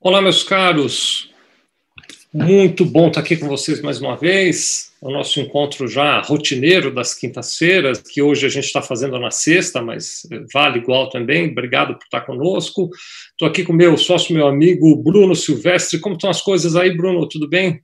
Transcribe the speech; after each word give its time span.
Olá, 0.00 0.22
meus 0.22 0.44
caros. 0.44 1.28
Muito 2.32 2.84
bom 2.84 3.08
estar 3.08 3.18
aqui 3.18 3.36
com 3.36 3.48
vocês 3.48 3.82
mais 3.82 4.00
uma 4.00 4.16
vez. 4.16 4.92
O 5.02 5.10
nosso 5.10 5.40
encontro 5.40 5.88
já 5.88 6.20
rotineiro 6.20 6.94
das 6.94 7.14
quintas-feiras, 7.14 8.00
que 8.00 8.22
hoje 8.22 8.46
a 8.46 8.48
gente 8.48 8.66
está 8.66 8.80
fazendo 8.80 9.18
na 9.18 9.32
sexta, 9.32 9.82
mas 9.82 10.22
vale 10.54 10.78
igual 10.78 11.10
também. 11.10 11.50
Obrigado 11.50 11.94
por 11.94 12.04
estar 12.04 12.20
conosco. 12.20 12.90
Estou 13.32 13.48
aqui 13.48 13.64
com 13.64 13.72
meu 13.72 13.96
sócio, 13.96 14.32
meu 14.32 14.46
amigo 14.46 14.94
Bruno 15.02 15.34
Silvestre. 15.34 15.98
Como 15.98 16.14
estão 16.14 16.30
as 16.30 16.40
coisas 16.40 16.76
aí, 16.76 16.96
Bruno? 16.96 17.28
Tudo 17.28 17.48
bem? 17.48 17.80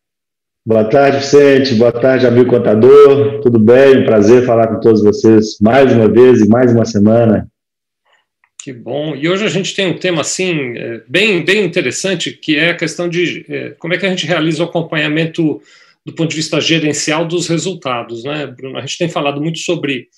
Boa 0.65 0.85
tarde, 0.85 1.19
Vicente. 1.19 1.75
Boa 1.75 1.93
tarde, 1.93 2.29
amigo 2.29 2.49
contador. 2.49 3.41
Tudo 3.41 3.59
bem? 3.59 4.03
Um 4.03 4.05
prazer 4.05 4.46
falar 4.46 4.69
com 4.69 4.79
todos 4.79 5.03
vocês 5.03 5.59
mais 5.61 5.93
uma 5.93 6.09
vez 6.09 6.41
e 6.43 6.49
mais 6.49 6.73
uma 6.73 6.85
semana. 6.85 7.51
Que 8.65 8.73
bom. 8.73 9.15
E 9.15 9.29
hoje 9.29 9.45
a 9.45 9.51
gente 9.51 9.75
tem 9.75 9.89
um 9.89 9.99
tema 9.99 10.23
assim 10.23 10.75
é, 10.79 11.03
bem, 11.07 11.45
bem 11.45 11.67
interessante, 11.67 12.33
que 12.33 12.57
é 12.57 12.71
a 12.71 12.75
questão 12.75 13.11
de 13.11 13.45
é, 13.47 13.71
como 13.73 13.93
é 13.93 13.98
que 13.98 14.07
a 14.07 14.09
gente 14.09 14.25
realiza 14.25 14.65
o 14.65 14.66
acompanhamento 14.66 15.61
do 16.02 16.15
ponto 16.15 16.30
de 16.30 16.37
vista 16.37 16.59
gerencial 16.62 17.29
dos 17.29 17.47
resultados, 17.47 18.24
né, 18.24 18.47
Bruno? 18.47 18.79
A 18.79 18.80
gente 18.80 18.97
tem 18.97 19.07
falado 19.11 19.38
muito 19.38 19.59
sobre, 19.59 20.09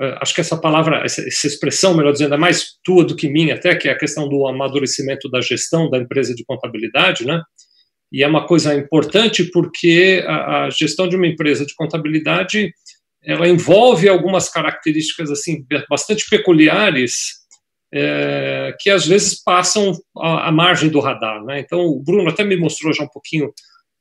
é, 0.00 0.18
acho 0.20 0.32
que 0.32 0.40
essa 0.40 0.56
palavra, 0.56 1.02
essa, 1.04 1.20
expressão, 1.48 1.92
melhor 1.92 2.12
dizendo, 2.12 2.32
é 2.32 2.38
mais 2.38 2.76
tua 2.84 3.04
do 3.04 3.16
que 3.16 3.28
minha 3.28 3.56
até, 3.56 3.74
que 3.74 3.88
é 3.88 3.90
a 3.90 3.98
questão 3.98 4.28
do 4.28 4.46
amadurecimento 4.46 5.28
da 5.28 5.40
gestão 5.40 5.90
da 5.90 5.98
empresa 5.98 6.32
de 6.32 6.44
contabilidade, 6.44 7.26
né? 7.26 7.42
E 8.12 8.22
é 8.22 8.28
uma 8.28 8.46
coisa 8.46 8.72
importante 8.72 9.50
porque 9.50 10.22
a, 10.28 10.66
a 10.66 10.70
gestão 10.70 11.08
de 11.08 11.16
uma 11.16 11.26
empresa 11.26 11.66
de 11.66 11.74
contabilidade 11.74 12.72
ela 13.24 13.48
envolve 13.48 14.08
algumas 14.08 14.48
características 14.48 15.28
assim 15.28 15.66
bastante 15.90 16.24
peculiares 16.30 17.39
é, 17.92 18.74
que 18.78 18.90
às 18.90 19.06
vezes 19.06 19.42
passam 19.42 19.92
à, 20.16 20.50
margem 20.52 20.88
do 20.88 21.00
radar. 21.00 21.44
Né? 21.44 21.60
Então, 21.60 21.80
o 21.80 22.02
Bruno 22.02 22.28
até 22.28 22.44
me 22.44 22.56
mostrou 22.56 22.92
já 22.92 23.02
um 23.02 23.08
pouquinho 23.08 23.52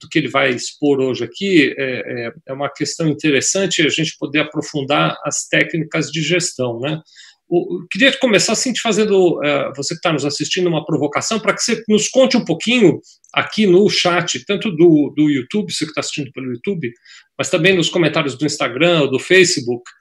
do 0.01 0.07
que 0.07 0.19
ele 0.19 0.29
vai 0.29 0.51
expor 0.51 0.99
hoje 0.99 1.23
aqui. 1.23 1.73
É, 1.77 2.27
é, 2.27 2.33
é 2.47 2.53
uma 2.53 2.69
questão 2.69 3.07
interessante 3.07 3.81
a 3.81 3.89
gente 3.89 4.15
poder 4.17 4.39
aprofundar 4.39 5.17
as 5.25 5.47
técnicas 5.47 6.11
de 6.11 6.21
gestão. 6.21 6.79
Né? 6.79 7.01
O, 7.49 7.85
queria 7.89 8.15
começar 8.17 8.53
assim 8.53 8.71
te 8.71 8.79
fazendo, 8.79 9.39
uh, 9.39 9.73
você 9.75 9.95
que 9.95 9.99
está 9.99 10.13
nos 10.13 10.23
assistindo, 10.23 10.69
uma 10.69 10.85
provocação 10.85 11.39
para 11.39 11.53
que 11.53 11.63
você 11.63 11.81
nos 11.89 12.07
conte 12.07 12.37
um 12.37 12.45
pouquinho 12.45 12.99
aqui 13.33 13.65
no 13.65 13.89
chat, 13.89 14.45
tanto 14.45 14.69
do, 14.71 15.11
do 15.17 15.29
YouTube, 15.29 15.73
você 15.73 15.83
que 15.83 15.91
está 15.91 16.01
assistindo 16.01 16.31
pelo 16.31 16.51
YouTube, 16.53 16.91
mas 17.37 17.49
também 17.49 17.75
nos 17.75 17.89
comentários 17.89 18.37
do 18.37 18.45
Instagram, 18.45 19.07
do 19.07 19.17
Facebook, 19.17 19.81
é, 19.81 19.98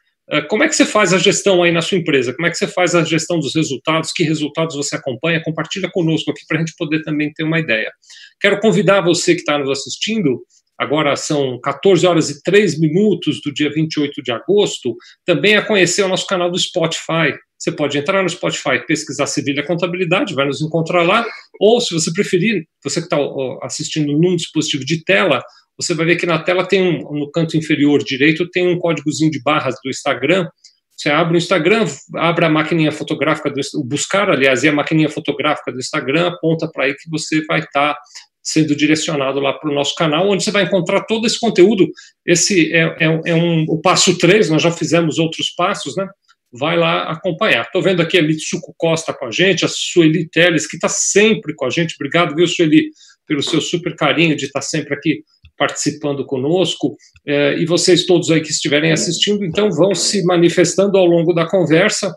como 0.49 0.63
é 0.63 0.69
que 0.69 0.77
você 0.77 0.85
faz 0.85 1.15
a 1.15 1.19
gestão 1.19 1.63
aí 1.63 1.73
na 1.73 1.81
sua 1.81 1.97
empresa? 1.97 2.35
Como 2.35 2.47
é 2.47 2.51
que 2.51 2.57
você 2.57 2.67
faz 2.67 2.95
a 2.95 3.03
gestão 3.03 3.41
dos 3.41 3.55
resultados? 3.55 4.13
Que 4.13 4.23
resultados 4.23 4.77
você 4.77 4.97
acompanha? 4.97 5.43
Compartilha 5.43 5.91
conosco 5.91 6.31
aqui 6.31 6.43
para 6.47 6.59
a 6.59 6.61
gente 6.61 6.75
poder 6.77 7.03
também 7.03 7.33
ter 7.33 7.45
uma 7.45 7.59
ideia. 7.59 7.91
Quero 8.39 8.61
convidar 8.61 9.01
você 9.01 9.35
que 9.35 9.41
está 9.41 9.59
nos 9.59 9.71
assistindo, 9.71 10.43
agora 10.79 11.17
são 11.17 11.59
14 11.61 12.07
horas 12.07 12.29
e 12.29 12.43
3 12.43 12.79
minutos 12.79 13.41
do 13.43 13.53
dia 13.53 13.73
28 13.73 14.23
de 14.23 14.31
agosto, 14.31 14.95
também 15.25 15.57
a 15.57 15.65
conhecer 15.65 16.03
o 16.03 16.09
nosso 16.09 16.27
canal 16.27 16.51
do 16.51 16.59
Spotify. 16.59 17.35
Você 17.59 17.73
pode 17.73 17.99
entrar 17.99 18.23
no 18.23 18.29
Spotify, 18.29 18.87
pesquisar 18.87 19.27
Sevilha 19.27 19.67
Contabilidade, 19.67 20.35
vai 20.35 20.47
nos 20.47 20.63
encontrar 20.63 21.03
lá, 21.03 21.27
ou 21.61 21.81
se 21.81 21.93
você 21.93 22.13
preferir, 22.13 22.65
você 22.85 23.01
que 23.01 23.07
está 23.07 23.19
assistindo 23.63 24.17
num 24.17 24.37
dispositivo 24.37 24.85
de 24.85 25.03
tela, 25.05 25.43
você 25.77 25.95
vai 25.95 26.07
ver 26.07 26.17
que 26.17 26.27
na 26.27 26.39
tela 26.39 26.67
tem 26.67 26.83
um, 26.83 27.19
no 27.19 27.31
canto 27.31 27.57
inferior 27.57 28.03
direito 28.03 28.49
tem 28.51 28.67
um 28.67 28.79
códigozinho 28.79 29.31
de 29.31 29.41
barras 29.43 29.77
do 29.83 29.89
Instagram. 29.89 30.49
Você 30.97 31.09
abre 31.09 31.37
o 31.37 31.39
Instagram, 31.39 31.85
abre 32.17 32.45
a 32.45 32.51
maquininha 32.51 32.91
fotográfica 32.91 33.51
do 33.51 33.85
buscar, 33.85 34.29
aliás, 34.29 34.65
e 34.65 34.69
a 34.69 34.73
maquininha 34.73 35.09
fotográfica 35.09 35.73
do 35.73 35.79
Instagram 35.79 36.29
aponta 36.29 36.69
para 36.69 36.87
aí 36.87 36.95
que 36.95 37.09
você 37.09 37.45
vai 37.47 37.61
estar 37.61 37.95
tá 37.95 38.01
sendo 38.43 38.75
direcionado 38.75 39.39
lá 39.39 39.53
para 39.53 39.71
o 39.71 39.75
nosso 39.75 39.95
canal, 39.95 40.29
onde 40.29 40.43
você 40.43 40.51
vai 40.51 40.65
encontrar 40.65 41.05
todo 41.05 41.27
esse 41.27 41.39
conteúdo. 41.39 41.87
Esse 42.27 42.73
é, 42.73 42.97
é, 42.99 43.21
é 43.27 43.35
um, 43.35 43.65
o 43.69 43.81
passo 43.81 44.19
3, 44.19 44.51
nós 44.51 44.63
já 44.63 44.73
fizemos 44.73 45.19
outros 45.19 45.51
passos, 45.51 45.95
né? 45.97 46.09
Vai 46.53 46.77
lá 46.77 47.11
acompanhar. 47.11 47.65
Estou 47.65 47.83
vendo 47.83 48.01
aqui 48.01 48.19
a 48.19 48.23
Mitsuko 48.23 48.75
Costa 48.77 49.13
com 49.13 49.27
a 49.27 49.31
gente, 49.31 49.65
a 49.65 49.69
Sueli 49.69 50.29
Teles, 50.29 50.67
que 50.67 50.77
está 50.77 50.89
sempre 50.89 51.55
com 51.55 51.67
a 51.67 51.71
gente. 51.71 51.95
Obrigado, 51.95 52.35
viu, 52.35 52.47
Sueli, 52.47 52.91
pelo 53.27 53.43
seu 53.43 53.61
super 53.61 53.95
carinho 53.95 54.35
de 54.35 54.47
estar 54.47 54.61
tá 54.61 54.67
sempre 54.67 54.95
aqui 54.95 55.23
participando 55.59 56.25
conosco, 56.25 56.97
é, 57.27 57.59
e 57.59 57.67
vocês 57.67 58.07
todos 58.07 58.31
aí 58.31 58.41
que 58.41 58.51
estiverem 58.51 58.93
assistindo, 58.93 59.45
então 59.45 59.71
vão 59.71 59.93
se 59.93 60.23
manifestando 60.25 60.97
ao 60.97 61.05
longo 61.05 61.35
da 61.35 61.47
conversa. 61.47 62.17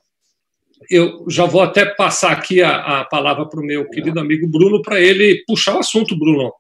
Eu 0.89 1.25
já 1.27 1.45
vou 1.45 1.61
até 1.61 1.85
passar 1.85 2.31
aqui 2.31 2.61
a, 2.61 3.01
a 3.01 3.05
palavra 3.05 3.47
para 3.49 3.59
o 3.59 3.65
meu 3.65 3.89
querido 3.89 4.19
amigo 4.19 4.47
Bruno, 4.47 4.81
para 4.81 5.01
ele 5.01 5.43
puxar 5.47 5.75
o 5.75 5.79
assunto, 5.79 6.17
Bruno. 6.17 6.51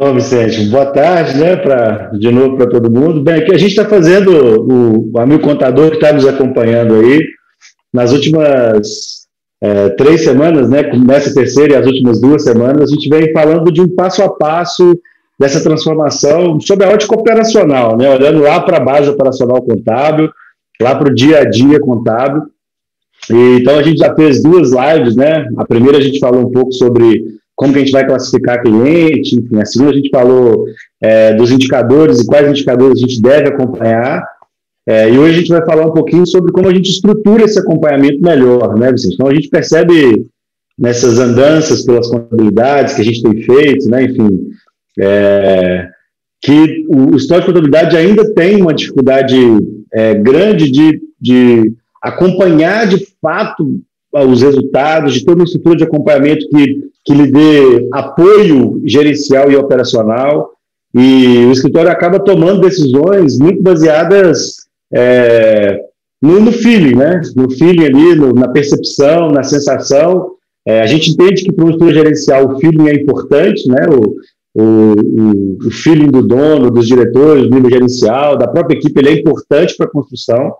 Bom, 0.00 0.14
Vicente, 0.14 0.64
boa 0.70 0.86
tarde, 0.86 1.38
né, 1.38 1.56
pra, 1.56 2.08
de 2.14 2.32
novo 2.32 2.56
para 2.56 2.70
todo 2.70 2.90
mundo. 2.90 3.20
Bem, 3.20 3.34
aqui 3.34 3.52
a 3.52 3.58
gente 3.58 3.72
está 3.72 3.84
fazendo, 3.84 4.30
o, 4.32 5.12
o 5.12 5.18
amigo 5.20 5.42
contador 5.42 5.90
que 5.90 5.96
está 5.96 6.10
nos 6.10 6.26
acompanhando 6.26 6.94
aí, 6.94 7.20
nas 7.92 8.10
últimas 8.10 9.26
é, 9.60 9.90
três 9.90 10.24
semanas, 10.24 10.70
né, 10.70 10.90
nessa 10.94 11.34
terceira 11.34 11.74
e 11.74 11.76
as 11.76 11.86
últimas 11.86 12.18
duas 12.18 12.42
semanas, 12.42 12.90
a 12.90 12.94
gente 12.94 13.10
vem 13.10 13.30
falando 13.30 13.70
de 13.70 13.82
um 13.82 13.94
passo 13.94 14.22
a 14.22 14.30
passo 14.30 14.98
dessa 15.38 15.62
transformação 15.62 16.58
sobre 16.58 16.86
a 16.86 16.88
ótica 16.88 17.14
operacional, 17.14 17.94
né, 17.98 18.08
olhando 18.08 18.40
lá 18.40 18.58
para 18.58 18.78
a 18.78 18.84
base 18.84 19.10
operacional 19.10 19.60
contábil, 19.60 20.30
lá 20.80 20.94
para 20.94 21.10
o 21.10 21.14
dia 21.14 21.40
a 21.40 21.44
dia 21.44 21.78
contábil. 21.78 22.44
E, 23.30 23.58
então 23.60 23.78
a 23.78 23.82
gente 23.82 23.98
já 23.98 24.14
fez 24.14 24.42
duas 24.42 24.70
lives, 24.70 25.14
né? 25.14 25.46
A 25.58 25.66
primeira 25.66 25.98
a 25.98 26.00
gente 26.00 26.18
falou 26.18 26.40
um 26.40 26.50
pouco 26.50 26.72
sobre 26.72 27.38
como 27.60 27.74
que 27.74 27.78
a 27.78 27.82
gente 27.82 27.92
vai 27.92 28.06
classificar 28.06 28.62
cliente, 28.62 29.38
enfim, 29.38 29.60
a 29.60 29.66
segunda 29.66 29.90
a 29.90 29.94
gente 29.94 30.08
falou 30.08 30.64
é, 30.98 31.34
dos 31.34 31.50
indicadores 31.50 32.18
e 32.18 32.26
quais 32.26 32.48
indicadores 32.48 32.96
a 32.96 33.06
gente 33.06 33.20
deve 33.20 33.48
acompanhar. 33.48 34.24
É, 34.88 35.10
e 35.10 35.18
hoje 35.18 35.34
a 35.34 35.38
gente 35.40 35.52
vai 35.52 35.62
falar 35.66 35.84
um 35.84 35.92
pouquinho 35.92 36.26
sobre 36.26 36.52
como 36.52 36.68
a 36.68 36.72
gente 36.72 36.88
estrutura 36.88 37.44
esse 37.44 37.58
acompanhamento 37.58 38.22
melhor, 38.22 38.74
né, 38.78 38.90
Vicente? 38.90 39.12
Então 39.12 39.26
a 39.26 39.34
gente 39.34 39.50
percebe 39.50 40.26
nessas 40.78 41.18
andanças 41.18 41.84
pelas 41.84 42.08
contabilidades 42.08 42.94
que 42.94 43.02
a 43.02 43.04
gente 43.04 43.22
tem 43.22 43.42
feito, 43.42 43.90
né, 43.90 44.04
enfim, 44.04 44.40
é, 44.98 45.86
que 46.40 46.86
o 46.88 47.14
histórico 47.14 47.52
de 47.52 47.58
contabilidade 47.58 47.94
ainda 47.94 48.32
tem 48.32 48.62
uma 48.62 48.72
dificuldade 48.72 49.36
é, 49.92 50.14
grande 50.14 50.70
de, 50.70 50.98
de 51.20 51.74
acompanhar 52.02 52.86
de 52.86 53.06
fato 53.20 53.82
os 54.12 54.42
resultados, 54.42 55.14
de 55.14 55.24
ter 55.24 55.32
uma 55.32 55.44
estrutura 55.44 55.76
de 55.76 55.84
acompanhamento 55.84 56.48
que, 56.48 56.90
que 57.04 57.14
lhe 57.14 57.30
dê 57.30 57.88
apoio 57.92 58.80
gerencial 58.84 59.50
e 59.50 59.56
operacional, 59.56 60.50
e 60.94 61.44
o 61.46 61.52
escritório 61.52 61.90
acaba 61.90 62.18
tomando 62.18 62.62
decisões 62.62 63.38
muito 63.38 63.62
baseadas 63.62 64.56
é, 64.92 65.80
no, 66.20 66.40
no, 66.40 66.52
feeling, 66.52 66.96
né? 66.96 67.20
No 67.36 67.48
feeling 67.50 67.84
ali, 67.84 68.16
no, 68.16 68.32
na 68.32 68.48
percepção, 68.48 69.30
na 69.30 69.44
sensação. 69.44 70.32
É, 70.66 70.80
a 70.80 70.86
gente 70.86 71.10
entende 71.12 71.44
que 71.44 71.52
para 71.52 71.64
um 71.64 71.70
estudo 71.70 71.92
gerencial 71.92 72.46
o 72.46 72.58
feeling 72.58 72.88
é 72.88 72.94
importante, 72.94 73.68
né? 73.68 73.86
O, 73.88 74.16
o, 74.52 75.58
o 75.64 75.70
feeling 75.70 76.10
do 76.10 76.22
dono, 76.22 76.72
dos 76.72 76.88
diretores, 76.88 77.44
do 77.44 77.54
nível 77.54 77.70
gerencial, 77.70 78.36
da 78.36 78.48
própria 78.48 78.76
equipe, 78.76 78.98
ele 78.98 79.10
é 79.10 79.20
importante 79.20 79.76
para 79.76 79.86
a 79.86 79.90
construção, 79.90 80.52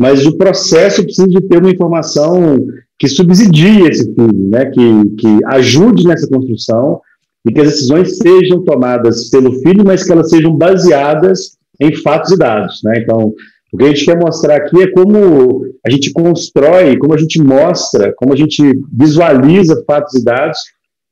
mas 0.00 0.24
o 0.24 0.34
processo 0.38 1.02
precisa 1.02 1.28
de 1.28 1.42
ter 1.42 1.58
uma 1.58 1.70
informação 1.70 2.58
que 2.98 3.06
subsidie 3.06 3.86
esse 3.86 4.14
feeling, 4.14 4.48
né? 4.48 4.64
Que, 4.64 5.10
que 5.18 5.38
ajude 5.48 6.06
nessa 6.06 6.26
construção 6.26 7.02
e 7.46 7.52
que 7.52 7.60
as 7.60 7.68
decisões 7.68 8.16
sejam 8.16 8.64
tomadas 8.64 9.28
pelo 9.28 9.52
feeling, 9.60 9.84
mas 9.84 10.02
que 10.02 10.10
elas 10.10 10.30
sejam 10.30 10.56
baseadas 10.56 11.58
em 11.78 11.94
fatos 11.96 12.32
e 12.32 12.38
dados. 12.38 12.80
Né? 12.82 13.00
Então, 13.02 13.34
o 13.70 13.76
que 13.76 13.84
a 13.84 13.88
gente 13.88 14.06
quer 14.06 14.18
mostrar 14.18 14.56
aqui 14.56 14.82
é 14.82 14.90
como 14.90 15.66
a 15.86 15.90
gente 15.90 16.10
constrói, 16.14 16.96
como 16.96 17.12
a 17.12 17.18
gente 17.18 17.38
mostra, 17.42 18.14
como 18.16 18.32
a 18.32 18.36
gente 18.36 18.62
visualiza 18.90 19.84
fatos 19.86 20.14
e 20.14 20.24
dados 20.24 20.58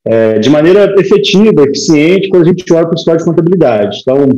é, 0.03 0.39
de 0.39 0.49
maneira 0.49 0.95
efetiva, 0.99 1.61
eficiente, 1.61 2.27
quando 2.29 2.43
a 2.43 2.47
gente 2.47 2.73
olha 2.73 2.87
para 2.87 2.95
o 2.95 2.97
história 2.97 3.19
de 3.19 3.25
contabilidade. 3.25 3.99
Então, 4.01 4.29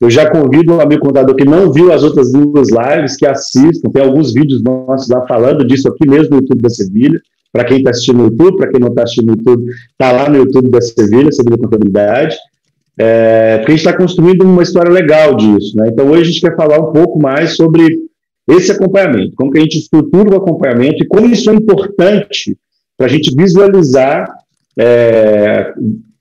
eu 0.00 0.10
já 0.10 0.30
convido 0.30 0.74
um 0.74 0.80
amigo 0.80 1.02
contador 1.06 1.34
que 1.34 1.44
não 1.44 1.72
viu 1.72 1.92
as 1.92 2.02
outras 2.02 2.30
duas 2.30 2.68
lives, 2.68 3.16
que 3.16 3.26
assistam, 3.26 3.90
tem 3.90 4.02
alguns 4.02 4.34
vídeos 4.34 4.62
nossos 4.62 5.08
lá 5.08 5.26
falando 5.26 5.66
disso 5.66 5.88
aqui 5.88 6.08
mesmo 6.08 6.36
no 6.36 6.42
YouTube 6.42 6.62
da 6.62 6.68
Sevilha. 6.68 7.20
Para 7.50 7.64
quem 7.64 7.78
está 7.78 7.90
assistindo 7.90 8.18
no 8.18 8.24
YouTube, 8.24 8.58
para 8.58 8.70
quem 8.70 8.80
não 8.80 8.88
está 8.88 9.04
assistindo 9.04 9.26
no 9.28 9.32
YouTube, 9.32 9.72
está 9.92 10.12
lá 10.12 10.28
no 10.28 10.36
YouTube 10.36 10.70
da 10.70 10.80
Sevilha, 10.82 11.32
Sevilha 11.32 11.56
Contabilidade. 11.56 12.36
É, 12.98 13.58
porque 13.58 13.72
a 13.72 13.76
gente 13.76 13.86
está 13.86 13.96
construindo 13.96 14.42
uma 14.42 14.62
história 14.62 14.90
legal 14.90 15.34
disso. 15.34 15.76
Né? 15.76 15.88
Então, 15.90 16.06
hoje 16.10 16.22
a 16.22 16.24
gente 16.24 16.40
quer 16.42 16.56
falar 16.56 16.78
um 16.78 16.92
pouco 16.92 17.18
mais 17.18 17.56
sobre 17.56 17.98
esse 18.48 18.70
acompanhamento, 18.70 19.34
como 19.34 19.50
que 19.50 19.58
a 19.58 19.62
gente 19.62 19.78
estrutura 19.78 20.30
o 20.30 20.36
acompanhamento 20.36 21.02
e 21.02 21.06
como 21.06 21.26
isso 21.26 21.50
é 21.50 21.54
importante 21.54 22.56
para 22.96 23.06
a 23.06 23.08
gente 23.08 23.34
visualizar 23.34 24.28
é, 24.78 25.72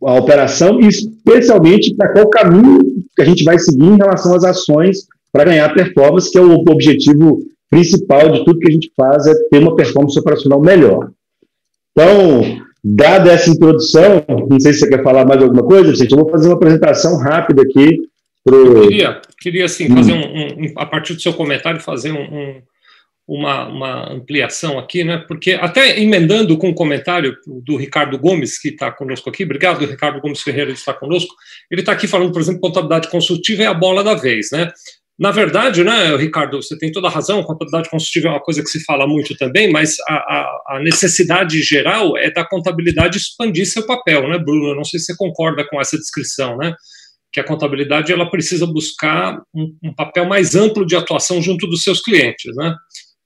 a 0.04 0.14
operação 0.16 0.80
e 0.82 0.88
especialmente 0.88 1.94
para 1.94 2.14
qual 2.14 2.30
caminho 2.30 3.05
que 3.16 3.22
a 3.22 3.26
gente 3.26 3.44
vai 3.44 3.58
seguir 3.58 3.86
em 3.86 3.98
relação 3.98 4.36
às 4.36 4.44
ações 4.44 5.08
para 5.32 5.46
ganhar 5.46 5.74
performance, 5.74 6.32
que 6.32 6.38
é 6.38 6.42
o 6.42 6.64
objetivo 6.70 7.40
principal 7.70 8.32
de 8.32 8.46
tudo 8.46 8.60
que 8.60 8.70
a 8.70 8.72
gente 8.72 8.92
faz, 8.96 9.28
é 9.28 9.34
ter 9.50 9.60
uma 9.60 9.76
performance 9.76 10.18
operacional 10.18 10.62
melhor. 10.62 11.10
Então, 11.92 12.62
dada 12.84 13.32
essa 13.32 13.50
introdução, 13.50 14.24
não 14.50 14.60
sei 14.60 14.74
se 14.74 14.80
você 14.80 14.90
quer 14.90 15.04
falar 15.04 15.26
mais 15.26 15.42
alguma 15.42 15.64
coisa, 15.64 15.96
gente, 15.96 16.12
eu 16.12 16.20
vou 16.20 16.30
fazer 16.30 16.48
uma 16.48 16.56
apresentação 16.56 17.18
rápida 17.18 17.64
aqui. 17.64 17.98
Pro... 18.44 18.78
Eu 18.78 18.82
queria, 18.84 19.22
queria 19.40 19.68
sim, 19.68 19.90
fazer 19.90 20.14
hum. 20.14 20.22
um, 20.22 20.66
um, 20.66 20.74
a 20.78 20.86
partir 20.86 21.16
do 21.16 21.22
seu 21.22 21.34
comentário, 21.34 21.82
fazer 21.82 22.12
um, 22.12 22.22
um 22.22 22.62
uma, 23.28 23.68
uma, 23.68 24.14
ampliação 24.14 24.78
aqui, 24.78 25.04
né? 25.04 25.18
Porque 25.28 25.54
até 25.54 26.00
emendando 26.00 26.58
com 26.58 26.70
um 26.70 26.74
comentário 26.74 27.36
do 27.64 27.76
Ricardo 27.76 28.20
Gomes, 28.20 28.60
que 28.60 28.70
está 28.70 28.92
conosco 28.92 29.30
aqui, 29.30 29.44
obrigado, 29.44 29.86
Ricardo 29.86 30.22
Gomes 30.22 30.42
Ferreira, 30.42 30.72
estar 30.72 30.94
conosco. 30.94 31.34
Ele 31.72 31.82
está 31.82 31.92
aqui 31.92 32.08
falando, 32.08 32.32
por 32.32 32.42
exemplo, 32.42 32.62
contabilidade 32.62 33.10
consultiva 33.10 33.64
é 33.64 33.68
a 33.68 33.74
bola 33.74 34.04
da 34.04 34.14
vez, 34.14 34.50
né? 34.52 34.72
Na 35.18 35.32
verdade, 35.32 35.82
né, 35.82 36.14
Ricardo, 36.18 36.62
você 36.62 36.78
tem 36.78 36.92
toda 36.92 37.08
a 37.08 37.10
razão, 37.10 37.42
contabilidade 37.42 37.90
consultiva 37.90 38.28
é 38.28 38.32
uma 38.32 38.44
coisa 38.44 38.62
que 38.62 38.70
se 38.70 38.84
fala 38.84 39.08
muito 39.08 39.36
também, 39.38 39.72
mas 39.72 39.96
a, 40.10 40.14
a, 40.14 40.64
a 40.76 40.80
necessidade 40.82 41.62
geral 41.62 42.18
é 42.18 42.30
da 42.30 42.44
contabilidade 42.44 43.18
expandir 43.18 43.66
seu 43.66 43.86
papel, 43.88 44.28
né, 44.28 44.38
Bruno? 44.38 44.68
Eu 44.68 44.76
não 44.76 44.84
sei 44.84 45.00
se 45.00 45.08
você 45.08 45.16
concorda 45.16 45.66
com 45.68 45.80
essa 45.80 45.98
descrição, 45.98 46.58
né? 46.58 46.76
Que 47.32 47.40
a 47.40 47.46
contabilidade 47.46 48.12
ela 48.12 48.30
precisa 48.30 48.68
buscar 48.68 49.42
um, 49.54 49.74
um 49.86 49.96
papel 49.96 50.26
mais 50.26 50.54
amplo 50.54 50.86
de 50.86 50.98
atuação 50.98 51.42
junto 51.42 51.66
dos 51.66 51.82
seus 51.82 52.02
clientes, 52.02 52.54
né? 52.58 52.76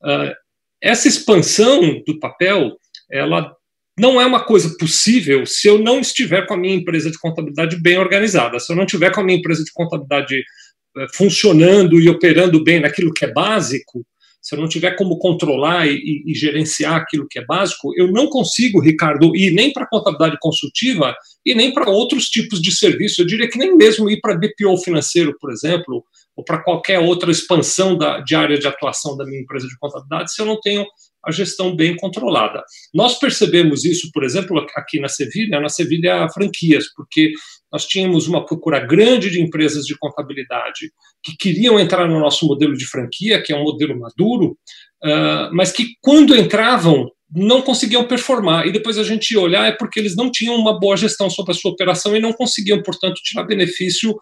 Uh, 0.04 0.34
essa 0.82 1.08
expansão 1.08 2.02
do 2.06 2.20
papel, 2.20 2.78
ela 3.12 3.54
não 4.00 4.20
é 4.20 4.26
uma 4.26 4.44
coisa 4.44 4.76
possível 4.78 5.46
se 5.46 5.68
eu 5.68 5.78
não 5.78 6.00
estiver 6.00 6.46
com 6.48 6.54
a 6.54 6.58
minha 6.58 6.76
empresa 6.76 7.12
de 7.12 7.20
contabilidade 7.20 7.82
bem 7.82 7.98
organizada, 7.98 8.58
se 8.60 8.72
eu 8.72 8.76
não 8.78 8.86
tiver 8.86 9.12
com 9.14 9.20
a 9.20 9.24
minha 9.24 9.38
empresa 9.38 9.62
de 9.62 9.74
contabilidade 9.74 10.36
eh, 10.98 11.06
funcionando 11.14 12.00
e 12.00 12.08
operando 12.08 12.64
bem 12.64 12.80
naquilo 12.80 13.14
que 13.14 13.26
é 13.26 13.34
básico, 13.34 14.06
se 14.42 14.56
eu 14.56 14.60
não 14.60 14.68
tiver 14.68 14.96
como 14.96 15.18
controlar 15.18 15.88
e, 15.88 16.24
e, 16.26 16.34
gerenciar 16.34 16.96
aquilo 16.96 17.28
que 17.30 17.40
é 17.40 17.46
básico, 17.46 17.92
eu 17.98 18.12
não 18.12 18.28
consigo, 18.28 18.80
Ricardo, 18.80 19.36
ir 19.36 19.52
nem 19.54 19.72
para 19.72 19.88
contabilidade 19.88 20.38
consultiva 20.40 21.16
e 21.46 21.54
nem 21.54 21.74
para 21.74 21.90
outros 21.90 22.30
tipos 22.30 22.62
de 22.62 22.72
serviço. 22.72 23.22
Eu 23.22 23.26
diria 23.26 23.50
que 23.50 23.58
nem 23.58 23.76
mesmo 23.76 24.10
ir 24.10 24.20
para 24.22 24.38
BPO 24.38 24.78
financeiro, 24.84 25.36
por 25.40 25.52
exemplo, 25.52 26.04
ou 26.36 26.44
para 26.44 26.64
qualquer 26.64 27.00
outra 27.00 27.32
expansão 27.32 27.98
da, 27.98 28.22
de 28.22 28.34
área 28.34 28.58
de 28.58 28.66
atuação 28.66 29.18
da 29.18 29.26
minha 29.26 29.42
empresa 29.42 29.68
de 29.68 29.78
contabilidade, 29.78 30.34
se 30.34 30.42
eu 30.42 30.46
não 30.46 30.60
tenho 30.60 30.86
a 31.26 31.32
gestão 31.32 31.76
bem 31.76 31.96
controlada. 31.98 32.64
Nós 32.94 33.20
percebemos 33.20 33.84
isso, 33.84 34.10
por 34.14 34.24
exemplo, 34.24 34.66
aqui 34.76 35.02
na 35.02 35.10
Sevilha, 35.10 35.60
na 35.60 35.68
Sevilha 35.68 36.28
Franquias, 36.34 36.86
porque 36.96 37.34
nós 37.72 37.86
tínhamos 37.86 38.28
uma 38.28 38.46
procura 38.46 38.80
grande 38.80 39.30
de 39.30 39.42
empresas 39.42 39.86
de 39.86 39.98
contabilidade 39.98 40.92
que 41.24 41.36
queriam 41.38 41.80
entrar 41.80 42.08
no 42.08 42.20
nosso 42.20 42.48
modelo 42.48 42.74
de 42.76 42.86
franquia, 42.86 43.42
que 43.42 43.54
é 43.54 43.58
um 43.58 43.64
modelo 43.64 44.00
maduro, 44.00 44.58
uh, 45.04 45.54
mas 45.54 45.72
que 45.72 45.88
quando 46.02 46.36
entravam 46.36 47.10
não 47.34 47.62
conseguiam 47.62 48.08
performar. 48.08 48.66
E 48.66 48.72
depois 48.72 48.98
a 48.98 49.04
gente 49.04 49.32
ia 49.32 49.40
olhar 49.40 49.68
é 49.68 49.72
porque 49.72 50.00
eles 50.00 50.16
não 50.16 50.32
tinham 50.32 50.56
uma 50.56 50.80
boa 50.80 50.98
gestão 50.98 51.30
sobre 51.30 51.52
a 51.52 51.56
sua 51.56 51.72
operação 51.72 52.16
e 52.16 52.20
não 52.20 52.34
conseguiam, 52.34 52.82
portanto, 52.82 53.22
tirar 53.24 53.44
benefício 53.44 54.16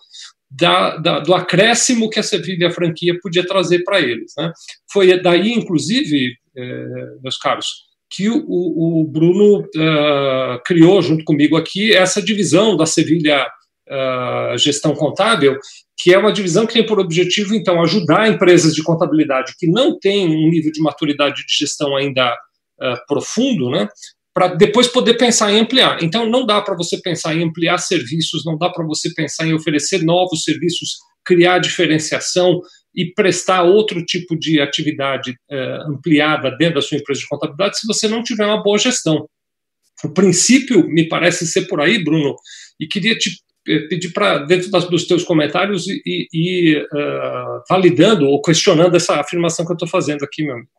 da, 0.50 0.98
da, 0.98 1.20
do 1.20 1.34
acréscimo 1.34 2.10
que 2.10 2.20
a 2.20 2.24
Sevilha 2.24 2.72
franquia 2.72 3.18
podia 3.22 3.46
trazer 3.46 3.84
para 3.84 4.02
eles. 4.02 4.34
Né? 4.38 4.52
Foi 4.92 5.22
daí, 5.22 5.54
inclusive, 5.54 6.34
eh, 6.58 7.18
meus 7.22 7.38
caros, 7.38 7.87
que 8.10 8.30
o, 8.30 8.44
o 8.48 9.04
Bruno 9.06 9.60
uh, 9.60 10.62
criou 10.66 11.02
junto 11.02 11.24
comigo 11.24 11.58
aqui 11.58 11.94
essa 11.94 12.22
divisão 12.22 12.78
da 12.78 12.86
Sevilha 12.86 13.46
uh, 13.90 14.58
Gestão 14.58 14.94
Contábil, 14.94 15.58
que 15.98 16.14
é 16.14 16.18
uma 16.18 16.32
divisão 16.32 16.66
que 16.66 16.74
tem 16.74 16.86
por 16.86 17.00
objetivo, 17.00 17.56
então, 17.56 17.82
ajudar 17.82 18.30
empresas 18.30 18.74
de 18.74 18.84
contabilidade 18.84 19.54
que 19.58 19.68
não 19.68 19.98
têm 19.98 20.26
um 20.26 20.50
nível 20.50 20.72
de 20.72 20.82
maturidade 20.82 21.36
de 21.46 21.54
gestão 21.54 21.96
ainda 21.96 22.34
uh, 22.82 22.98
profundo, 23.08 23.70
né, 23.70 23.90
para 24.34 24.50
depois 24.50 24.88
poder 24.88 25.16
pensar 25.16 25.52
em 25.52 25.60
ampliar. 25.60 26.02
Então, 26.04 26.30
não 26.30 26.46
dá 26.46 26.62
para 26.62 26.76
você 26.76 27.02
pensar 27.02 27.36
em 27.36 27.44
ampliar 27.44 27.80
serviços, 27.80 28.46
não 28.46 28.58
dá 28.58 28.70
para 28.70 28.86
você 28.86 29.12
pensar 29.14 29.48
em 29.48 29.54
oferecer 29.54 30.04
novos 30.04 30.44
serviços, 30.44 30.92
criar 31.26 31.58
diferenciação, 31.60 32.62
e 32.98 33.14
prestar 33.14 33.62
outro 33.62 34.04
tipo 34.04 34.36
de 34.36 34.60
atividade 34.60 35.38
é, 35.50 35.78
ampliada 35.88 36.50
dentro 36.58 36.76
da 36.76 36.82
sua 36.82 36.98
empresa 36.98 37.22
de 37.22 37.28
contabilidade 37.28 37.78
se 37.80 37.86
você 37.86 38.08
não 38.08 38.24
tiver 38.24 38.46
uma 38.46 38.64
boa 38.64 38.80
gestão. 38.80 39.30
O 40.04 40.10
princípio 40.10 40.88
me 40.88 41.08
parece 41.08 41.46
ser 41.46 41.68
por 41.68 41.80
aí, 41.80 42.04
Bruno, 42.04 42.36
e 42.80 42.88
queria 42.88 43.16
te 43.16 43.32
eh, 43.68 43.88
pedir 43.90 44.14
para, 44.14 44.40
dentro 44.40 44.72
das, 44.72 44.88
dos 44.90 45.06
teus 45.06 45.24
comentários, 45.24 45.88
e, 45.88 46.28
e 46.32 46.78
uh, 46.78 47.64
validando 47.70 48.28
ou 48.28 48.42
questionando 48.42 48.96
essa 48.96 49.20
afirmação 49.20 49.66
que 49.66 49.72
eu 49.72 49.76
estou 49.76 49.90
fazendo 49.90 50.24
aqui, 50.24 50.44
meu 50.44 50.54
amigo. 50.54 50.70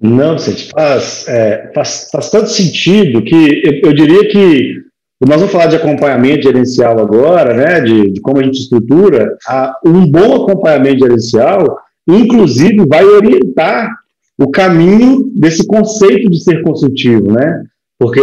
Não, 0.00 0.36
Vicente, 0.36 0.70
faz, 0.70 1.26
é, 1.28 1.72
faz, 1.74 2.08
faz 2.12 2.30
tanto 2.30 2.48
sentido 2.48 3.22
que 3.22 3.34
eu, 3.34 3.80
eu 3.82 3.92
diria 3.92 4.28
que 4.28 4.89
nós 5.28 5.36
vamos 5.36 5.52
falar 5.52 5.66
de 5.66 5.76
acompanhamento 5.76 6.44
gerencial 6.44 6.98
agora, 6.98 7.54
né, 7.54 7.80
de, 7.80 8.10
de 8.10 8.20
como 8.20 8.40
a 8.40 8.42
gente 8.42 8.60
estrutura. 8.60 9.36
A, 9.46 9.76
um 9.84 10.06
bom 10.06 10.42
acompanhamento 10.42 11.00
gerencial, 11.00 11.78
inclusive, 12.08 12.86
vai 12.86 13.04
orientar 13.04 13.90
o 14.38 14.50
caminho 14.50 15.30
desse 15.34 15.66
conceito 15.66 16.30
de 16.30 16.42
ser 16.42 16.62
consultivo, 16.62 17.30
né? 17.30 17.62
Porque 17.98 18.22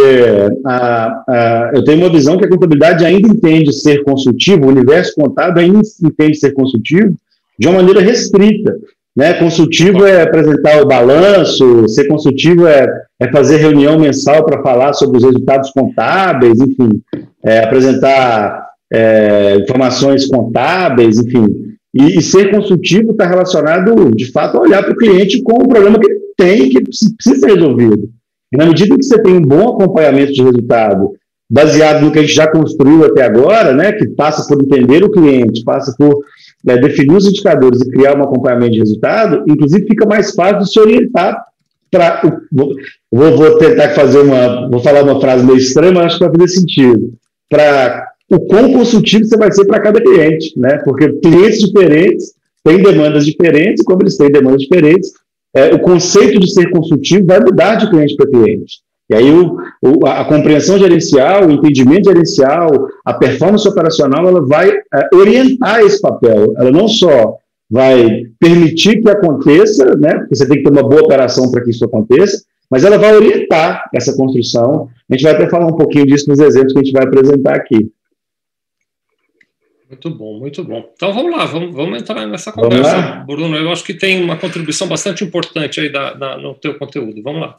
a, 0.66 1.22
a, 1.28 1.70
eu 1.72 1.84
tenho 1.84 1.98
uma 1.98 2.10
visão 2.10 2.36
que 2.36 2.44
a 2.44 2.48
contabilidade 2.48 3.04
ainda 3.04 3.28
entende 3.28 3.72
ser 3.72 4.02
consultivo, 4.02 4.66
o 4.66 4.70
universo 4.70 5.14
contábil 5.14 5.62
ainda 5.62 5.80
entende 6.02 6.36
ser 6.36 6.50
consultivo 6.52 7.14
de 7.56 7.68
uma 7.68 7.76
maneira 7.76 8.00
restrita. 8.00 8.76
Né? 9.16 9.34
Consultivo 9.34 10.04
é 10.04 10.22
apresentar 10.22 10.82
o 10.82 10.86
balanço, 10.86 11.88
ser 11.88 12.08
consultivo 12.08 12.66
é, 12.66 12.86
é 13.20 13.30
fazer 13.30 13.56
reunião 13.56 13.98
mensal 13.98 14.44
para 14.44 14.62
falar 14.62 14.92
sobre 14.92 15.18
os 15.18 15.24
resultados 15.24 15.70
contábeis, 15.70 16.60
enfim, 16.60 17.02
é 17.44 17.64
apresentar 17.64 18.68
é, 18.92 19.56
informações 19.56 20.26
contábeis, 20.26 21.18
enfim. 21.18 21.46
E, 21.92 22.18
e 22.18 22.22
ser 22.22 22.50
consultivo 22.50 23.10
está 23.10 23.26
relacionado, 23.26 24.10
de 24.14 24.30
fato, 24.30 24.56
a 24.56 24.60
olhar 24.60 24.82
para 24.82 24.92
o 24.92 24.96
cliente 24.96 25.42
com 25.42 25.64
o 25.64 25.68
problema 25.68 25.98
que 25.98 26.06
ele 26.06 26.20
tem, 26.36 26.68
que 26.70 26.80
precisa 26.82 27.40
ser 27.40 27.54
resolvido. 27.54 28.08
E 28.52 28.56
na 28.56 28.66
medida 28.66 28.96
que 28.96 29.04
você 29.04 29.20
tem 29.20 29.34
um 29.34 29.42
bom 29.42 29.68
acompanhamento 29.68 30.32
de 30.32 30.42
resultado, 30.42 31.12
baseado 31.50 32.04
no 32.04 32.12
que 32.12 32.18
a 32.18 32.22
gente 32.22 32.34
já 32.34 32.46
construiu 32.46 33.04
até 33.04 33.22
agora, 33.22 33.72
né, 33.72 33.92
que 33.92 34.06
passa 34.08 34.46
por 34.46 34.62
entender 34.62 35.02
o 35.02 35.10
cliente, 35.10 35.64
passa 35.64 35.94
por 35.98 36.22
né, 36.64 36.76
definir 36.76 37.16
os 37.16 37.26
indicadores 37.26 37.80
e 37.80 37.90
criar 37.90 38.16
um 38.16 38.22
acompanhamento 38.22 38.72
de 38.72 38.80
resultado, 38.80 39.44
inclusive 39.48 39.86
fica 39.86 40.06
mais 40.06 40.34
fácil 40.34 40.60
de 40.60 40.70
se 40.70 40.78
orientar 40.78 41.42
Vou, 42.52 43.36
vou, 43.36 43.58
tentar 43.58 43.90
fazer 43.90 44.20
uma. 44.20 44.68
Vou 44.68 44.80
falar 44.80 45.02
uma 45.02 45.20
frase 45.20 45.44
meio 45.44 45.58
estranha, 45.58 45.92
mas 45.92 46.06
acho 46.06 46.18
que 46.18 46.24
vai 46.24 46.36
fazer 46.36 46.48
sentido. 46.48 47.12
Para 47.48 48.06
o 48.30 48.40
quão 48.40 48.72
consultivo 48.72 49.24
você 49.24 49.36
vai 49.36 49.50
ser 49.52 49.64
para 49.66 49.80
cada 49.80 50.00
cliente, 50.00 50.52
né? 50.58 50.78
Porque 50.84 51.08
clientes 51.20 51.60
diferentes 51.60 52.34
têm 52.62 52.82
demandas 52.82 53.24
diferentes, 53.24 53.82
e 53.82 53.84
como 53.84 54.02
eles 54.02 54.16
têm 54.16 54.30
demandas 54.30 54.62
diferentes, 54.62 55.10
é, 55.54 55.74
o 55.74 55.78
conceito 55.78 56.38
de 56.38 56.52
ser 56.52 56.70
consultivo 56.70 57.26
vai 57.26 57.40
mudar 57.40 57.76
de 57.76 57.88
cliente 57.88 58.14
para 58.16 58.30
cliente. 58.30 58.80
E 59.10 59.14
aí 59.14 59.30
o, 59.30 59.56
o, 59.80 60.06
a 60.06 60.24
compreensão 60.26 60.78
gerencial, 60.78 61.46
o 61.46 61.50
entendimento 61.50 62.10
gerencial, 62.10 62.68
a 63.04 63.14
performance 63.14 63.66
operacional, 63.66 64.28
ela 64.28 64.46
vai 64.46 64.70
é, 64.70 65.16
orientar 65.16 65.80
esse 65.80 66.00
papel. 66.00 66.52
Ela 66.58 66.70
não 66.70 66.86
só 66.86 67.36
vai 67.70 68.22
permitir 68.38 69.02
que 69.02 69.10
aconteça, 69.10 69.94
né, 69.96 70.14
porque 70.18 70.34
você 70.34 70.48
tem 70.48 70.58
que 70.58 70.64
ter 70.64 70.70
uma 70.70 70.88
boa 70.88 71.02
operação 71.02 71.50
para 71.50 71.62
que 71.62 71.70
isso 71.70 71.84
aconteça, 71.84 72.42
mas 72.70 72.84
ela 72.84 72.98
vai 72.98 73.14
orientar 73.14 73.88
essa 73.94 74.14
construção. 74.14 74.88
A 75.10 75.14
gente 75.14 75.22
vai 75.22 75.32
até 75.32 75.48
falar 75.48 75.66
um 75.66 75.76
pouquinho 75.76 76.06
disso 76.06 76.28
nos 76.28 76.38
exemplos 76.38 76.72
que 76.72 76.78
a 76.78 76.82
gente 76.82 76.92
vai 76.92 77.04
apresentar 77.04 77.56
aqui. 77.56 77.90
Muito 79.88 80.10
bom, 80.10 80.38
muito 80.38 80.62
bom. 80.64 80.84
Então 80.94 81.14
vamos 81.14 81.32
lá, 81.32 81.46
vamos, 81.46 81.74
vamos 81.74 82.00
entrar 82.00 82.26
nessa 82.26 82.52
conversa, 82.52 83.24
Bruno. 83.26 83.56
Eu 83.56 83.72
acho 83.72 83.82
que 83.82 83.94
tem 83.94 84.22
uma 84.22 84.36
contribuição 84.36 84.86
bastante 84.86 85.24
importante 85.24 85.80
aí 85.80 85.90
da, 85.90 86.12
da, 86.12 86.36
no 86.36 86.54
teu 86.54 86.78
conteúdo. 86.78 87.22
Vamos 87.22 87.40
lá. 87.40 87.58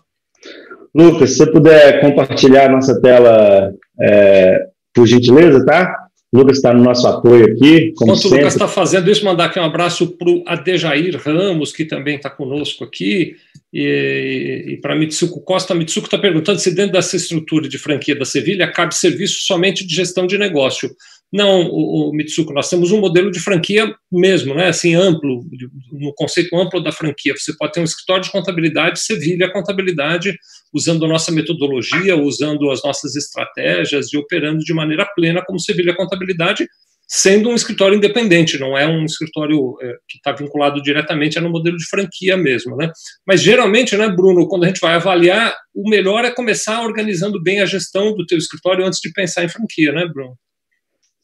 Lucas, 0.94 1.32
se 1.32 1.38
você 1.38 1.52
puder 1.52 2.02
compartilhar 2.02 2.68
a 2.68 2.72
nossa 2.72 3.02
tela, 3.02 3.74
é, 4.00 4.68
por 4.94 5.08
gentileza, 5.08 5.66
tá? 5.66 6.09
O 6.32 6.38
Lucas 6.38 6.58
está 6.58 6.72
no 6.74 6.84
nosso 6.84 7.08
apoio 7.08 7.46
aqui. 7.46 7.92
Como 7.94 8.12
Enquanto 8.12 8.26
o 8.26 8.36
Lucas 8.36 8.54
está 8.54 8.68
fazendo 8.68 9.10
isso, 9.10 9.26
mandar 9.26 9.46
aqui 9.46 9.60
um 9.60 9.64
abraço 9.64 10.08
para 10.16 10.30
o 10.30 10.44
Adejair 10.46 11.20
Ramos, 11.20 11.72
que 11.72 11.86
também 11.86 12.18
está 12.18 12.30
conosco 12.30 12.84
aqui, 12.84 13.36
e, 13.74 14.66
e 14.68 14.78
para 14.78 14.96
Mitsuko 14.96 15.42
Costa. 15.42 15.74
Mitsuko 15.74 16.06
está 16.06 16.20
perguntando 16.20 16.60
se 16.60 16.74
dentro 16.74 16.94
dessa 16.94 17.16
estrutura 17.16 17.68
de 17.68 17.80
franquia 17.80 18.16
da 18.16 18.26
Sevilha 18.26 18.72
cabe 18.72 18.94
serviço 18.94 19.42
somente 19.42 19.86
de 19.86 19.96
gestão 19.96 20.28
de 20.28 20.38
negócio. 20.38 20.90
Não, 21.32 21.62
o, 21.62 22.10
o, 22.10 22.14
Mitsuko, 22.14 22.52
nós 22.54 22.70
temos 22.70 22.92
um 22.92 23.00
modelo 23.00 23.30
de 23.30 23.40
franquia 23.40 23.94
mesmo, 24.12 24.56
né? 24.56 24.68
Assim, 24.68 24.96
amplo, 24.96 25.44
no 25.92 26.12
conceito 26.16 26.56
amplo 26.56 26.84
da 26.84 26.92
franquia. 26.92 27.36
Você 27.38 27.56
pode 27.56 27.74
ter 27.74 27.82
um 27.82 27.84
escritório 27.84 28.24
de 28.24 28.32
contabilidade, 28.32 29.00
Sevilha 29.00 29.52
Contabilidade, 29.52 30.36
usando 30.74 31.06
a 31.06 31.08
nossa 31.08 31.32
metodologia, 31.32 32.16
usando 32.18 32.72
as 32.72 32.84
nossas 32.84 33.16
estratégias 33.16 34.12
e 34.12 34.18
operando 34.18 34.60
de 34.60 34.74
maneira 34.74 35.06
plena 35.16 35.44
como 35.46 35.60
Sevilha 35.60 35.96
Contabilidade, 35.96 36.68
sendo 37.08 37.50
um 37.50 37.56
escritório 37.56 37.98
independente, 37.98 38.60
não 38.60 38.78
é 38.78 38.88
um 38.88 39.04
escritório 39.04 39.76
é, 39.82 39.94
que 40.08 40.18
está 40.18 40.32
vinculado 40.32 40.82
diretamente 40.82 41.40
no 41.40 41.50
modelo 41.50 41.76
de 41.76 41.88
franquia 41.88 42.38
mesmo, 42.38 42.76
né? 42.76 42.92
Mas 43.26 43.42
geralmente, 43.42 43.98
né, 43.98 44.08
Bruno, 44.08 44.48
quando 44.48 44.64
a 44.64 44.68
gente 44.68 44.80
vai 44.80 44.94
avaliar, 44.94 45.56
o 45.74 45.90
melhor 45.90 46.24
é 46.24 46.32
começar 46.32 46.82
organizando 46.84 47.42
bem 47.42 47.62
a 47.62 47.66
gestão 47.66 48.16
do 48.16 48.26
teu 48.28 48.38
escritório 48.38 48.86
antes 48.86 49.00
de 49.00 49.12
pensar 49.12 49.44
em 49.44 49.50
franquia, 49.50 49.92
né, 49.92 50.08
Bruno? 50.08 50.36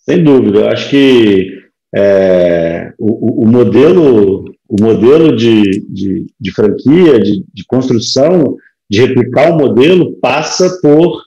Sem 0.08 0.24
dúvida, 0.24 0.60
eu 0.60 0.68
acho 0.68 0.90
que 0.90 1.52
é, 1.94 2.94
o, 3.00 3.44
o, 3.44 3.48
modelo, 3.48 4.46
o 4.68 4.84
modelo 4.84 5.36
de, 5.36 5.84
de, 5.90 6.28
de 6.40 6.52
franquia, 6.52 7.20
de, 7.20 7.44
de 7.52 7.66
construção, 7.66 8.56
de 8.90 9.02
replicar 9.02 9.52
o 9.52 9.58
modelo, 9.58 10.14
passa 10.22 10.80
por 10.82 11.24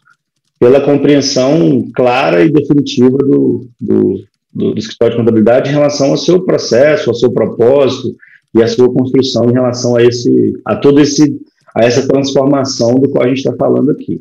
pela 0.58 0.80
compreensão 0.80 1.88
clara 1.94 2.44
e 2.44 2.50
definitiva 2.50 3.16
do, 3.18 3.68
do, 3.80 4.24
do, 4.52 4.72
do 4.72 4.78
escritório 4.78 5.14
de 5.14 5.20
contabilidade 5.20 5.70
em 5.70 5.74
relação 5.74 6.10
ao 6.10 6.16
seu 6.16 6.44
processo, 6.44 7.10
ao 7.10 7.14
seu 7.14 7.30
propósito 7.30 8.14
e 8.54 8.62
à 8.62 8.66
sua 8.66 8.92
construção 8.92 9.48
em 9.48 9.52
relação 9.52 9.94
a 9.94 10.02
esse, 10.02 10.60
a 10.64 10.74
todo 10.74 11.00
esse, 11.00 11.40
a 11.76 11.84
essa 11.84 12.06
transformação 12.08 12.96
do 12.96 13.08
qual 13.08 13.24
a 13.24 13.28
gente 13.28 13.38
está 13.38 13.54
falando 13.54 13.90
aqui. 13.92 14.20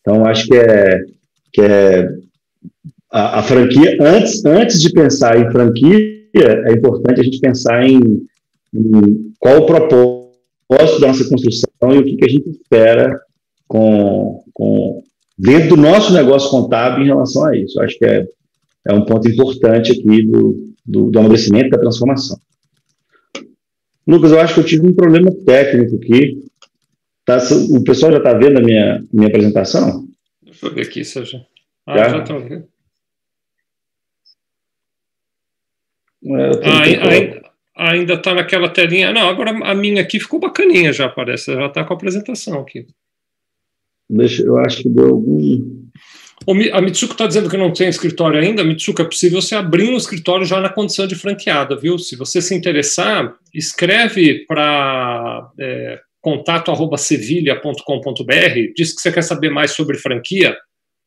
Então, 0.00 0.26
acho 0.26 0.46
que 0.46 0.56
é, 0.56 1.04
que 1.52 1.60
é 1.60 2.08
a, 3.10 3.38
a, 3.38 3.42
franquia, 3.42 3.96
antes, 4.00 4.44
antes 4.44 4.80
de 4.80 4.92
pensar 4.92 5.38
em 5.38 5.50
franquia, 5.50 6.16
é 6.34 6.72
importante 6.72 7.20
a 7.20 7.24
gente 7.24 7.40
pensar 7.40 7.86
em, 7.86 8.26
em 8.74 9.32
qual 9.38 9.58
o 9.58 9.66
propósito 9.66 11.00
da 11.00 11.08
nossa 11.08 11.28
construção 11.28 11.92
e 11.92 11.98
o 11.98 12.04
que, 12.04 12.16
que 12.16 12.24
a 12.24 12.28
gente 12.28 12.50
espera 12.50 13.20
com, 13.66 14.44
com, 14.52 15.02
dentro 15.38 15.70
do 15.70 15.76
nosso 15.76 16.12
negócio 16.12 16.50
contábil 16.50 17.04
em 17.04 17.08
relação 17.08 17.44
a 17.46 17.56
isso. 17.56 17.80
Acho 17.80 17.98
que 17.98 18.04
é, 18.04 18.26
é 18.86 18.92
um 18.92 19.04
ponto 19.04 19.28
importante 19.28 19.92
aqui 19.92 20.22
do, 20.22 20.72
do, 20.84 21.10
do 21.10 21.18
amadurecimento 21.18 21.70
da 21.70 21.78
transformação. 21.78 22.38
Lucas, 24.06 24.30
eu 24.30 24.40
acho 24.40 24.54
que 24.54 24.60
eu 24.60 24.64
tive 24.64 24.86
um 24.86 24.94
problema 24.94 25.30
técnico 25.44 25.96
aqui. 25.96 26.46
Tá, 27.24 27.38
o 27.70 27.82
pessoal 27.82 28.12
já 28.12 28.18
está 28.18 28.34
vendo 28.34 28.58
a 28.58 28.62
minha, 28.62 29.04
minha 29.12 29.26
apresentação? 29.26 30.06
Deixa 30.44 30.66
eu 30.66 30.74
ver 30.74 30.82
aqui, 30.82 31.04
Sérgio. 31.04 31.40
Ah, 31.84 32.08
já 32.08 32.18
estou 32.18 32.38
vendo. 32.38 32.68
Ah, 37.76 37.76
ainda 37.76 38.14
está 38.14 38.34
naquela 38.34 38.70
telinha. 38.70 39.12
Não, 39.12 39.28
agora 39.28 39.50
a 39.50 39.74
minha 39.74 40.00
aqui 40.00 40.18
ficou 40.18 40.40
bacaninha 40.40 40.90
já, 40.92 41.08
parece. 41.08 41.54
Já 41.54 41.66
está 41.66 41.84
com 41.84 41.92
a 41.92 41.96
apresentação 41.96 42.60
aqui. 42.60 42.86
Deixa, 44.08 44.42
eu 44.42 44.56
acho 44.58 44.82
que 44.82 44.88
deu 44.88 45.08
algum. 45.08 45.86
A 46.72 46.80
Mitsuko 46.80 47.12
está 47.12 47.26
dizendo 47.26 47.50
que 47.50 47.56
não 47.56 47.72
tem 47.72 47.88
escritório 47.88 48.38
ainda. 48.38 48.62
Mitsuko, 48.62 49.02
é 49.02 49.04
possível 49.04 49.42
você 49.42 49.56
abrir 49.56 49.90
um 49.90 49.96
escritório 49.96 50.46
já 50.46 50.60
na 50.60 50.68
condição 50.68 51.06
de 51.06 51.14
franqueada, 51.14 51.74
viu? 51.76 51.98
Se 51.98 52.14
você 52.14 52.40
se 52.40 52.54
interessar, 52.54 53.34
escreve 53.52 54.44
para 54.46 55.50
é, 55.58 55.98
contato@sevilha.com.br. 56.20 58.72
Diz 58.76 58.94
que 58.94 59.00
você 59.00 59.10
quer 59.10 59.22
saber 59.22 59.50
mais 59.50 59.72
sobre 59.72 59.98
franquia. 59.98 60.56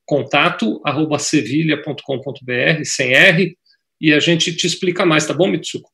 Contato@sevilha.com.br 0.05 2.83
sem 2.83 3.13
R 3.13 3.55
e 3.99 4.13
a 4.13 4.19
gente 4.19 4.55
te 4.55 4.65
explica 4.65 5.05
mais, 5.05 5.25
tá 5.25 5.33
bom, 5.33 5.47
Mitsuko? 5.47 5.89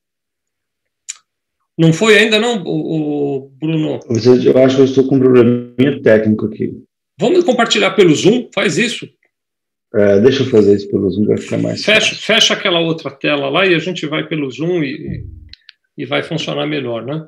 Não 1.78 1.92
foi 1.92 2.18
ainda 2.18 2.38
não, 2.38 2.62
o, 2.64 3.50
Bruno? 3.60 4.00
Eu 4.08 4.58
acho 4.64 4.76
que 4.76 4.82
eu 4.82 4.86
estou 4.86 5.06
com 5.06 5.16
um 5.16 5.20
probleminha 5.20 6.00
técnico 6.02 6.46
aqui. 6.46 6.72
Vamos 7.18 7.44
compartilhar 7.44 7.90
pelo 7.90 8.14
Zoom? 8.14 8.48
Faz 8.54 8.78
isso. 8.78 9.06
É, 9.94 10.20
deixa 10.20 10.42
eu 10.42 10.46
fazer 10.46 10.74
isso 10.76 10.90
pelo 10.90 11.10
Zoom, 11.10 11.26
vai 11.26 11.36
ficar 11.36 11.58
mais 11.58 11.84
fecha, 11.84 12.00
fácil. 12.00 12.16
Fecha 12.16 12.54
aquela 12.54 12.80
outra 12.80 13.10
tela 13.10 13.48
lá 13.50 13.66
e 13.66 13.74
a 13.74 13.78
gente 13.78 14.06
vai 14.06 14.26
pelo 14.26 14.50
Zoom 14.50 14.82
e, 14.82 15.24
e 15.96 16.06
vai 16.06 16.22
funcionar 16.22 16.66
melhor, 16.66 17.04
né? 17.04 17.26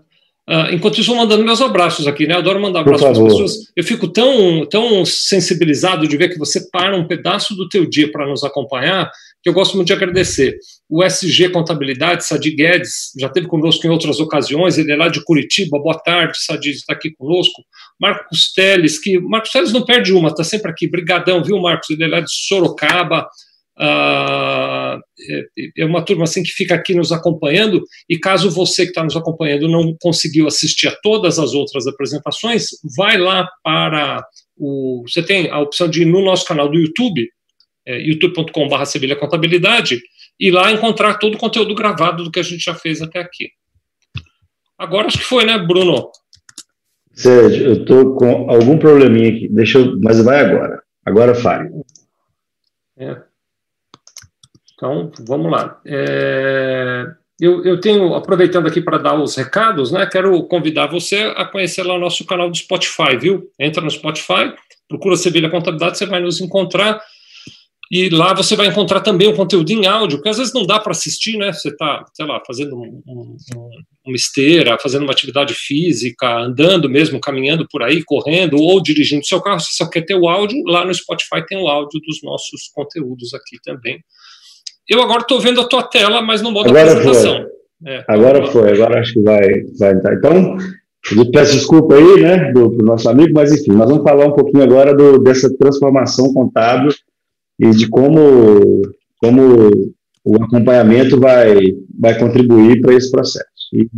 Uh, 0.49 0.73
enquanto 0.73 0.99
isso, 0.99 1.15
mandando 1.15 1.45
meus 1.45 1.61
abraços 1.61 2.07
aqui, 2.07 2.27
né? 2.27 2.33
Eu 2.33 2.39
adoro 2.39 2.59
mandar 2.59 2.81
abraços 2.81 3.03
para 3.03 3.11
as 3.11 3.19
pessoas. 3.19 3.73
Eu 3.77 3.85
fico 3.85 4.09
tão, 4.09 4.65
tão 4.65 5.05
sensibilizado 5.05 6.09
de 6.09 6.17
ver 6.17 6.31
que 6.31 6.39
você 6.39 6.71
para 6.71 6.97
um 6.97 7.07
pedaço 7.07 7.55
do 7.55 7.69
teu 7.69 7.85
dia 7.85 8.11
para 8.11 8.27
nos 8.27 8.43
acompanhar 8.43 9.11
eu 9.49 9.53
gosto 9.53 9.75
muito 9.77 9.89
de 9.89 9.93
agradecer. 9.93 10.59
O 10.89 11.03
SG 11.03 11.51
Contabilidade, 11.51 12.25
Sadi 12.25 12.51
Guedes, 12.51 13.13
já 13.19 13.27
esteve 13.27 13.47
conosco 13.47 13.87
em 13.87 13.91
outras 13.91 14.21
ocasiões, 14.21 14.79
ele 14.79 14.93
é 14.93 14.97
lá 14.97 15.09
de 15.09 15.23
Curitiba, 15.25 15.79
boa 15.79 15.99
tarde, 15.99 16.39
Sadi 16.39 16.71
está 16.71 16.93
aqui 16.93 17.11
conosco. 17.17 17.63
Marcos 18.01 18.53
Teles, 18.53 19.01
que 19.01 19.19
Marcos 19.19 19.51
Teles 19.51 19.73
não 19.73 19.85
perde 19.85 20.13
uma, 20.13 20.29
está 20.29 20.45
sempre 20.45 20.71
aqui, 20.71 20.89
brigadão, 20.89 21.43
viu, 21.43 21.61
Marcos? 21.61 21.91
Ele 21.91 22.05
é 22.05 22.09
lá 22.09 22.21
de 22.21 22.31
Sorocaba, 22.31 23.27
Uh, 23.81 24.99
é 25.79 25.85
uma 25.85 26.05
turma 26.05 26.25
assim 26.25 26.43
que 26.43 26.51
fica 26.51 26.75
aqui 26.75 26.95
nos 26.95 27.13
acompanhando 27.13 27.81
e 28.11 28.19
caso 28.19 28.51
você 28.51 28.83
que 28.83 28.89
está 28.89 29.05
nos 29.05 29.15
acompanhando 29.15 29.69
não 29.69 29.97
conseguiu 30.01 30.49
assistir 30.49 30.89
a 30.89 30.97
todas 31.01 31.39
as 31.39 31.55
outras 31.55 31.87
apresentações, 31.87 32.67
vai 32.97 33.17
lá 33.17 33.49
para 33.63 34.21
o 34.57 35.05
você 35.07 35.23
tem 35.23 35.49
a 35.49 35.61
opção 35.61 35.89
de 35.89 36.03
ir 36.03 36.07
no 36.07 36.25
nosso 36.25 36.45
canal 36.45 36.69
do 36.69 36.77
YouTube 36.77 37.29
é, 37.89 37.99
youtube.com.br 38.01 38.85
Sevilha 38.85 39.17
Contabilidade, 39.17 40.01
e 40.39 40.51
lá 40.51 40.71
encontrar 40.71 41.15
todo 41.15 41.35
o 41.35 41.39
conteúdo 41.39 41.75
gravado 41.75 42.23
do 42.23 42.31
que 42.31 42.39
a 42.39 42.43
gente 42.43 42.63
já 42.63 42.75
fez 42.75 43.01
até 43.01 43.21
aqui. 43.21 43.51
Agora 44.79 45.07
acho 45.07 45.19
que 45.19 45.25
foi, 45.25 45.45
né, 45.45 45.59
Bruno? 45.59 46.11
Sérgio, 47.13 47.67
eu 47.67 47.73
estou 47.81 48.15
com 48.15 48.49
algum 48.49 48.79
probleminha 48.79 49.31
aqui. 49.31 49.49
Deixa 49.49 49.79
eu, 49.79 49.99
mas 50.01 50.23
vai 50.23 50.41
agora. 50.41 50.81
Agora 51.05 51.35
fale. 51.35 51.71
É. 52.97 53.17
Então, 54.75 55.11
vamos 55.27 55.51
lá. 55.51 55.81
É, 55.85 57.07
eu, 57.41 57.65
eu, 57.65 57.81
tenho, 57.81 58.15
aproveitando 58.15 58.69
aqui 58.69 58.81
para 58.81 58.99
dar 58.99 59.21
os 59.21 59.35
recados, 59.35 59.91
né? 59.91 60.07
Quero 60.07 60.41
convidar 60.45 60.87
você 60.87 61.33
a 61.37 61.45
conhecer 61.45 61.83
lá 61.83 61.95
o 61.95 61.99
nosso 61.99 62.25
canal 62.25 62.49
do 62.49 62.57
Spotify, 62.57 63.17
viu? 63.19 63.51
Entra 63.59 63.83
no 63.83 63.91
Spotify, 63.91 64.55
procura 64.89 65.17
Sevilha 65.17 65.51
Contabilidade, 65.51 65.99
você 65.99 66.07
vai 66.07 66.21
nos 66.21 66.41
encontrar. 66.41 67.01
E 67.91 68.11
lá 68.11 68.35
você 68.35 68.55
vai 68.55 68.67
encontrar 68.67 69.01
também 69.01 69.29
o 69.29 69.35
conteúdo 69.35 69.71
em 69.71 69.87
áudio, 69.87 70.21
que 70.21 70.29
às 70.29 70.37
vezes 70.37 70.53
não 70.53 70.67
dá 70.67 70.79
para 70.79 70.93
assistir, 70.93 71.39
né? 71.39 71.53
Você 71.53 71.69
está, 71.69 72.05
sei 72.13 72.27
lá, 72.27 72.41
fazendo 72.47 72.77
um, 72.77 73.03
um, 73.09 73.37
uma 74.07 74.15
esteira, 74.15 74.79
fazendo 74.79 75.05
uma 75.05 75.13
atividade 75.13 75.55
física, 75.55 76.39
andando 76.39 76.89
mesmo, 76.89 77.19
caminhando 77.19 77.67
por 77.71 77.83
aí, 77.83 78.03
correndo 78.05 78.59
ou 78.59 78.83
dirigindo 78.83 79.25
seu 79.25 79.41
carro, 79.41 79.61
você 79.61 79.73
só 79.73 79.89
quer 79.89 80.03
ter 80.03 80.15
o 80.15 80.29
áudio, 80.29 80.63
lá 80.67 80.85
no 80.85 80.93
Spotify 80.93 81.45
tem 81.47 81.57
o 81.57 81.67
áudio 81.67 81.99
dos 82.07 82.23
nossos 82.23 82.69
conteúdos 82.75 83.33
aqui 83.33 83.57
também. 83.65 83.99
Eu 84.87 85.03
agora 85.03 85.21
estou 85.21 85.41
vendo 85.41 85.61
a 85.61 85.69
tua 85.69 85.83
tela, 85.83 86.21
mas 86.21 86.43
não 86.43 86.53
modo 86.53 86.69
agora 86.69 86.93
apresentação. 86.93 87.37
Foi. 87.37 87.91
É, 87.91 88.05
agora 88.09 88.47
foi, 88.47 88.73
agora 88.73 89.01
acho 89.01 89.15
que 89.15 89.23
vai, 89.23 89.47
vai 89.79 89.93
entrar. 89.93 90.15
Então, 90.15 90.59
eu 91.17 91.31
peço 91.31 91.53
desculpa 91.53 91.95
aí, 91.95 92.21
né, 92.21 92.53
do, 92.53 92.69
do 92.69 92.85
nosso 92.85 93.09
amigo, 93.09 93.33
mas 93.33 93.53
enfim, 93.53 93.73
nós 93.73 93.89
vamos 93.89 94.05
falar 94.05 94.27
um 94.27 94.33
pouquinho 94.33 94.65
agora 94.65 94.95
do, 94.95 95.19
dessa 95.19 95.49
transformação 95.57 96.35
contábil 96.35 96.93
e 97.59 97.71
de 97.71 97.89
como, 97.89 98.83
como 99.19 99.71
o 100.25 100.37
acompanhamento 100.43 101.19
vai, 101.19 101.57
vai 101.99 102.19
contribuir 102.19 102.81
para 102.81 102.95
esse 102.95 103.11
processo. 103.11 103.47
E, 103.73 103.89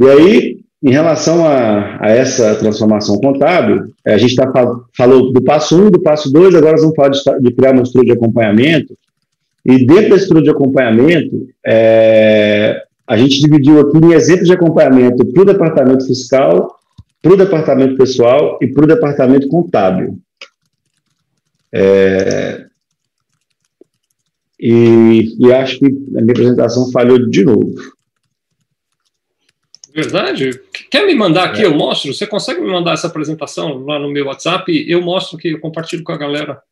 e 0.00 0.08
aí, 0.08 0.62
em 0.82 0.90
relação 0.90 1.46
a, 1.46 1.98
a 2.00 2.10
essa 2.10 2.54
transformação 2.56 3.16
contábil, 3.16 3.84
a 4.04 4.18
gente 4.18 4.34
tá, 4.34 4.50
falou 4.96 5.32
do 5.32 5.42
passo 5.42 5.80
1, 5.80 5.86
um, 5.86 5.90
do 5.90 6.02
passo 6.02 6.32
2, 6.32 6.54
agora 6.54 6.76
vamos 6.76 6.94
falar 6.96 7.10
de, 7.10 7.20
de, 7.40 7.54
criar 7.54 7.72
uma 7.72 7.82
estrutura 7.82 8.06
de 8.06 8.12
acompanhamento. 8.12 8.94
E 9.64 9.86
dentro 9.86 10.10
da 10.10 10.16
estrutura 10.16 10.42
de 10.42 10.50
acompanhamento, 10.50 11.46
é, 11.64 12.82
a 13.06 13.16
gente 13.16 13.40
dividiu 13.40 13.78
aqui 13.80 13.98
em 13.98 14.12
exemplos 14.12 14.48
de 14.48 14.54
acompanhamento 14.54 15.24
para 15.24 15.42
o 15.42 15.46
departamento 15.46 16.04
fiscal, 16.04 16.74
para 17.22 17.32
o 17.32 17.36
departamento 17.36 17.96
pessoal 17.96 18.58
e 18.60 18.66
para 18.66 18.82
o 18.82 18.88
departamento 18.88 19.46
contábil. 19.46 20.18
É, 21.74 22.66
e, 24.64 25.36
e, 25.40 25.52
acho 25.52 25.80
que 25.80 25.86
a 25.86 26.20
minha 26.20 26.30
apresentação 26.30 26.88
falhou 26.92 27.28
de 27.28 27.44
novo. 27.44 27.74
Verdade? 29.92 30.60
Quer 30.88 31.04
me 31.04 31.16
mandar 31.16 31.44
aqui? 31.44 31.62
É. 31.62 31.66
Eu 31.66 31.74
mostro. 31.74 32.14
Você 32.14 32.28
consegue 32.28 32.60
me 32.60 32.70
mandar 32.70 32.92
essa 32.92 33.08
apresentação 33.08 33.84
lá 33.84 33.98
no 33.98 34.08
meu 34.08 34.26
WhatsApp? 34.26 34.72
Eu 34.88 35.02
mostro 35.02 35.36
que 35.36 35.48
eu 35.48 35.60
compartilho 35.60 36.04
com 36.04 36.12
a 36.12 36.16
galera. 36.16 36.62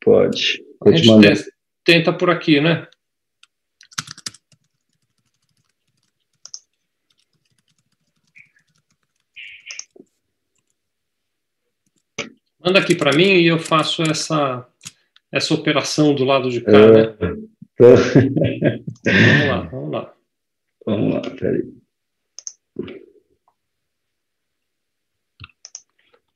Pode. 0.00 0.62
a 0.86 0.92
gente 0.92 1.44
tenta 1.84 2.12
por 2.12 2.30
aqui, 2.30 2.60
né? 2.60 2.86
Manda 12.64 12.78
aqui 12.78 12.94
para 12.94 13.12
mim 13.12 13.24
e 13.24 13.46
eu 13.46 13.58
faço 13.58 14.02
essa, 14.02 14.66
essa 15.30 15.52
operação 15.52 16.14
do 16.14 16.24
lado 16.24 16.50
de 16.50 16.62
cá, 16.62 16.72
é. 16.72 16.92
né? 16.92 17.16
vamos 19.04 19.48
lá, 19.48 19.60
vamos 19.70 19.92
lá. 19.92 20.14
Vamos 20.86 21.14
lá, 21.14 21.20
peraí. 21.20 21.74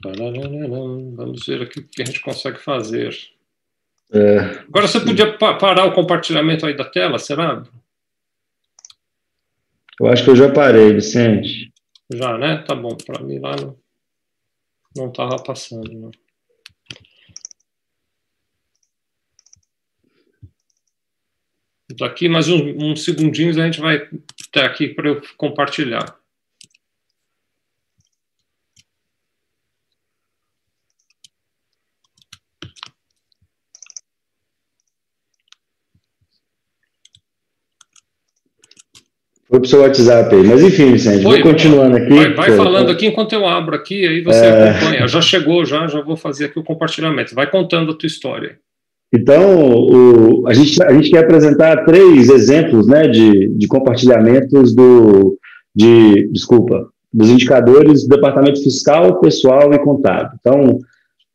Vamos 0.05 1.47
ver 1.47 1.63
aqui 1.63 1.81
o 1.81 1.89
que 1.89 2.03
a 2.03 2.05
gente 2.05 2.21
consegue 2.21 2.59
fazer. 2.59 3.17
É. 4.13 4.39
Agora 4.69 4.87
você 4.87 5.01
podia 5.01 5.39
parar 5.39 5.87
o 5.87 5.95
compartilhamento 5.95 6.67
aí 6.67 6.77
da 6.77 6.85
tela, 6.85 7.19
será? 7.19 7.63
Eu 9.99 10.07
acho 10.09 10.25
que 10.25 10.31
eu 10.31 10.37
já 10.37 10.53
parei, 10.53 10.93
Vicente. 10.93 11.73
Já, 12.13 12.37
né? 12.37 12.59
Tá 12.67 12.75
bom. 12.75 12.97
Para 13.07 13.23
mim 13.23 13.39
lá 13.39 13.57
não 13.57 13.77
estava 14.95 15.43
passando. 15.43 15.93
Né? 15.93 16.11
Daqui 21.99 22.29
mais 22.29 22.49
uns, 22.49 22.61
uns 22.83 23.05
segundinhos 23.05 23.59
a 23.59 23.65
gente 23.65 23.81
vai 23.81 24.09
ter 24.53 24.65
aqui 24.65 24.89
para 24.89 25.09
eu 25.09 25.23
compartilhar. 25.37 26.19
Foi 39.49 39.61
pro 39.61 39.69
seu 39.69 39.81
WhatsApp 39.81 40.35
aí. 40.35 40.43
Mas 40.43 40.63
enfim, 40.63 40.93
Vicente, 40.93 41.23
Foi, 41.23 41.43
vou 41.43 41.53
continuando 41.53 41.97
aqui. 41.97 42.11
Vai, 42.11 42.35
vai 42.35 42.53
falando 42.53 42.91
aqui 42.91 43.07
enquanto 43.07 43.33
eu 43.33 43.47
abro 43.47 43.75
aqui, 43.75 44.07
aí 44.07 44.21
você 44.21 44.45
é... 44.45 44.71
acompanha. 44.71 45.09
Já 45.09 45.23
chegou, 45.23 45.65
já, 45.65 45.87
já 45.87 46.03
vou 46.03 46.17
fazer 46.17 46.47
aqui 46.47 46.59
o 46.59 46.65
compartilhamento. 46.65 47.35
Vai 47.35 47.51
contando 47.51 47.93
a 47.93 47.95
tua 47.95 48.07
história. 48.07 48.59
Então, 49.13 49.75
o, 49.75 50.47
a, 50.47 50.53
gente, 50.53 50.83
a 50.83 50.93
gente 50.93 51.11
quer 51.11 51.25
apresentar 51.25 51.85
três 51.87 52.29
exemplos 52.29 52.87
né, 52.87 53.09
de, 53.09 53.49
de 53.49 53.67
compartilhamentos 53.67 54.75
do, 54.75 55.39
de, 55.75 56.29
desculpa, 56.31 56.87
dos 57.11 57.31
indicadores 57.31 58.03
do 58.03 58.15
departamento 58.15 58.63
fiscal, 58.63 59.19
pessoal 59.19 59.73
e 59.73 59.79
contábil. 59.79 60.33
Então, 60.39 60.79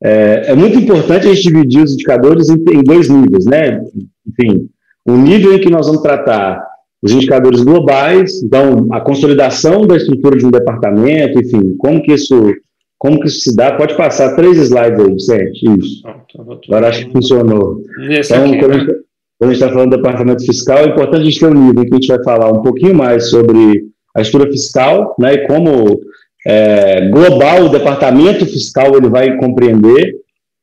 é, 0.00 0.52
é 0.52 0.54
muito 0.54 0.78
importante 0.78 1.26
a 1.26 1.34
gente 1.34 1.48
dividir 1.48 1.82
os 1.82 1.94
indicadores 1.94 2.48
em, 2.48 2.62
em 2.72 2.82
dois 2.84 3.08
níveis, 3.08 3.44
né? 3.44 3.80
Enfim, 4.24 4.68
um 5.04 5.20
nível 5.20 5.52
em 5.52 5.58
que 5.58 5.68
nós 5.68 5.88
vamos 5.88 6.02
tratar 6.02 6.62
os 7.04 7.12
indicadores 7.12 7.62
globais, 7.62 8.42
então 8.42 8.86
a 8.90 8.98
consolidação 8.98 9.86
da 9.86 9.94
estrutura 9.94 10.38
de 10.38 10.46
um 10.46 10.50
departamento, 10.50 11.38
enfim, 11.38 11.76
como 11.76 12.02
que 12.02 12.12
isso, 12.12 12.34
como 12.98 13.20
que 13.20 13.26
isso 13.28 13.40
se 13.40 13.54
dá? 13.54 13.76
Pode 13.76 13.94
passar 13.94 14.34
três 14.34 14.56
slides 14.56 14.98
aí, 14.98 15.12
Vicente, 15.12 15.78
isso. 15.78 16.02
Tá, 16.02 16.14
tá 16.14 16.42
Agora 16.66 16.88
acho 16.88 17.04
que 17.04 17.12
funcionou. 17.12 17.82
Então, 18.00 18.46
aqui, 18.46 18.58
quando, 18.58 18.70
né? 18.70 18.76
a 18.76 18.78
gente, 18.78 18.86
quando 19.38 19.50
a 19.50 19.52
gente 19.52 19.62
está 19.62 19.68
falando 19.68 19.90
do 19.90 19.96
departamento 19.98 20.46
fiscal, 20.46 20.78
é 20.78 20.86
importante 20.86 21.20
a 21.20 21.24
gente 21.24 21.40
ter 21.40 21.46
um 21.46 21.66
nível 21.66 21.82
em 21.82 21.86
que 21.86 21.92
a 21.92 21.96
gente 21.96 22.08
vai 22.08 22.24
falar 22.24 22.50
um 22.50 22.62
pouquinho 22.62 22.94
mais 22.94 23.28
sobre 23.28 23.84
a 24.16 24.22
estrutura 24.22 24.50
fiscal, 24.50 25.14
né, 25.18 25.34
e 25.34 25.46
como 25.46 26.00
é, 26.46 27.10
global 27.10 27.64
o 27.64 27.68
departamento 27.68 28.46
fiscal 28.46 28.96
ele 28.96 29.10
vai 29.10 29.36
compreender, 29.36 30.14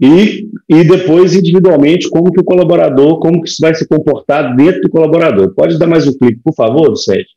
e, 0.02 0.48
e 0.68 0.84
depois, 0.84 1.36
individualmente, 1.36 2.10
como 2.10 2.32
que 2.32 2.42
o 2.42 2.44
colaborador, 2.44 3.20
como 3.20 3.42
que 3.42 3.50
isso 3.50 3.62
vai 3.62 3.76
se 3.76 3.88
comportar 3.88 4.56
dentro 4.56 4.82
do 4.82 4.90
colaborador. 4.90 5.54
Pode 5.54 5.78
dar 5.78 5.86
mais 5.86 6.08
um 6.08 6.18
clique, 6.18 6.40
por 6.44 6.56
favor, 6.56 6.96
Sérgio? 6.96 7.28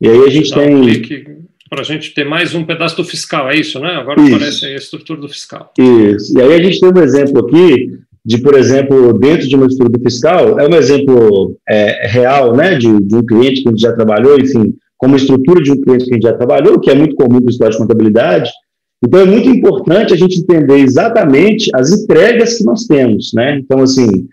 E 0.00 0.08
aí 0.08 0.22
a 0.22 0.28
gente 0.28 0.50
Dá 0.50 0.56
tem... 0.56 0.74
Um 0.74 0.82
clique 0.82 1.24
para 1.70 1.80
a 1.80 1.84
gente 1.84 2.14
ter 2.14 2.24
mais 2.24 2.54
um 2.54 2.64
pedaço 2.64 2.96
do 2.96 3.04
fiscal, 3.04 3.50
é 3.50 3.56
isso, 3.56 3.78
né? 3.78 3.90
Agora 3.90 4.20
isso. 4.20 4.34
aparece 4.34 4.66
a 4.66 4.76
estrutura 4.76 5.20
do 5.20 5.28
fiscal. 5.28 5.72
Isso. 5.78 6.38
E 6.38 6.42
aí 6.42 6.54
a 6.54 6.62
gente 6.62 6.80
tem 6.80 6.90
um 6.90 7.02
exemplo 7.02 7.46
aqui 7.46 7.98
de, 8.24 8.38
por 8.38 8.54
exemplo, 8.54 9.12
dentro 9.18 9.48
de 9.48 9.54
uma 9.54 9.66
estrutura 9.66 10.02
fiscal, 10.02 10.58
é 10.60 10.68
um 10.68 10.74
exemplo 10.74 11.56
é, 11.68 12.06
real, 12.08 12.54
né, 12.54 12.74
de, 12.74 13.00
de, 13.00 13.16
um 13.16 13.24
cliente 13.24 13.62
que 13.62 13.68
a 13.68 13.70
gente 13.70 13.80
já 13.80 13.92
trabalhou, 13.92 14.38
enfim, 14.38 14.74
como 14.98 15.16
estrutura 15.16 15.62
de 15.62 15.72
um 15.72 15.80
cliente 15.80 16.04
que 16.04 16.10
a 16.10 16.14
gente 16.14 16.22
já 16.22 16.34
trabalhou, 16.34 16.78
que 16.78 16.90
é 16.90 16.94
muito 16.94 17.16
comum 17.16 17.38
para 17.38 17.46
o 17.46 17.50
história 17.50 17.72
de 17.72 17.78
contabilidade, 17.78 18.50
então, 19.04 19.20
é 19.20 19.24
muito 19.24 19.48
importante 19.48 20.12
a 20.12 20.16
gente 20.16 20.40
entender 20.40 20.78
exatamente 20.78 21.70
as 21.74 21.92
entregas 21.92 22.58
que 22.58 22.64
nós 22.64 22.84
temos, 22.84 23.32
né? 23.32 23.58
Então, 23.58 23.80
assim, 23.80 24.28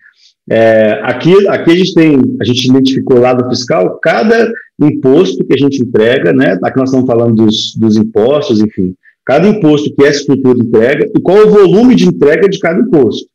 é, 0.50 1.00
aqui, 1.04 1.48
aqui 1.48 1.72
a 1.72 1.76
gente 1.76 1.94
tem, 1.94 2.20
a 2.42 2.44
gente 2.44 2.70
identificou 2.70 3.20
lá 3.20 3.34
do 3.34 3.48
fiscal 3.50 4.00
cada 4.02 4.52
imposto 4.82 5.46
que 5.46 5.54
a 5.54 5.58
gente 5.58 5.82
entrega, 5.82 6.34
né? 6.34 6.58
Aqui 6.64 6.78
nós 6.80 6.90
estamos 6.90 7.08
falando 7.08 7.46
dos, 7.46 7.76
dos 7.76 7.96
impostos, 7.96 8.60
enfim, 8.60 8.96
cada 9.24 9.48
imposto 9.48 9.94
que 9.94 10.04
essa 10.04 10.20
estrutura 10.22 10.58
entrega 10.58 11.12
e 11.16 11.22
qual 11.22 11.46
o 11.46 11.50
volume 11.50 11.96
de 11.96 12.08
entrega 12.08 12.50
de 12.50 12.60
cada 12.60 12.80
imposto. 12.80 13.28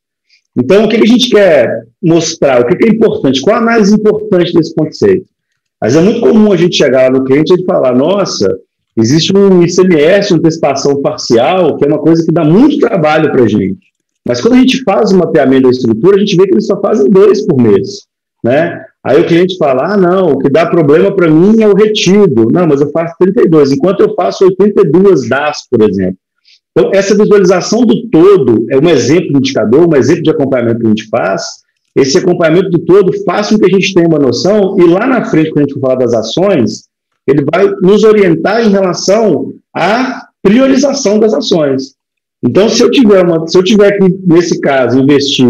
Então, 0.56 0.84
o 0.84 0.88
que 0.88 0.96
a 0.96 1.06
gente 1.06 1.30
quer 1.30 1.84
mostrar, 2.02 2.60
o 2.60 2.66
que 2.66 2.84
é 2.84 2.88
importante, 2.88 3.40
qual 3.40 3.56
a 3.56 3.60
análise 3.60 3.94
importante 3.94 4.52
desse 4.52 4.74
conceito? 4.74 5.26
Mas 5.80 5.94
é 5.94 6.00
muito 6.00 6.20
comum 6.20 6.52
a 6.52 6.56
gente 6.56 6.76
chegar 6.76 7.04
lá 7.04 7.18
no 7.18 7.24
cliente 7.24 7.54
e 7.54 7.64
falar, 7.64 7.94
nossa, 7.94 8.48
Existe 8.96 9.36
um 9.36 9.62
ICMS, 9.62 10.32
uma 10.32 10.38
antecipação 10.38 11.00
parcial, 11.00 11.76
que 11.76 11.84
é 11.84 11.88
uma 11.88 11.98
coisa 11.98 12.24
que 12.24 12.32
dá 12.32 12.44
muito 12.44 12.78
trabalho 12.78 13.30
para 13.30 13.44
a 13.44 13.48
gente. 13.48 13.90
Mas 14.26 14.40
quando 14.40 14.54
a 14.54 14.58
gente 14.58 14.82
faz 14.82 15.12
o 15.12 15.18
mapeamento 15.18 15.62
da 15.62 15.70
estrutura, 15.70 16.16
a 16.16 16.20
gente 16.20 16.36
vê 16.36 16.46
que 16.46 16.54
eles 16.54 16.66
só 16.66 16.80
fazem 16.80 17.10
dois 17.10 17.46
por 17.46 17.60
mês. 17.60 18.06
Né? 18.44 18.84
Aí 19.04 19.20
o 19.20 19.26
cliente 19.26 19.56
fala: 19.56 19.94
ah, 19.94 19.96
não, 19.96 20.32
o 20.32 20.38
que 20.38 20.50
dá 20.50 20.66
problema 20.66 21.14
para 21.14 21.30
mim 21.30 21.62
é 21.62 21.68
o 21.68 21.74
retido. 21.74 22.48
Não, 22.52 22.66
mas 22.66 22.80
eu 22.80 22.90
faço 22.90 23.14
32, 23.18 23.72
enquanto 23.72 24.00
eu 24.00 24.14
faço 24.14 24.44
82 24.44 25.28
DAS, 25.28 25.66
por 25.70 25.88
exemplo. 25.88 26.18
Então, 26.76 26.90
essa 26.94 27.16
visualização 27.16 27.84
do 27.84 28.08
todo 28.08 28.66
é 28.70 28.78
um 28.78 28.88
exemplo 28.88 29.32
de 29.32 29.38
indicador, 29.38 29.88
um 29.88 29.96
exemplo 29.96 30.22
de 30.22 30.30
acompanhamento 30.30 30.80
que 30.80 30.86
a 30.86 30.90
gente 30.90 31.08
faz. 31.08 31.42
Esse 31.96 32.18
acompanhamento 32.18 32.70
do 32.70 32.78
todo 32.78 33.12
faz 33.24 33.48
com 33.48 33.58
que 33.58 33.66
a 33.66 33.68
gente 33.68 33.92
tenha 33.92 34.06
uma 34.06 34.18
noção, 34.18 34.76
e 34.78 34.84
lá 34.84 35.06
na 35.06 35.24
frente, 35.24 35.50
quando 35.50 35.58
a 35.58 35.62
gente 35.62 35.74
for 35.74 35.80
falar 35.80 35.96
das 35.96 36.14
ações, 36.14 36.84
ele 37.30 37.44
vai 37.50 37.68
nos 37.82 38.04
orientar 38.04 38.66
em 38.66 38.70
relação 38.70 39.52
à 39.74 40.26
priorização 40.42 41.18
das 41.18 41.32
ações. 41.32 41.94
Então, 42.42 42.68
se 42.68 42.82
eu 42.82 42.90
tiver 42.90 43.24
uma, 43.24 43.46
se 43.46 43.56
eu 43.56 43.62
tiver 43.62 43.98
que 43.98 44.18
nesse 44.26 44.60
caso 44.60 44.98
investir 44.98 45.46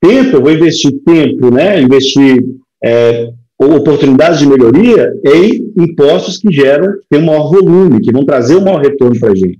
tempo, 0.00 0.36
eu 0.36 0.42
vou 0.42 0.52
investir 0.52 0.92
tempo, 1.04 1.52
né? 1.52 1.80
Investir 1.80 2.44
é, 2.82 3.30
oportunidades 3.58 4.38
de 4.38 4.46
melhoria 4.46 5.12
em 5.24 5.72
impostos 5.76 6.38
que 6.38 6.50
geram 6.52 6.94
tem 7.10 7.20
um 7.20 7.26
maior 7.26 7.50
volume, 7.50 8.00
que 8.00 8.12
vão 8.12 8.24
trazer 8.24 8.56
um 8.56 8.64
maior 8.64 8.80
retorno 8.80 9.18
para 9.18 9.32
a 9.32 9.34
gente. 9.34 9.58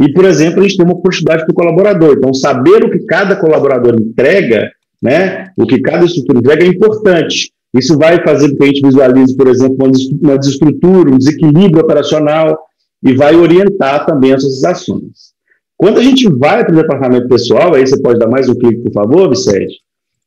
E, 0.00 0.12
por 0.12 0.24
exemplo, 0.24 0.60
a 0.60 0.62
gente 0.62 0.76
tem 0.76 0.86
uma 0.86 1.00
para 1.00 1.44
o 1.48 1.54
colaborador. 1.54 2.16
Então, 2.16 2.34
saber 2.34 2.82
o 2.84 2.90
que 2.90 3.00
cada 3.00 3.36
colaborador 3.36 3.94
entrega, 3.94 4.70
né? 5.02 5.52
O 5.56 5.66
que 5.66 5.80
cada 5.80 6.04
estrutura 6.04 6.38
entrega 6.38 6.64
é 6.64 6.68
importante. 6.68 7.52
Isso 7.74 7.96
vai 7.96 8.22
fazer 8.22 8.50
com 8.50 8.56
que 8.56 8.64
a 8.64 8.66
gente 8.66 8.82
visualize, 8.82 9.36
por 9.36 9.48
exemplo, 9.48 9.90
uma 10.22 10.38
desestrutura, 10.38 11.10
um 11.10 11.18
desequilíbrio 11.18 11.82
operacional 11.82 12.58
e 13.02 13.14
vai 13.14 13.34
orientar 13.34 14.04
também 14.06 14.32
essas 14.32 14.64
ações. 14.64 15.30
Quando 15.76 15.98
a 15.98 16.02
gente 16.02 16.28
vai 16.28 16.64
para 16.64 16.74
o 16.74 16.76
departamento 16.76 17.28
pessoal, 17.28 17.74
aí 17.74 17.86
você 17.86 18.00
pode 18.02 18.18
dar 18.18 18.28
mais 18.28 18.48
um 18.48 18.54
clique, 18.54 18.82
por 18.82 18.92
favor, 18.92 19.30
Vicente, 19.30 19.80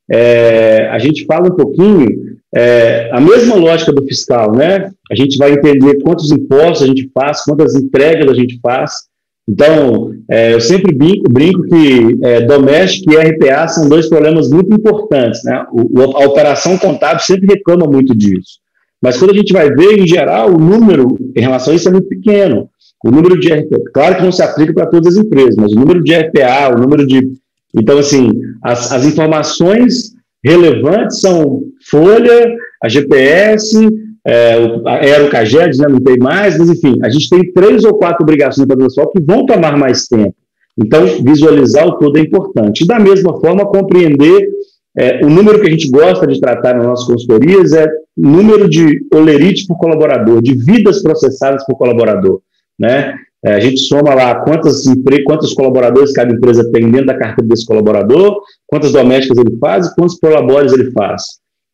é, 0.10 0.88
a 0.90 0.98
gente 0.98 1.26
fala 1.26 1.48
um 1.48 1.56
pouquinho 1.56 2.08
é, 2.56 3.10
a 3.12 3.20
mesma 3.20 3.56
lógica 3.56 3.92
do 3.92 4.04
fiscal, 4.04 4.52
né? 4.56 4.92
A 5.12 5.16
gente 5.16 5.38
vai 5.38 5.52
entender 5.52 6.02
quantos 6.02 6.32
impostos 6.32 6.84
a 6.84 6.88
gente 6.88 7.10
faz, 7.14 7.44
quantas 7.44 7.76
entregas 7.76 8.30
a 8.30 8.34
gente 8.34 8.60
faz, 8.62 8.94
então, 9.48 10.14
é, 10.30 10.54
eu 10.54 10.62
sempre 10.62 10.96
brinco, 10.96 11.30
brinco 11.30 11.64
que 11.64 12.18
é, 12.24 12.42
doméstico 12.42 13.12
e 13.12 13.18
RPA 13.18 13.68
são 13.68 13.90
dois 13.90 14.08
problemas 14.08 14.50
muito 14.50 14.74
importantes. 14.74 15.44
Né? 15.44 15.66
O, 15.72 16.18
a 16.18 16.26
operação 16.26 16.78
contábil 16.78 17.20
sempre 17.20 17.48
reclama 17.48 17.86
muito 17.86 18.16
disso. 18.16 18.60
Mas 19.02 19.18
quando 19.18 19.32
a 19.32 19.36
gente 19.36 19.52
vai 19.52 19.70
ver, 19.70 20.00
em 20.00 20.08
geral, 20.08 20.50
o 20.50 20.58
número 20.58 21.18
em 21.36 21.42
relação 21.42 21.74
a 21.74 21.76
isso 21.76 21.90
é 21.90 21.92
muito 21.92 22.08
pequeno. 22.08 22.70
O 23.04 23.12
número 23.12 23.38
de 23.38 23.52
RPA, 23.52 23.78
claro 23.94 24.16
que 24.16 24.24
não 24.24 24.32
se 24.32 24.42
aplica 24.42 24.74
para 24.74 24.86
todas 24.86 25.18
as 25.18 25.26
empresas, 25.26 25.58
mas 25.58 25.74
o 25.74 25.80
número 25.80 26.02
de 26.02 26.16
RPA, 26.16 26.74
o 26.74 26.80
número 26.80 27.06
de. 27.06 27.34
Então, 27.76 27.98
assim, 27.98 28.32
as, 28.64 28.94
as 28.94 29.06
informações 29.06 30.14
relevantes 30.42 31.20
são 31.20 31.64
folha, 31.90 32.56
a 32.82 32.88
GPS, 32.88 33.90
é, 34.26 34.54
era 35.10 35.26
o 35.26 35.30
CAGED, 35.30 35.78
né, 35.80 35.88
não 35.90 36.00
tem 36.00 36.18
mais, 36.18 36.58
mas 36.58 36.70
enfim, 36.70 36.98
a 37.04 37.10
gente 37.10 37.30
tem 37.30 37.52
três 37.52 37.84
ou 37.84 37.96
quatro 37.96 38.24
obrigações 38.24 38.68
pessoal 38.68 39.10
que 39.12 39.22
vão 39.22 39.46
tomar 39.46 39.78
mais 39.78 40.08
tempo. 40.08 40.36
Então, 40.78 41.06
visualizar 41.24 41.88
o 41.88 41.98
todo 42.00 42.18
é 42.18 42.22
importante. 42.22 42.86
Da 42.86 43.00
mesma 43.00 43.40
forma, 43.40 43.66
compreender 43.66 44.48
é, 44.98 45.24
o 45.24 45.30
número 45.30 45.60
que 45.60 45.68
a 45.68 45.72
gente 45.72 45.90
gosta 45.90 46.26
de 46.26 46.40
tratar 46.40 46.76
nas 46.76 46.86
nossas 46.86 47.06
consultorias 47.06 47.74
é 47.74 47.88
número 48.16 48.70
de 48.70 49.06
olerite 49.14 49.68
por 49.68 49.78
colaborador, 49.78 50.42
de 50.42 50.56
vidas 50.56 51.02
processadas 51.02 51.66
por 51.66 51.78
colaborador. 51.78 52.42
Né? 52.80 53.16
É, 53.46 53.56
a 53.56 53.60
gente 53.60 53.80
soma 53.82 54.14
lá 54.14 54.36
quantas, 54.36 54.84
quantos 55.26 55.54
colaboradores 55.54 56.14
cada 56.14 56.34
empresa 56.34 56.72
tem 56.72 56.90
dentro 56.90 57.08
da 57.08 57.18
carteira 57.18 57.50
desse 57.50 57.66
colaborador, 57.66 58.40
quantas 58.66 58.92
domésticas 58.92 59.38
ele 59.38 59.58
faz 59.58 59.88
e 59.88 59.96
quantos 59.96 60.18
prolabores 60.18 60.74
ele 60.74 60.92
faz. 60.92 61.24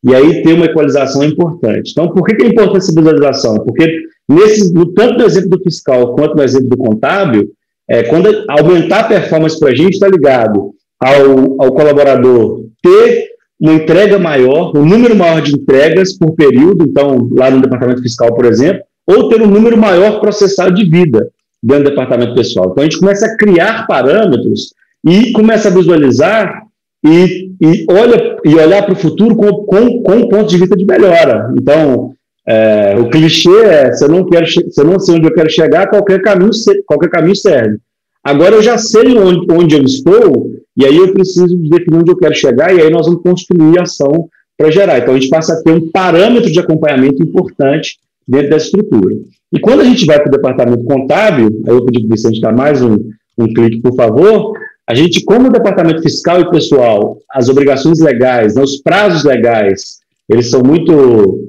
E 0.02 0.14
aí 0.14 0.42
ter 0.42 0.54
uma 0.54 0.66
equalização 0.66 1.22
é 1.22 1.26
importante. 1.26 1.90
Então, 1.92 2.08
por 2.08 2.24
que, 2.24 2.34
que 2.34 2.44
é 2.44 2.48
importante 2.48 2.78
essa 2.78 2.94
visualização? 2.94 3.56
Porque 3.58 4.02
nesse, 4.28 4.72
no, 4.72 4.86
tanto 4.92 5.18
no 5.18 5.24
exemplo 5.26 5.50
do 5.50 5.62
fiscal 5.62 6.14
quanto 6.14 6.36
no 6.36 6.42
exemplo 6.42 6.68
do 6.68 6.76
contábil, 6.76 7.50
é, 7.88 8.04
quando 8.04 8.44
aumentar 8.48 9.00
a 9.00 9.08
performance 9.08 9.58
para 9.58 9.70
a 9.70 9.74
gente 9.74 9.94
está 9.94 10.08
ligado 10.08 10.70
ao, 10.98 11.62
ao 11.62 11.72
colaborador 11.72 12.64
ter 12.82 13.30
uma 13.60 13.74
entrega 13.74 14.18
maior, 14.18 14.74
um 14.74 14.86
número 14.86 15.14
maior 15.14 15.42
de 15.42 15.54
entregas 15.54 16.16
por 16.16 16.32
período, 16.34 16.86
então, 16.88 17.28
lá 17.32 17.50
no 17.50 17.60
departamento 17.60 18.00
fiscal, 18.00 18.34
por 18.34 18.46
exemplo, 18.46 18.82
ou 19.06 19.28
ter 19.28 19.42
um 19.42 19.46
número 19.46 19.76
maior 19.76 20.18
processado 20.20 20.74
de 20.74 20.88
vida 20.88 21.28
dentro 21.62 21.84
do 21.84 21.90
departamento 21.90 22.34
pessoal. 22.34 22.70
Então, 22.70 22.82
a 22.82 22.84
gente 22.84 22.98
começa 22.98 23.26
a 23.26 23.36
criar 23.36 23.86
parâmetros 23.86 24.72
e 25.06 25.32
começa 25.32 25.68
a 25.68 25.72
visualizar 25.72 26.62
e, 27.04 27.52
e, 27.60 27.86
olha, 27.88 28.36
e 28.44 28.54
olhar 28.54 28.82
para 28.82 28.92
o 28.92 28.98
futuro 28.98 29.34
com, 29.34 29.50
com, 29.64 30.02
com 30.02 30.12
um 30.12 30.28
ponto 30.28 30.48
de 30.50 30.58
vista 30.58 30.76
de 30.76 30.84
melhora. 30.84 31.52
Então, 31.58 32.12
é, 32.46 32.96
o 32.98 33.08
clichê 33.08 33.64
é: 33.64 33.92
se 33.92 34.04
eu 34.04 34.08
não 34.08 34.26
quero, 34.26 34.46
se 34.46 34.62
eu 34.76 34.84
não 34.84 34.98
sei 34.98 35.16
onde 35.16 35.26
eu 35.26 35.34
quero 35.34 35.50
chegar, 35.50 35.88
qualquer 35.88 36.20
caminho, 36.20 36.50
qualquer 36.86 37.10
caminho 37.10 37.36
serve. 37.36 37.78
Agora 38.22 38.56
eu 38.56 38.62
já 38.62 38.76
sei 38.76 39.18
onde, 39.18 39.46
onde 39.50 39.74
eu 39.74 39.82
estou, 39.82 40.50
e 40.76 40.84
aí 40.84 40.96
eu 40.96 41.12
preciso 41.12 41.56
definir 41.56 42.00
onde 42.00 42.12
eu 42.12 42.16
quero 42.16 42.34
chegar, 42.34 42.74
e 42.74 42.80
aí 42.80 42.90
nós 42.90 43.06
vamos 43.06 43.22
construir 43.22 43.80
ação 43.80 44.28
para 44.58 44.70
gerar. 44.70 44.98
Então 44.98 45.14
a 45.14 45.18
gente 45.18 45.30
passa 45.30 45.54
a 45.54 45.62
ter 45.62 45.72
um 45.72 45.90
parâmetro 45.90 46.50
de 46.50 46.60
acompanhamento 46.60 47.22
importante 47.22 47.98
dentro 48.28 48.50
dessa 48.50 48.66
estrutura. 48.66 49.14
E 49.52 49.58
quando 49.58 49.80
a 49.80 49.84
gente 49.84 50.04
vai 50.04 50.18
para 50.18 50.28
o 50.28 50.32
departamento 50.32 50.84
contábil, 50.84 51.48
aí 51.66 51.74
eu 51.74 51.84
pedi 51.84 52.00
para 52.00 52.08
o 52.08 52.10
Vicente 52.10 52.40
dar 52.40 52.54
mais 52.54 52.82
um, 52.82 52.98
um 53.38 53.46
clique, 53.54 53.80
por 53.80 53.94
favor, 53.94 54.52
a 54.90 54.94
gente, 54.94 55.24
como 55.24 55.52
departamento 55.52 56.02
fiscal 56.02 56.40
e 56.40 56.50
pessoal, 56.50 57.16
as 57.30 57.48
obrigações 57.48 58.00
legais, 58.00 58.56
né, 58.56 58.62
os 58.62 58.82
prazos 58.82 59.22
legais, 59.22 60.00
eles 60.28 60.50
são 60.50 60.62
muito 60.64 61.48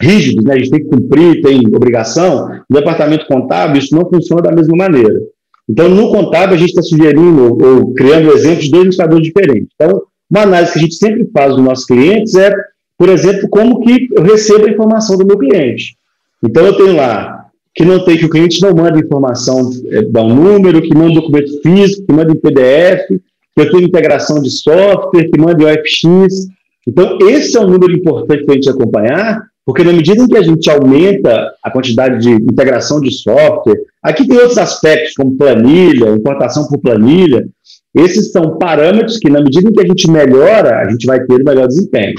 rígidos, 0.00 0.42
né, 0.42 0.54
a 0.54 0.56
gente 0.56 0.70
tem 0.70 0.82
que 0.82 0.88
cumprir, 0.88 1.42
tem 1.42 1.66
obrigação, 1.66 2.48
no 2.48 2.78
departamento 2.78 3.26
contábil 3.26 3.82
isso 3.82 3.94
não 3.94 4.08
funciona 4.08 4.40
da 4.40 4.52
mesma 4.52 4.74
maneira. 4.74 5.20
Então, 5.68 5.86
no 5.86 6.10
contábil, 6.10 6.54
a 6.54 6.58
gente 6.58 6.70
está 6.70 6.80
sugerindo 6.80 7.58
ou 7.62 7.92
criando 7.92 8.32
exemplos 8.32 8.64
de 8.64 8.70
dois 8.70 8.86
indicadores 8.86 9.26
diferentes. 9.26 9.68
Então, 9.74 10.00
uma 10.30 10.44
análise 10.44 10.72
que 10.72 10.78
a 10.78 10.82
gente 10.82 10.94
sempre 10.94 11.28
faz 11.30 11.54
dos 11.54 11.62
nossos 11.62 11.84
clientes 11.84 12.34
é, 12.36 12.50
por 12.96 13.10
exemplo, 13.10 13.50
como 13.50 13.80
que 13.82 14.08
eu 14.16 14.22
recebo 14.22 14.64
a 14.64 14.70
informação 14.70 15.18
do 15.18 15.26
meu 15.26 15.36
cliente. 15.36 15.94
Então, 16.42 16.64
eu 16.64 16.74
tenho 16.74 16.96
lá 16.96 17.37
que 17.78 17.84
não 17.84 18.04
tem, 18.04 18.18
que 18.18 18.24
o 18.24 18.28
cliente 18.28 18.60
não 18.60 18.74
manda 18.74 18.98
informação, 18.98 19.70
é, 19.92 20.02
dá 20.02 20.20
um 20.20 20.34
número, 20.34 20.82
que 20.82 20.92
manda 20.92 21.14
documento 21.14 21.62
físico, 21.62 22.04
que 22.08 22.12
manda 22.12 22.32
em 22.32 22.36
PDF, 22.36 23.06
que 23.08 23.20
eu 23.56 23.70
tenho 23.70 23.84
integração 23.84 24.42
de 24.42 24.50
software, 24.50 25.30
que 25.30 25.40
manda 25.40 25.62
em 25.62 25.66
OFX. 25.66 26.48
Então, 26.88 27.16
esse 27.28 27.56
é 27.56 27.60
um 27.60 27.68
número 27.68 27.92
importante 27.92 28.44
para 28.44 28.54
a 28.54 28.56
gente 28.56 28.68
acompanhar, 28.68 29.44
porque 29.64 29.84
na 29.84 29.92
medida 29.92 30.20
em 30.20 30.26
que 30.26 30.36
a 30.36 30.42
gente 30.42 30.68
aumenta 30.68 31.52
a 31.62 31.70
quantidade 31.70 32.20
de 32.20 32.30
integração 32.30 33.00
de 33.00 33.12
software, 33.12 33.78
aqui 34.02 34.26
tem 34.26 34.38
outros 34.38 34.58
aspectos, 34.58 35.14
como 35.14 35.36
planilha, 35.36 36.10
importação 36.10 36.66
por 36.66 36.78
planilha, 36.78 37.46
esses 37.94 38.32
são 38.32 38.58
parâmetros 38.58 39.18
que, 39.18 39.30
na 39.30 39.40
medida 39.40 39.68
em 39.68 39.72
que 39.72 39.82
a 39.82 39.86
gente 39.86 40.10
melhora, 40.10 40.80
a 40.80 40.90
gente 40.90 41.06
vai 41.06 41.20
ter 41.20 41.44
melhor 41.44 41.68
desempenho. 41.68 42.14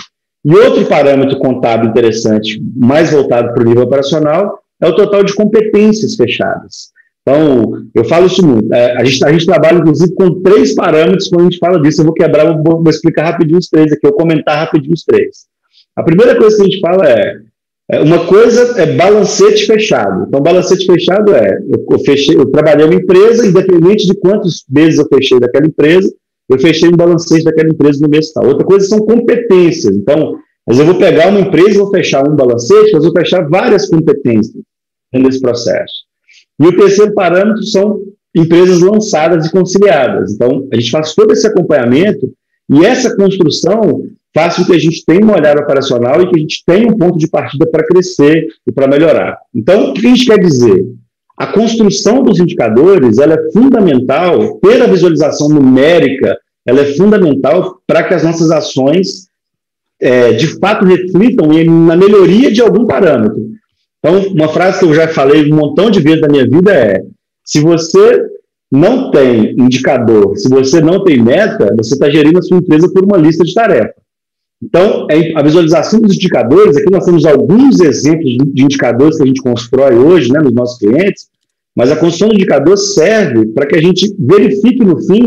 E 0.46 0.56
outro 0.56 0.86
parâmetro 0.86 1.38
contábil 1.38 1.90
interessante, 1.90 2.64
mais 2.78 3.12
voltado 3.12 3.54
para 3.54 3.62
o 3.62 3.66
nível 3.66 3.84
operacional, 3.84 4.59
é 4.82 4.88
o 4.88 4.96
total 4.96 5.24
de 5.24 5.34
competências 5.34 6.16
fechadas. 6.16 6.92
Então, 7.22 7.84
eu 7.94 8.04
falo 8.06 8.26
isso 8.26 8.46
muito. 8.46 8.74
É, 8.74 8.98
a, 8.98 9.04
gente, 9.04 9.24
a 9.26 9.32
gente 9.32 9.46
trabalha, 9.46 9.78
inclusive, 9.78 10.14
com 10.16 10.42
três 10.42 10.74
parâmetros 10.74 11.28
quando 11.28 11.42
a 11.42 11.44
gente 11.44 11.60
fala 11.60 11.80
disso. 11.80 12.02
Eu 12.02 12.06
vou 12.06 12.14
quebrar, 12.14 12.46
vou, 12.46 12.82
vou 12.82 12.90
explicar 12.90 13.26
rapidinho 13.26 13.60
os 13.60 13.68
três 13.68 13.92
aqui, 13.92 14.06
eu 14.06 14.14
comentar 14.14 14.58
rapidinho 14.58 14.94
os 14.94 15.04
três. 15.04 15.46
A 15.96 16.04
primeira 16.04 16.36
coisa 16.38 16.56
que 16.56 16.62
a 16.62 16.66
gente 16.66 16.80
fala 16.80 17.08
é, 17.08 17.36
é 17.92 18.00
uma 18.00 18.26
coisa 18.26 18.82
é 18.82 18.96
balancete 18.96 19.68
fechado. 19.68 20.26
Então, 20.28 20.42
balancete 20.42 20.86
fechado 20.86 21.36
é, 21.36 21.60
eu, 21.70 21.86
eu, 21.92 22.00
fechei, 22.00 22.36
eu 22.36 22.46
trabalhei 22.48 22.86
uma 22.86 22.96
empresa, 22.96 23.46
independente 23.46 24.08
de 24.08 24.16
quantos 24.16 24.64
meses 24.70 24.98
eu 24.98 25.08
fechei 25.14 25.40
daquela 25.40 25.68
empresa, 25.68 26.12
eu 26.50 26.58
fechei 26.58 26.90
um 26.90 26.98
balancete 26.98 27.44
daquela 27.44 27.70
empresa 27.70 28.00
no 28.02 28.10
mês 28.10 28.32
tal. 28.32 28.48
Outra 28.48 28.66
coisa 28.66 28.88
são 28.88 29.00
competências. 29.00 29.96
Então, 29.96 30.38
mas 30.68 30.80
eu 30.80 30.86
vou 30.86 30.96
pegar 30.96 31.30
uma 31.30 31.40
empresa 31.42 31.80
vou 31.80 31.92
fechar 31.92 32.28
um 32.28 32.36
balancete, 32.36 32.92
mas 32.94 33.04
vou 33.04 33.14
fechar 33.14 33.48
várias 33.48 33.88
competências 33.88 34.64
nesse 35.14 35.42
processo. 35.42 35.94
E 36.60 36.68
o 36.68 36.78
terceiro 36.78 37.14
parâmetro 37.14 37.64
são 37.64 38.00
empresas 38.36 38.80
lançadas 38.80 39.46
e 39.46 39.52
conciliadas. 39.52 40.34
Então, 40.34 40.68
a 40.72 40.76
gente 40.76 40.92
faz 40.92 41.16
todo 41.16 41.32
esse 41.32 41.48
acompanhamento 41.48 42.32
e 42.70 42.86
essa 42.86 43.16
construção 43.16 44.04
faz 44.34 44.56
com 44.56 44.66
que 44.66 44.74
a 44.74 44.80
gente 44.80 45.04
tenha 45.06 45.24
uma 45.24 45.36
olhada 45.36 45.62
operacional 45.62 46.22
e 46.22 46.30
que 46.30 46.36
a 46.38 46.40
gente 46.40 46.64
tenha 46.66 46.88
um 46.88 46.98
ponto 46.98 47.18
de 47.18 47.28
partida 47.28 47.66
para 47.66 47.86
crescer 47.86 48.48
e 48.68 48.72
para 48.72 48.88
melhorar. 48.88 49.38
Então, 49.56 49.90
o 49.90 49.94
que 49.94 50.06
a 50.06 50.10
gente 50.10 50.26
quer 50.26 50.40
dizer? 50.40 50.86
A 51.36 51.48
construção 51.48 52.22
dos 52.22 52.40
indicadores 52.40 53.18
ela 53.18 53.34
é 53.34 53.52
fundamental, 53.52 54.60
ter 54.60 54.82
a 54.82 54.88
visualização 54.88 55.50
numérica, 55.50 56.38
ela 56.66 56.82
é 56.82 56.94
fundamental 56.94 57.82
para 57.88 58.04
que 58.04 58.14
as 58.14 58.24
nossas 58.24 58.52
ações 58.52 59.30
é, 60.00 60.34
de 60.34 60.60
fato 60.60 60.86
reflitam 60.86 61.48
na 61.88 61.96
melhoria 61.96 62.52
de 62.52 62.62
algum 62.62 62.86
parâmetro. 62.86 63.42
Então, 64.00 64.22
uma 64.32 64.48
frase 64.48 64.80
que 64.80 64.86
eu 64.86 64.94
já 64.94 65.08
falei 65.08 65.52
um 65.52 65.56
montão 65.56 65.90
de 65.92 66.00
vezes 66.00 66.22
na 66.22 66.28
minha 66.28 66.48
vida 66.48 66.74
é: 66.74 67.04
se 67.46 67.60
você 67.62 68.26
não 68.72 69.12
tem 69.12 69.56
indicador, 69.60 70.38
se 70.38 70.48
você 70.50 70.80
não 70.80 71.04
tem 71.04 71.22
meta, 71.22 71.74
você 71.76 71.94
está 71.94 72.10
gerindo 72.10 72.40
a 72.40 72.42
sua 72.42 72.58
empresa 72.58 72.92
por 72.92 73.04
uma 73.04 73.18
lista 73.18 73.44
de 73.44 73.54
tarefas. 73.54 73.96
Então, 74.62 75.08
é 75.10 75.38
a 75.38 75.42
visualização 75.42 76.02
dos 76.02 76.16
indicadores, 76.16 76.76
aqui 76.76 76.92
nós 76.92 77.06
temos 77.06 77.26
alguns 77.26 77.80
exemplos 77.80 78.30
de 78.54 78.64
indicadores 78.64 79.18
que 79.18 79.24
a 79.24 79.26
gente 79.26 79.42
constrói 79.42 79.96
hoje 79.96 80.32
né, 80.32 80.40
nos 80.40 80.54
nossos 80.54 80.78
clientes, 80.78 81.30
mas 81.76 81.92
a 81.92 81.96
construção 81.96 82.28
do 82.28 82.36
indicador 82.36 82.78
serve 82.78 83.48
para 83.54 83.66
que 83.66 83.78
a 83.78 83.82
gente 83.82 84.14
verifique 84.20 84.84
no 84.84 85.00
fim 85.02 85.26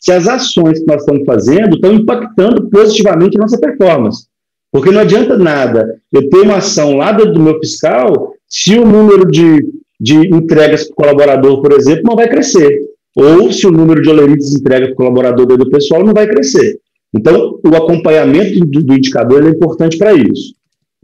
se 0.00 0.10
as 0.10 0.26
ações 0.26 0.80
que 0.80 0.86
nós 0.86 1.00
estamos 1.00 1.24
fazendo 1.24 1.76
estão 1.76 1.92
impactando 1.92 2.68
positivamente 2.68 3.38
a 3.38 3.42
nossa 3.42 3.58
performance. 3.58 4.26
Porque 4.72 4.90
não 4.90 5.00
adianta 5.00 5.36
nada 5.36 6.00
eu 6.10 6.30
ter 6.30 6.40
uma 6.40 6.56
ação 6.56 6.96
lá 6.96 7.12
do 7.12 7.38
meu 7.38 7.58
fiscal 7.58 8.32
se 8.48 8.78
o 8.78 8.86
número 8.86 9.30
de, 9.30 9.62
de 10.00 10.16
entregas 10.34 10.84
para 10.84 10.92
o 10.92 10.96
colaborador, 10.96 11.60
por 11.60 11.72
exemplo, 11.72 12.04
não 12.06 12.16
vai 12.16 12.28
crescer. 12.28 12.80
Ou 13.14 13.52
se 13.52 13.66
o 13.66 13.70
número 13.70 14.00
de 14.00 14.08
olerites 14.08 14.54
entrega 14.54 14.86
para 14.86 14.94
o 14.94 14.96
colaborador 14.96 15.46
do 15.46 15.68
pessoal 15.68 16.02
não 16.02 16.14
vai 16.14 16.26
crescer. 16.26 16.78
Então, 17.14 17.60
o 17.62 17.76
acompanhamento 17.76 18.60
do, 18.60 18.82
do 18.82 18.94
indicador 18.94 19.44
é 19.44 19.50
importante 19.50 19.98
para 19.98 20.14
isso. 20.14 20.54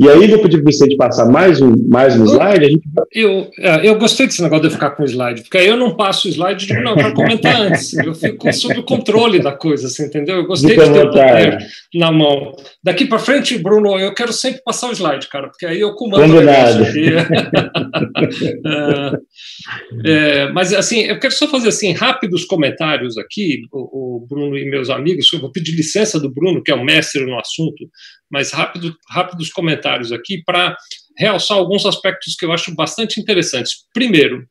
E 0.00 0.08
aí, 0.08 0.28
vou 0.28 0.38
pedir 0.38 0.58
para 0.58 0.62
o 0.62 0.66
Vicente 0.66 0.96
passar 0.96 1.26
mais 1.26 1.61
um, 1.61 1.74
mais 1.88 2.16
um 2.16 2.24
slide. 2.24 2.64
A 2.64 2.68
gente... 2.68 2.82
eu, 3.12 3.50
é, 3.58 3.88
eu 3.88 3.98
gostei 3.98 4.26
desse 4.26 4.40
negócio 4.40 4.68
de 4.68 4.74
ficar 4.74 4.90
com 4.90 5.02
o 5.02 5.06
slide, 5.06 5.42
porque 5.42 5.58
aí 5.58 5.66
eu 5.66 5.76
não 5.76 5.96
passo 5.96 6.28
o 6.28 6.30
slide 6.30 6.64
e 6.64 6.68
digo, 6.68 6.80
não, 6.82 6.94
para 6.94 7.11
comentar 7.11 7.61
antes. 7.61 7.94
Eu 7.94 8.14
fico 8.14 8.52
sob 8.52 8.78
o 8.78 8.84
controle 8.84 9.40
da 9.40 9.50
coisa, 9.50 9.88
você 9.88 10.06
entendeu? 10.06 10.37
Eu 10.37 10.46
gostei 10.46 10.76
de 10.76 10.84
ter 10.84 11.04
o 11.04 11.11
poder 11.11 11.58
na 11.94 12.12
mão. 12.12 12.54
Daqui 12.80 13.06
para 13.06 13.18
frente, 13.18 13.58
Bruno, 13.58 13.98
eu 13.98 14.14
quero 14.14 14.32
sempre 14.32 14.62
passar 14.62 14.88
o 14.88 14.92
slide, 14.92 15.26
cara, 15.26 15.48
porque 15.48 15.66
aí 15.66 15.80
eu 15.80 15.92
comando 15.94 16.32
o 16.32 16.42
negócio 16.42 16.84
aqui. 16.84 17.08
é, 20.06 20.12
é, 20.12 20.52
mas, 20.52 20.72
assim, 20.72 21.00
eu 21.00 21.18
quero 21.18 21.34
só 21.34 21.48
fazer 21.48 21.70
assim, 21.70 21.92
rápidos 21.92 22.44
comentários 22.44 23.18
aqui, 23.18 23.62
o, 23.72 24.18
o 24.18 24.26
Bruno 24.28 24.56
e 24.56 24.70
meus 24.70 24.90
amigos. 24.90 25.32
Eu 25.32 25.40
vou 25.40 25.50
pedir 25.50 25.72
licença 25.72 26.20
do 26.20 26.30
Bruno, 26.30 26.62
que 26.62 26.70
é 26.70 26.74
o 26.76 26.84
mestre 26.84 27.26
no 27.26 27.37
assunto, 27.37 27.84
mas 28.30 28.52
rápido, 28.52 28.94
rápidos 29.08 29.50
comentários 29.50 30.12
aqui 30.12 30.42
para 30.44 30.76
realçar 31.16 31.56
alguns 31.56 31.84
aspectos 31.86 32.34
que 32.34 32.44
eu 32.44 32.52
acho 32.52 32.74
bastante 32.74 33.20
interessantes. 33.20 33.86
Primeiro, 33.92 34.46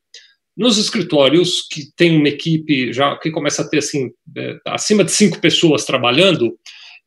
nos 0.56 0.76
escritórios 0.76 1.66
que 1.70 1.84
tem 1.96 2.16
uma 2.16 2.28
equipe 2.28 2.92
já 2.92 3.16
que 3.16 3.30
começa 3.30 3.62
a 3.62 3.68
ter 3.68 3.78
assim 3.78 4.10
é, 4.36 4.56
acima 4.66 5.04
de 5.04 5.12
cinco 5.12 5.40
pessoas 5.40 5.84
trabalhando, 5.84 6.58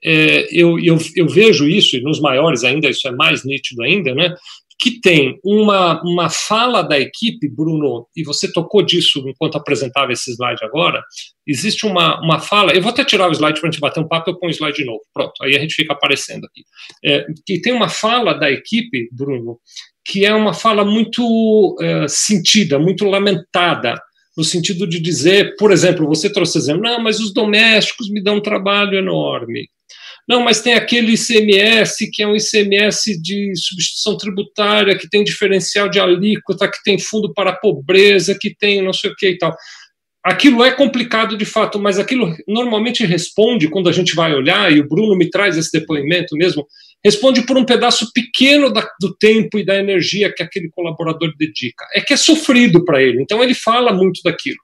é, 0.03 0.47
eu, 0.51 0.79
eu, 0.79 0.97
eu, 1.15 1.27
vejo 1.27 1.67
isso 1.67 1.95
e 1.95 2.01
nos 2.01 2.19
maiores 2.19 2.63
ainda 2.63 2.89
isso 2.89 3.07
é 3.07 3.11
mais 3.11 3.45
nítido 3.45 3.83
ainda, 3.83 4.15
né? 4.15 4.33
Que 4.81 4.99
tem 4.99 5.39
uma, 5.45 6.01
uma 6.01 6.27
fala 6.27 6.81
da 6.81 6.99
equipe, 6.99 7.47
Bruno, 7.47 8.07
e 8.17 8.23
você 8.23 8.51
tocou 8.51 8.81
disso 8.81 9.23
enquanto 9.27 9.55
apresentava 9.55 10.11
esse 10.11 10.31
slide 10.31 10.65
agora, 10.65 11.03
existe 11.45 11.85
uma, 11.85 12.19
uma 12.19 12.39
fala, 12.39 12.73
eu 12.73 12.81
vou 12.81 12.89
até 12.89 13.05
tirar 13.05 13.29
o 13.29 13.31
slide 13.31 13.59
para 13.59 13.69
a 13.69 13.71
gente 13.71 13.79
bater 13.79 13.99
um 13.99 14.07
papo, 14.07 14.31
eu 14.31 14.39
ponho 14.39 14.51
o 14.51 14.55
slide 14.55 14.75
de 14.75 14.85
novo, 14.85 15.01
pronto, 15.13 15.33
aí 15.43 15.55
a 15.55 15.59
gente 15.59 15.75
fica 15.75 15.93
aparecendo 15.93 16.45
aqui, 16.45 16.63
é, 17.05 17.23
que 17.45 17.61
tem 17.61 17.73
uma 17.73 17.89
fala 17.89 18.33
da 18.33 18.49
equipe, 18.49 19.07
Bruno, 19.11 19.59
que 20.03 20.25
é 20.25 20.33
uma 20.33 20.51
fala 20.53 20.83
muito 20.83 21.77
é, 21.79 22.07
sentida, 22.07 22.79
muito 22.79 23.05
lamentada, 23.05 24.01
no 24.35 24.43
sentido 24.43 24.87
de 24.87 24.99
dizer, 24.99 25.55
por 25.57 25.71
exemplo, 25.71 26.07
você 26.07 26.31
trouxe 26.31 26.57
exemplo, 26.57 26.81
não, 26.81 26.99
mas 26.99 27.19
os 27.19 27.31
domésticos 27.31 28.09
me 28.09 28.23
dão 28.23 28.37
um 28.37 28.41
trabalho 28.41 28.97
enorme, 28.97 29.67
não, 30.27 30.41
mas 30.41 30.61
tem 30.61 30.73
aquele 30.73 31.13
ICMS 31.13 32.09
que 32.11 32.23
é 32.23 32.27
um 32.27 32.35
ICMS 32.35 33.21
de 33.21 33.53
substituição 33.55 34.17
tributária, 34.17 34.97
que 34.97 35.09
tem 35.09 35.23
diferencial 35.23 35.89
de 35.89 35.99
alíquota, 35.99 36.69
que 36.69 36.81
tem 36.83 36.99
fundo 36.99 37.33
para 37.33 37.51
a 37.51 37.55
pobreza, 37.55 38.37
que 38.39 38.55
tem 38.55 38.81
não 38.81 38.93
sei 38.93 39.11
o 39.11 39.15
que 39.15 39.29
e 39.29 39.37
tal. 39.37 39.55
Aquilo 40.23 40.63
é 40.63 40.71
complicado 40.71 41.35
de 41.35 41.45
fato, 41.45 41.79
mas 41.79 41.97
aquilo 41.97 42.35
normalmente 42.47 43.03
responde, 43.03 43.67
quando 43.67 43.89
a 43.89 43.91
gente 43.91 44.15
vai 44.15 44.33
olhar, 44.33 44.71
e 44.71 44.79
o 44.79 44.87
Bruno 44.87 45.17
me 45.17 45.27
traz 45.29 45.57
esse 45.57 45.71
depoimento 45.71 46.35
mesmo, 46.37 46.67
responde 47.03 47.43
por 47.43 47.57
um 47.57 47.65
pedaço 47.65 48.11
pequeno 48.13 48.71
da, 48.71 48.87
do 48.99 49.15
tempo 49.17 49.57
e 49.57 49.65
da 49.65 49.75
energia 49.75 50.31
que 50.31 50.43
aquele 50.43 50.69
colaborador 50.69 51.33
dedica. 51.37 51.87
É 51.95 52.01
que 52.01 52.13
é 52.13 52.17
sofrido 52.17 52.85
para 52.85 53.01
ele, 53.01 53.21
então 53.21 53.41
ele 53.43 53.55
fala 53.55 53.91
muito 53.91 54.21
daquilo. 54.23 54.59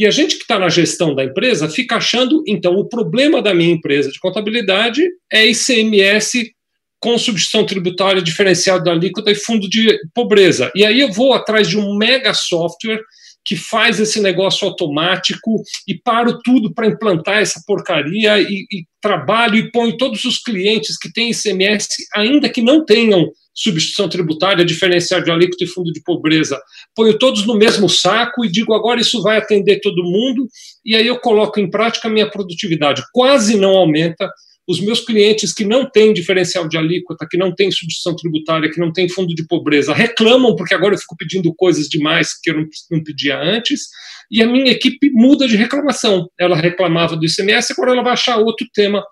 E 0.00 0.06
a 0.06 0.10
gente 0.10 0.36
que 0.36 0.42
está 0.44 0.58
na 0.58 0.70
gestão 0.70 1.14
da 1.14 1.22
empresa 1.22 1.68
fica 1.68 1.96
achando, 1.96 2.42
então, 2.46 2.72
o 2.76 2.88
problema 2.88 3.42
da 3.42 3.52
minha 3.52 3.74
empresa 3.74 4.10
de 4.10 4.18
contabilidade 4.18 5.06
é 5.30 5.44
ICMS 5.44 6.54
com 6.98 7.18
substituição 7.18 7.66
tributária 7.66 8.22
diferencial 8.22 8.82
da 8.82 8.92
alíquota 8.92 9.30
e 9.30 9.34
fundo 9.34 9.68
de 9.68 9.94
pobreza. 10.14 10.72
E 10.74 10.86
aí 10.86 11.02
eu 11.02 11.12
vou 11.12 11.34
atrás 11.34 11.68
de 11.68 11.76
um 11.76 11.94
mega 11.94 12.32
software 12.32 13.02
que 13.44 13.56
faz 13.56 13.98
esse 13.98 14.20
negócio 14.20 14.66
automático 14.68 15.62
e 15.86 15.94
paro 15.94 16.38
tudo 16.42 16.72
para 16.74 16.86
implantar 16.86 17.38
essa 17.38 17.62
porcaria 17.66 18.40
e, 18.40 18.66
e 18.70 18.84
trabalho 19.00 19.56
e 19.56 19.70
ponho 19.70 19.96
todos 19.96 20.24
os 20.24 20.38
clientes 20.38 20.98
que 20.98 21.12
têm 21.12 21.30
ICMS, 21.30 21.88
ainda 22.14 22.48
que 22.48 22.60
não 22.60 22.84
tenham 22.84 23.30
substituição 23.54 24.08
tributária, 24.08 24.64
diferencial 24.64 25.20
de 25.20 25.30
alíquota 25.30 25.64
e 25.64 25.66
fundo 25.66 25.92
de 25.92 26.02
pobreza. 26.02 26.60
Ponho 26.94 27.18
todos 27.18 27.46
no 27.46 27.56
mesmo 27.56 27.88
saco 27.88 28.44
e 28.44 28.50
digo 28.50 28.74
agora 28.74 29.00
isso 29.00 29.22
vai 29.22 29.38
atender 29.38 29.80
todo 29.80 30.04
mundo, 30.04 30.48
e 30.84 30.94
aí 30.94 31.06
eu 31.06 31.18
coloco 31.18 31.58
em 31.60 31.68
prática 31.68 32.08
a 32.08 32.10
minha 32.10 32.30
produtividade. 32.30 33.02
Quase 33.12 33.56
não 33.56 33.76
aumenta. 33.76 34.30
Os 34.68 34.80
meus 34.80 35.00
clientes 35.00 35.52
que 35.52 35.64
não 35.64 35.88
têm 35.88 36.12
diferencial 36.12 36.68
de 36.68 36.76
alíquota, 36.76 37.26
que 37.28 37.36
não 37.36 37.54
têm 37.54 37.70
substituição 37.70 38.14
tributária, 38.14 38.70
que 38.70 38.78
não 38.78 38.92
têm 38.92 39.08
fundo 39.08 39.34
de 39.34 39.46
pobreza, 39.46 39.92
reclamam 39.92 40.54
porque 40.54 40.74
agora 40.74 40.94
eu 40.94 40.98
fico 40.98 41.16
pedindo 41.16 41.52
coisas 41.56 41.88
demais 41.88 42.38
que 42.40 42.50
eu 42.50 42.54
não, 42.54 42.66
não 42.90 43.02
pedia 43.02 43.38
antes, 43.38 43.88
e 44.30 44.42
a 44.42 44.46
minha 44.46 44.70
equipe 44.70 45.10
muda 45.10 45.48
de 45.48 45.56
reclamação. 45.56 46.28
Ela 46.38 46.56
reclamava 46.56 47.16
do 47.16 47.26
ICMS, 47.26 47.72
agora 47.72 47.92
ela 47.92 48.02
vai 48.02 48.12
achar 48.12 48.38
outro 48.38 48.66
tema 48.72 49.02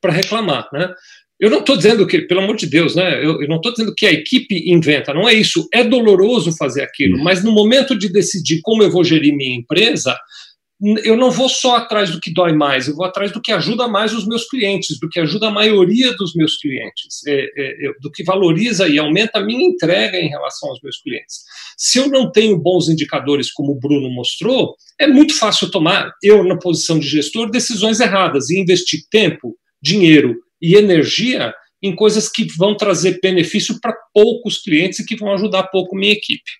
para 0.00 0.12
reclamar. 0.12 0.68
Né? 0.72 0.88
Eu 1.42 1.50
não 1.50 1.58
estou 1.58 1.76
dizendo 1.76 2.06
que, 2.06 2.22
pelo 2.22 2.40
amor 2.40 2.56
de 2.56 2.66
Deus, 2.66 2.94
né? 2.94 3.18
Eu, 3.18 3.42
eu 3.42 3.48
não 3.48 3.56
estou 3.56 3.72
dizendo 3.72 3.92
que 3.96 4.06
a 4.06 4.12
equipe 4.12 4.70
inventa, 4.70 5.12
não 5.12 5.28
é 5.28 5.34
isso. 5.34 5.68
É 5.74 5.82
doloroso 5.82 6.56
fazer 6.56 6.82
aquilo, 6.82 7.18
hum. 7.18 7.22
mas 7.24 7.42
no 7.42 7.50
momento 7.50 7.98
de 7.98 8.08
decidir 8.08 8.60
como 8.62 8.82
eu 8.82 8.90
vou 8.90 9.02
gerir 9.02 9.34
minha 9.34 9.56
empresa, 9.56 10.16
eu 11.04 11.16
não 11.16 11.30
vou 11.30 11.48
só 11.48 11.76
atrás 11.76 12.10
do 12.10 12.18
que 12.18 12.32
dói 12.32 12.52
mais, 12.52 12.88
eu 12.88 12.96
vou 12.96 13.04
atrás 13.04 13.30
do 13.30 13.40
que 13.40 13.52
ajuda 13.52 13.86
mais 13.86 14.12
os 14.12 14.26
meus 14.26 14.48
clientes, 14.48 14.98
do 14.98 15.08
que 15.08 15.20
ajuda 15.20 15.46
a 15.46 15.50
maioria 15.50 16.12
dos 16.16 16.34
meus 16.34 16.56
clientes, 16.56 17.24
é, 17.26 17.32
é, 17.32 17.88
é, 17.88 17.92
do 18.00 18.10
que 18.10 18.24
valoriza 18.24 18.88
e 18.88 18.98
aumenta 18.98 19.38
a 19.38 19.44
minha 19.44 19.64
entrega 19.64 20.18
em 20.18 20.28
relação 20.28 20.70
aos 20.70 20.80
meus 20.82 21.00
clientes. 21.00 21.42
Se 21.76 21.98
eu 21.98 22.08
não 22.08 22.32
tenho 22.32 22.58
bons 22.58 22.88
indicadores, 22.88 23.52
como 23.52 23.72
o 23.72 23.78
Bruno 23.78 24.10
mostrou, 24.10 24.74
é 24.98 25.06
muito 25.06 25.38
fácil 25.38 25.70
tomar, 25.70 26.10
eu, 26.20 26.42
na 26.42 26.58
posição 26.58 26.98
de 26.98 27.06
gestor, 27.06 27.48
decisões 27.48 28.00
erradas 28.00 28.50
e 28.50 28.60
investir 28.60 29.02
tempo, 29.08 29.56
dinheiro 29.80 30.34
e 30.60 30.74
energia 30.74 31.54
em 31.80 31.94
coisas 31.94 32.28
que 32.28 32.44
vão 32.56 32.76
trazer 32.76 33.20
benefício 33.22 33.80
para 33.80 33.96
poucos 34.12 34.58
clientes 34.58 34.98
e 34.98 35.06
que 35.06 35.16
vão 35.16 35.32
ajudar 35.32 35.64
pouco 35.64 35.94
minha 35.94 36.12
equipe. 36.12 36.50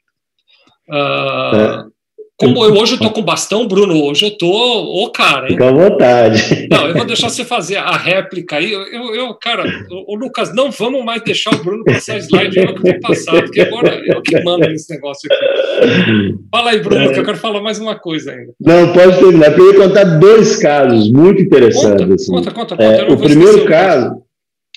Uh, 0.89 1.57
é. 1.57 2.02
Como 2.43 2.65
eu 2.65 2.75
hoje 2.75 2.95
estou 2.95 3.11
com 3.15 3.23
bastão, 3.23 3.69
Bruno, 3.69 4.03
hoje 4.03 4.25
eu 4.25 4.31
estou 4.31 5.05
o 5.05 5.11
cara, 5.13 5.47
hein? 5.47 5.53
Fica 5.53 5.69
à 5.69 5.73
vontade. 5.73 6.69
Não, 6.69 6.89
eu 6.89 6.95
vou 6.95 7.05
deixar 7.05 7.29
você 7.29 7.45
fazer 7.45 7.77
a 7.77 7.97
réplica 7.97 8.57
aí. 8.57 8.73
Eu, 8.73 9.15
eu 9.15 9.35
cara, 9.35 9.65
o, 10.09 10.17
Lucas, 10.17 10.53
não 10.53 10.71
vamos 10.71 11.05
mais 11.05 11.23
deixar 11.23 11.55
o 11.55 11.63
Bruno 11.63 11.85
passar 11.85 12.19
slide, 12.19 12.59
eu 12.59 12.75
que 12.75 12.83
vou 12.83 13.01
passar, 13.01 13.43
porque 13.43 13.61
agora 13.61 14.01
eu 14.05 14.21
que 14.21 14.43
mando 14.43 14.67
nesse 14.69 14.93
negócio 14.93 15.31
aqui. 15.31 16.35
Fala 16.51 16.71
aí, 16.71 16.81
Bruno, 16.81 17.05
é. 17.05 17.13
que 17.13 17.21
eu 17.21 17.25
quero 17.25 17.39
falar 17.39 17.61
mais 17.61 17.79
uma 17.79 17.95
coisa 17.95 18.33
ainda. 18.33 18.53
Não, 18.61 18.93
pode 18.93 19.19
terminar, 19.19 19.57
eu 19.57 19.73
ia 19.73 19.79
contar 19.79 20.05
dois 20.05 20.57
casos 20.57 21.13
muito 21.13 21.43
interessantes. 21.43 22.01
Conta, 22.01 22.15
assim. 22.15 22.33
conta, 22.33 22.51
conta. 22.51 22.77
conta. 22.77 22.83
É, 22.83 23.13
o 23.13 23.17
primeiro 23.17 23.65
caso. 23.67 24.23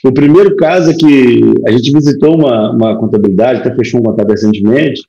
O 0.03 0.11
primeiro 0.11 0.55
caso 0.55 0.91
é 0.91 0.93
que 0.93 1.41
a 1.65 1.71
gente 1.71 1.91
visitou 1.91 2.35
uma, 2.35 2.69
uma 2.71 2.95
contabilidade, 2.95 3.61
até 3.61 3.75
fechou 3.75 3.99
um 3.99 4.03
contato 4.03 4.29
recentemente, 4.29 5.01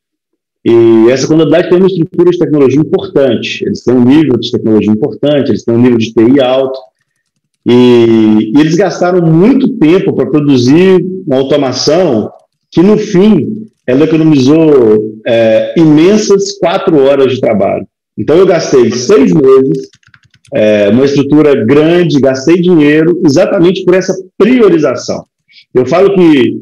e 0.68 1.10
essa 1.12 1.28
contabilidade 1.28 1.68
tem 1.68 1.78
uma 1.78 1.86
estrutura 1.86 2.28
de 2.28 2.38
tecnologia 2.38 2.80
importante, 2.80 3.64
eles 3.64 3.84
têm 3.84 3.94
um 3.94 4.04
nível 4.04 4.36
de 4.36 4.50
tecnologia 4.50 4.90
importante, 4.90 5.50
eles 5.50 5.64
têm 5.64 5.76
um 5.76 5.80
nível 5.80 5.96
de 5.96 6.12
TI 6.12 6.40
alto, 6.40 6.76
e, 7.64 8.52
e 8.52 8.60
eles 8.60 8.74
gastaram 8.74 9.24
muito 9.24 9.78
tempo 9.78 10.12
para 10.12 10.26
produzir 10.26 11.04
uma 11.24 11.36
automação 11.36 12.32
que, 12.68 12.82
no 12.82 12.98
fim, 12.98 13.68
ela 13.86 14.06
economizou 14.06 15.20
é, 15.24 15.72
imensas 15.78 16.58
quatro 16.58 16.98
horas 17.00 17.34
de 17.34 17.40
trabalho. 17.40 17.86
Então, 18.18 18.36
eu 18.36 18.44
gastei 18.44 18.90
seis 18.90 19.32
meses, 19.32 19.88
é, 20.52 20.88
uma 20.88 21.04
estrutura 21.04 21.64
grande, 21.64 22.20
gastei 22.20 22.60
dinheiro 22.60 23.20
exatamente 23.24 23.84
por 23.84 23.94
essa 23.94 24.12
priorização. 24.36 25.24
Eu 25.72 25.86
falo 25.86 26.12
que 26.12 26.60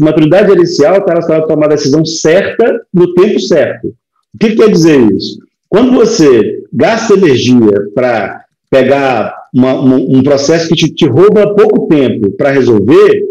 maturidade 0.00 0.48
gerencial 0.48 0.98
está 0.98 1.12
relacionada 1.12 1.44
a 1.44 1.48
tomar 1.48 1.66
a 1.66 1.74
decisão 1.74 2.04
certa 2.04 2.80
no 2.92 3.14
tempo 3.14 3.40
certo. 3.40 3.88
O 4.34 4.38
que 4.38 4.54
quer 4.54 4.70
dizer 4.70 5.00
isso? 5.12 5.38
Quando 5.68 5.92
você 5.92 6.62
gasta 6.72 7.14
energia 7.14 7.72
para 7.94 8.44
pegar 8.70 9.34
uma, 9.54 9.74
um, 9.80 10.18
um, 10.18 10.22
processo 10.22 10.68
que 10.68 10.74
te, 10.74 10.94
te, 10.94 11.06
rouba 11.06 11.54
pouco 11.54 11.88
tempo 11.88 12.30
para 12.32 12.50
resolver, 12.50 13.22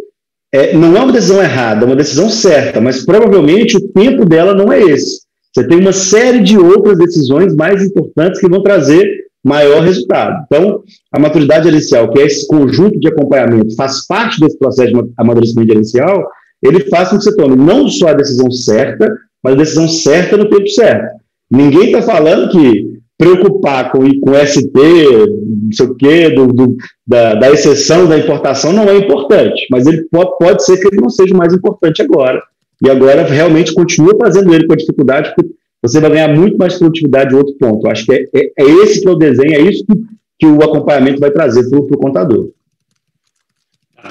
é, 0.52 0.76
não 0.76 0.96
é 0.96 1.02
uma 1.02 1.12
decisão 1.12 1.42
errada, 1.42 1.84
é 1.84 1.88
uma 1.88 1.96
decisão 1.96 2.30
certa, 2.30 2.82
mas 2.82 3.06
provavelmente 3.06 3.78
o 3.78 3.88
tempo 3.90 4.26
dela 4.26 4.54
não 4.54 4.72
é 4.72 4.82
esse. 4.82 5.22
Você 5.54 5.68
tem 5.68 5.80
uma 5.80 5.94
série 5.94 6.40
de 6.40 6.58
outras 6.58 6.98
decisões 6.98 7.56
mais 7.56 7.82
importantes 7.84 8.42
que 8.42 8.50
vão 8.50 8.62
trazer 8.62 9.25
maior 9.46 9.84
resultado. 9.84 10.44
Então, 10.48 10.82
a 11.12 11.20
maturidade 11.20 11.66
gerencial, 11.66 12.10
que 12.10 12.20
é 12.20 12.26
esse 12.26 12.48
conjunto 12.48 13.00
de 13.00 13.08
acompanhamento, 13.08 13.76
faz 13.76 14.06
parte 14.08 14.40
desse 14.40 14.58
processo 14.58 14.92
de 14.92 15.12
amadurecimento 15.16 15.70
gerencial, 15.72 16.28
ele 16.64 16.80
faz 16.90 17.10
com 17.10 17.18
que 17.20 17.24
você 17.24 17.36
tome 17.36 17.56
não 17.56 17.88
só 17.88 18.08
a 18.08 18.14
decisão 18.14 18.50
certa, 18.50 19.08
mas 19.44 19.54
a 19.54 19.58
decisão 19.58 19.88
certa 19.88 20.36
no 20.36 20.50
tempo 20.50 20.68
certo. 20.70 21.20
Ninguém 21.52 21.92
está 21.92 22.02
falando 22.02 22.50
que 22.50 22.96
preocupar 23.18 23.92
com, 23.92 24.00
com 24.20 24.34
ST, 24.46 24.72
não 24.74 25.72
sei 25.72 25.86
o 25.86 25.96
quê, 25.96 26.30
do, 26.32 26.48
do, 26.48 26.76
da, 27.06 27.36
da, 27.36 27.52
exceção 27.52 28.08
da 28.08 28.18
importação 28.18 28.74
não 28.74 28.90
é 28.90 28.98
importante, 28.98 29.68
mas 29.70 29.86
ele 29.86 30.02
pode, 30.12 30.32
pode 30.40 30.66
ser 30.66 30.78
que 30.78 30.88
ele 30.88 31.02
não 31.02 31.10
seja 31.10 31.36
mais 31.36 31.54
importante 31.54 32.02
agora. 32.02 32.42
E 32.84 32.90
agora 32.90 33.24
realmente 33.24 33.74
continua 33.74 34.18
fazendo 34.20 34.54
ele 34.54 34.68
com 34.68 34.76
dificuldade, 34.76 35.34
porque 35.34 35.50
você 35.88 36.00
vai 36.00 36.12
ganhar 36.12 36.36
muito 36.36 36.58
mais 36.58 36.78
produtividade 36.78 37.34
em 37.34 37.38
outro 37.38 37.56
ponto. 37.56 37.86
Eu 37.86 37.92
acho 37.92 38.06
que 38.06 38.14
é, 38.14 38.26
é, 38.34 38.52
é, 38.58 38.64
esse 38.84 39.02
que 39.02 39.08
é 39.08 39.12
o 39.12 39.16
desenho, 39.16 39.54
é 39.54 39.62
isso 39.62 39.86
que, 39.86 39.94
que 40.40 40.46
o 40.46 40.64
acompanhamento 40.64 41.20
vai 41.20 41.32
trazer 41.32 41.70
para 41.70 41.80
o 41.80 41.98
contador. 41.98 42.50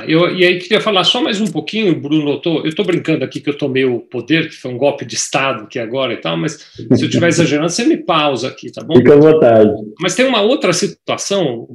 Eu, 0.07 0.35
e 0.35 0.45
aí 0.45 0.59
queria 0.59 0.81
falar 0.81 1.05
só 1.05 1.23
mais 1.23 1.41
um 1.41 1.47
pouquinho, 1.47 1.99
Bruno. 2.01 2.41
Eu 2.45 2.67
estou 2.67 2.85
brincando 2.85 3.25
aqui 3.25 3.41
que 3.41 3.49
eu 3.49 3.57
tomei 3.57 3.85
o 3.85 4.01
poder, 4.01 4.49
que 4.49 4.57
foi 4.57 4.73
um 4.73 4.79
golpe 4.79 5.05
de 5.05 5.15
Estado 5.15 5.65
aqui 5.65 5.79
agora 5.79 6.13
e 6.13 6.17
tal, 6.17 6.37
mas 6.37 6.53
se 6.75 6.87
eu 6.89 7.07
estiver 7.07 7.29
exagerando, 7.29 7.71
você 7.71 7.85
me 7.85 7.97
pausa 7.97 8.49
aqui, 8.49 8.73
tá 8.73 8.83
bom? 8.83 8.97
Fica 8.97 9.15
à 9.15 9.17
vontade. 9.17 9.71
Mas 10.01 10.15
tem 10.15 10.27
uma 10.27 10.41
outra 10.41 10.73
situação, 10.73 11.67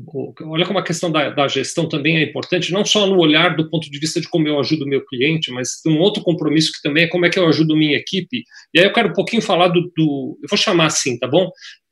olha 0.43 0.65
como 0.65 0.79
a 0.79 0.83
questão 0.83 1.11
da, 1.11 1.29
da 1.29 1.47
gestão 1.47 1.87
também 1.87 2.17
é 2.17 2.23
importante, 2.23 2.73
não 2.73 2.83
só 2.83 3.07
no 3.07 3.17
olhar 3.17 3.55
do 3.55 3.69
ponto 3.69 3.89
de 3.89 3.99
vista 3.99 4.19
de 4.19 4.27
como 4.27 4.47
eu 4.47 4.59
ajudo 4.59 4.83
o 4.83 4.89
meu 4.89 5.05
cliente, 5.05 5.51
mas 5.51 5.81
tem 5.81 5.93
um 5.93 5.99
outro 5.99 6.21
compromisso 6.21 6.71
que 6.73 6.81
também 6.81 7.05
é 7.05 7.07
como 7.07 7.25
é 7.25 7.29
que 7.29 7.39
eu 7.39 7.47
ajudo 7.47 7.75
minha 7.75 7.97
equipe. 7.97 8.43
E 8.73 8.79
aí 8.79 8.85
eu 8.85 8.93
quero 8.93 9.09
um 9.09 9.13
pouquinho 9.13 9.41
falar 9.41 9.69
do, 9.69 9.81
do 9.95 10.37
eu 10.41 10.49
vou 10.49 10.57
chamar 10.57 10.87
assim, 10.87 11.17
tá 11.17 11.27
bom? 11.27 11.49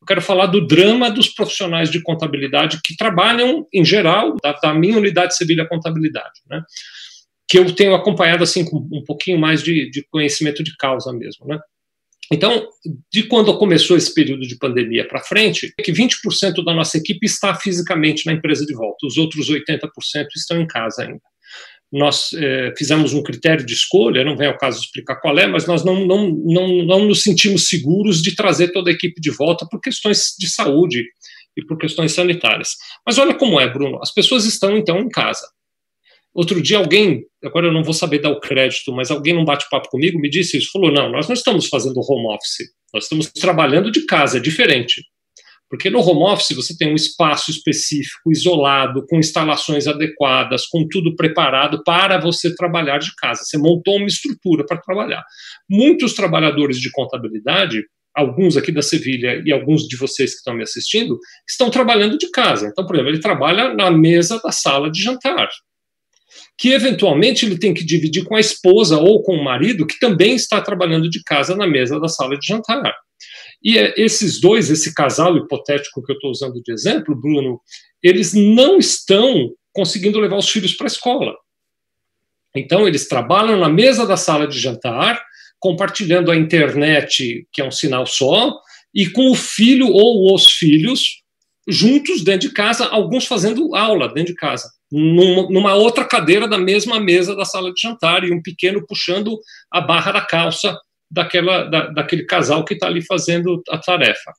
Quero 0.08 0.22
falar 0.22 0.48
do 0.48 0.66
drama 0.66 1.12
dos 1.12 1.30
profissionais 1.30 1.92
de 1.92 2.02
contabilidade 2.02 2.80
que 2.84 2.96
trabalham, 2.96 3.68
em 3.72 3.86
geral, 3.86 4.36
da, 4.42 4.54
da 4.54 4.74
minha 4.74 4.98
unidade 4.98 5.36
Sevilha 5.36 5.68
Contabilidade, 5.68 6.42
né? 6.50 6.64
que 7.48 7.60
eu 7.60 7.74
tenho 7.74 7.94
acompanhado 7.94 8.44
assim 8.44 8.66
com 8.66 8.78
um 8.92 9.04
pouquinho 9.06 9.38
mais 9.38 9.64
de, 9.64 9.90
de 9.90 10.06
conhecimento 10.10 10.64
de 10.64 10.76
causa 10.76 11.14
mesmo. 11.14 11.46
Né? 11.46 11.60
Então, 12.32 12.68
de 13.12 13.24
quando 13.24 13.58
começou 13.58 13.96
esse 13.96 14.14
período 14.14 14.42
de 14.42 14.58
pandemia 14.58 15.08
para 15.08 15.22
frente, 15.22 15.74
é 15.80 15.84
que 15.84 15.94
20% 15.94 16.64
da 16.66 16.74
nossa 16.74 16.98
equipe 16.98 17.26
está 17.26 17.56
fisicamente 17.56 18.26
na 18.26 18.34
empresa 18.34 18.66
de 18.66 18.74
volta, 18.74 19.06
os 19.06 19.18
outros 19.18 19.50
80% 19.50 19.88
estão 20.36 20.60
em 20.60 20.68
casa 20.68 21.04
ainda 21.04 21.22
nós 21.92 22.34
é, 22.34 22.74
fizemos 22.78 23.14
um 23.14 23.24
critério 23.24 23.66
de 23.66 23.74
escolha, 23.74 24.24
não 24.24 24.36
vem 24.36 24.48
ao 24.48 24.58
caso 24.58 24.80
explicar 24.80 25.16
qual 25.18 25.38
é, 25.40 25.48
mas 25.48 25.66
nós 25.66 25.86
não, 25.86 26.06
não, 26.06 26.30
não, 26.30 26.68
não 26.86 27.06
nos 27.06 27.24
sentimos 27.24 27.70
seguros 27.70 28.22
de 28.22 28.36
trazer 28.36 28.72
toda 28.72 28.90
a 28.90 28.94
equipe 28.94 29.22
de 29.22 29.32
volta 29.32 29.66
por 29.70 29.80
questões 29.80 30.36
de 30.38 30.50
saúde 30.50 31.06
e 31.56 31.66
por 31.66 31.78
questões 31.78 32.12
sanitárias. 32.12 32.76
Mas 33.06 33.18
olha 33.18 33.34
como 33.34 33.60
é, 33.60 33.68
Bruno, 33.72 34.00
as 34.02 34.14
pessoas 34.14 34.46
estão 34.46 34.78
então 34.78 35.00
em 35.00 35.10
casa. 35.10 35.48
Outro 36.34 36.62
dia 36.62 36.78
alguém, 36.78 37.26
agora 37.44 37.68
eu 37.68 37.74
não 37.74 37.84
vou 37.84 37.94
saber 37.94 38.20
dar 38.20 38.30
o 38.30 38.40
crédito, 38.40 38.92
mas 38.92 39.10
alguém 39.10 39.34
num 39.34 39.46
bate-papo 39.46 39.90
comigo 39.90 40.20
me 40.20 40.30
disse 40.30 40.58
isso, 40.58 40.72
falou, 40.72 40.92
não, 40.92 41.10
nós 41.10 41.28
não 41.28 41.34
estamos 41.34 41.68
fazendo 41.68 42.00
home 42.00 42.28
office, 42.28 42.70
nós 42.94 43.06
estamos 43.06 43.32
trabalhando 43.32 43.90
de 43.90 44.06
casa, 44.06 44.38
é 44.38 44.42
diferente. 44.42 45.02
Porque 45.70 45.90
no 45.90 46.00
home 46.00 46.32
office 46.32 46.56
você 46.56 46.76
tem 46.78 46.92
um 46.92 46.96
espaço 46.96 47.52
específico, 47.52 48.32
isolado, 48.32 49.06
com 49.08 49.20
instalações 49.20 49.86
adequadas, 49.86 50.66
com 50.66 50.88
tudo 50.90 51.16
preparado 51.16 51.84
para 51.84 52.20
você 52.20 52.56
trabalhar 52.56 53.00
de 53.00 53.14
casa. 53.16 53.44
Você 53.44 53.58
montou 53.58 53.98
uma 53.98 54.08
estrutura 54.08 54.66
para 54.66 54.78
trabalhar. 54.78 55.24
Muitos 55.70 56.14
trabalhadores 56.14 56.80
de 56.80 56.90
contabilidade, 56.92 57.84
alguns 58.16 58.56
aqui 58.56 58.72
da 58.72 58.82
Sevilha 58.82 59.44
e 59.46 59.52
alguns 59.52 59.84
de 59.84 59.98
vocês 59.98 60.32
que 60.32 60.38
estão 60.38 60.56
me 60.56 60.64
assistindo, 60.64 61.20
estão 61.48 61.70
trabalhando 61.70 62.18
de 62.18 62.32
casa. 62.32 62.68
Então, 62.68 62.86
por 62.86 62.96
exemplo, 62.96 63.12
ele 63.12 63.20
trabalha 63.20 63.74
na 63.74 63.92
mesa 63.92 64.40
da 64.42 64.52
sala 64.52 64.90
de 64.90 65.02
jantar. 65.02 65.50
Que 66.58 66.72
eventualmente 66.72 67.46
ele 67.46 67.60
tem 67.60 67.74
que 67.74 67.86
dividir 67.86 68.24
com 68.24 68.36
a 68.36 68.40
esposa 68.40 68.98
ou 68.98 69.22
com 69.22 69.36
o 69.36 69.44
marido, 69.44 69.86
que 69.86 70.00
também 70.00 70.36
está 70.36 70.60
trabalhando 70.62 71.10
de 71.10 71.22
casa 71.24 71.56
na 71.56 71.68
mesa 71.68 72.00
da 72.00 72.08
sala 72.08 72.38
de 72.38 72.48
jantar. 72.48 72.92
E 73.64 73.78
é, 73.78 73.94
esses 73.98 74.40
dois, 74.40 74.70
esse 74.70 74.94
casal 74.94 75.36
hipotético 75.38 76.04
que 76.04 76.12
eu 76.12 76.16
estou 76.16 76.32
usando 76.32 76.62
de 76.62 76.72
exemplo, 76.72 77.16
Bruno, 77.16 77.60
eles 78.02 78.34
não 78.34 78.78
estão 78.78 79.52
conseguindo 79.74 80.20
levar 80.20 80.38
os 80.38 80.50
filhos 80.50 80.74
para 80.74 80.86
a 80.86 80.88
escola. 80.88 81.36
Então, 82.56 82.88
eles 82.88 83.08
trabalham 83.08 83.60
na 83.60 83.70
mesa 83.70 84.06
da 84.06 84.18
sala 84.18 84.48
de 84.48 84.60
jantar, 84.60 85.22
compartilhando 85.60 86.32
a 86.32 86.36
internet, 86.36 87.48
que 87.52 87.62
é 87.62 87.66
um 87.66 87.72
sinal 87.72 88.06
só, 88.06 88.54
e 88.94 89.08
com 89.10 89.32
o 89.32 89.36
filho 89.36 89.88
ou 89.88 90.34
os 90.34 90.52
filhos 90.52 91.22
juntos 91.68 92.24
dentro 92.24 92.48
de 92.48 92.54
casa, 92.54 92.86
alguns 92.86 93.26
fazendo 93.26 93.76
aula 93.76 94.08
dentro 94.08 94.34
de 94.34 94.40
casa, 94.40 94.72
numa, 94.90 95.76
outra 95.76 96.06
cadeira 96.06 96.48
da 96.48 96.58
mesma 96.58 97.00
mesa 97.00 97.36
da 97.36 97.44
sala 97.44 97.74
de 97.74 97.82
jantar, 97.82 98.24
e 98.24 98.32
um 98.32 98.42
pequeno 98.42 98.86
puxando 98.88 99.38
a 99.70 99.82
barra 99.82 100.14
da 100.14 100.22
calça 100.22 100.78
daquela, 101.10 101.64
da, 101.64 101.88
daquele 101.88 102.26
casal 102.26 102.64
que 102.66 102.74
está 102.74 102.88
ali 102.88 103.04
fazendo 103.06 103.62
a 103.70 103.78
tarefa. 103.78 104.32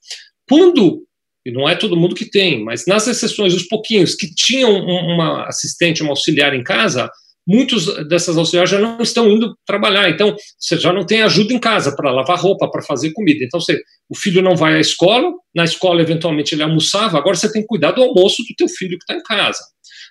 Quando, 0.48 1.02
e 1.44 1.50
não 1.50 1.68
é 1.68 1.74
todo 1.74 1.96
mundo 1.96 2.14
que 2.14 2.30
tem, 2.30 2.62
mas 2.62 2.86
nas 2.86 3.06
exceções, 3.06 3.54
os 3.54 3.64
pouquinhos 3.64 4.14
que 4.14 4.32
tinham 4.34 4.70
uma 4.70 5.46
assistente, 5.46 6.02
uma 6.02 6.12
auxiliar 6.12 6.54
em 6.54 6.62
casa, 6.62 7.10
muitos 7.46 7.86
dessas 8.06 8.36
auxiliares 8.36 8.70
já 8.70 8.78
não 8.78 9.00
estão 9.00 9.26
indo 9.26 9.56
trabalhar, 9.64 10.10
então 10.10 10.36
você 10.58 10.76
já 10.76 10.92
não 10.92 11.06
tem 11.06 11.22
ajuda 11.22 11.54
em 11.54 11.58
casa 11.58 11.96
para 11.96 12.12
lavar 12.12 12.38
roupa, 12.38 12.70
para 12.70 12.82
fazer 12.82 13.10
comida. 13.12 13.42
Então 13.42 13.58
você, 13.58 13.80
o 14.08 14.14
filho 14.14 14.42
não 14.42 14.54
vai 14.54 14.74
à 14.74 14.80
escola, 14.80 15.32
na 15.54 15.64
escola 15.64 16.02
eventualmente 16.02 16.54
ele 16.54 16.62
almoçava, 16.62 17.16
agora 17.16 17.36
você 17.36 17.50
tem 17.50 17.62
que 17.62 17.68
cuidar 17.68 17.92
do 17.92 18.02
almoço 18.02 18.42
do 18.42 18.54
teu 18.54 18.68
filho 18.68 18.98
que 18.98 19.04
está 19.10 19.14
em 19.14 19.22
casa. 19.22 19.60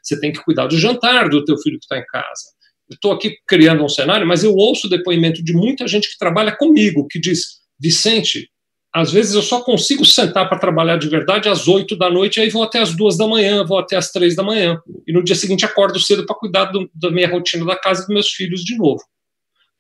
Você 0.02 0.20
tem 0.20 0.32
que 0.32 0.44
cuidar 0.44 0.66
do 0.66 0.80
jantar 0.80 1.30
do 1.30 1.46
teu 1.46 1.58
filho 1.60 1.78
que 1.78 1.86
está 1.86 1.98
em 2.00 2.06
casa. 2.06 2.57
Estou 2.92 3.12
aqui 3.12 3.36
criando 3.48 3.84
um 3.84 3.90
cenário, 3.90 4.26
mas 4.26 4.44
eu 4.44 4.54
ouço 4.56 4.90
depoimento 4.90 5.44
de 5.44 5.54
muita 5.54 5.88
gente 5.88 6.10
que 6.10 6.18
trabalha 6.18 6.56
comigo, 6.56 7.08
que 7.08 7.20
diz, 7.20 7.58
Vicente, 7.80 8.50
às 8.94 9.12
vezes 9.12 9.36
eu 9.36 9.42
só 9.42 9.62
consigo 9.62 10.06
sentar 10.06 10.48
para 10.50 10.58
trabalhar 10.58 10.98
de 10.98 11.08
verdade 11.08 11.50
às 11.50 11.68
oito 11.68 11.96
da 11.96 12.10
noite, 12.10 12.40
aí 12.40 12.50
vou 12.50 12.64
até 12.64 12.80
às 12.80 12.96
duas 12.96 13.18
da 13.18 13.28
manhã, 13.28 13.64
vou 13.64 13.78
até 13.78 13.96
às 13.96 14.12
três 14.12 14.36
da 14.36 14.44
manhã. 14.44 14.80
E 15.06 15.14
no 15.14 15.24
dia 15.24 15.36
seguinte 15.36 15.66
acordo 15.66 16.00
cedo 16.00 16.26
para 16.26 16.36
cuidar 16.36 16.66
do, 16.66 16.90
da 16.96 17.12
minha 17.12 17.30
rotina 17.30 17.66
da 17.66 17.76
casa 17.76 18.02
e 18.02 18.06
dos 18.06 18.14
meus 18.14 18.30
filhos 18.30 18.62
de 18.64 18.76
novo. 18.78 19.04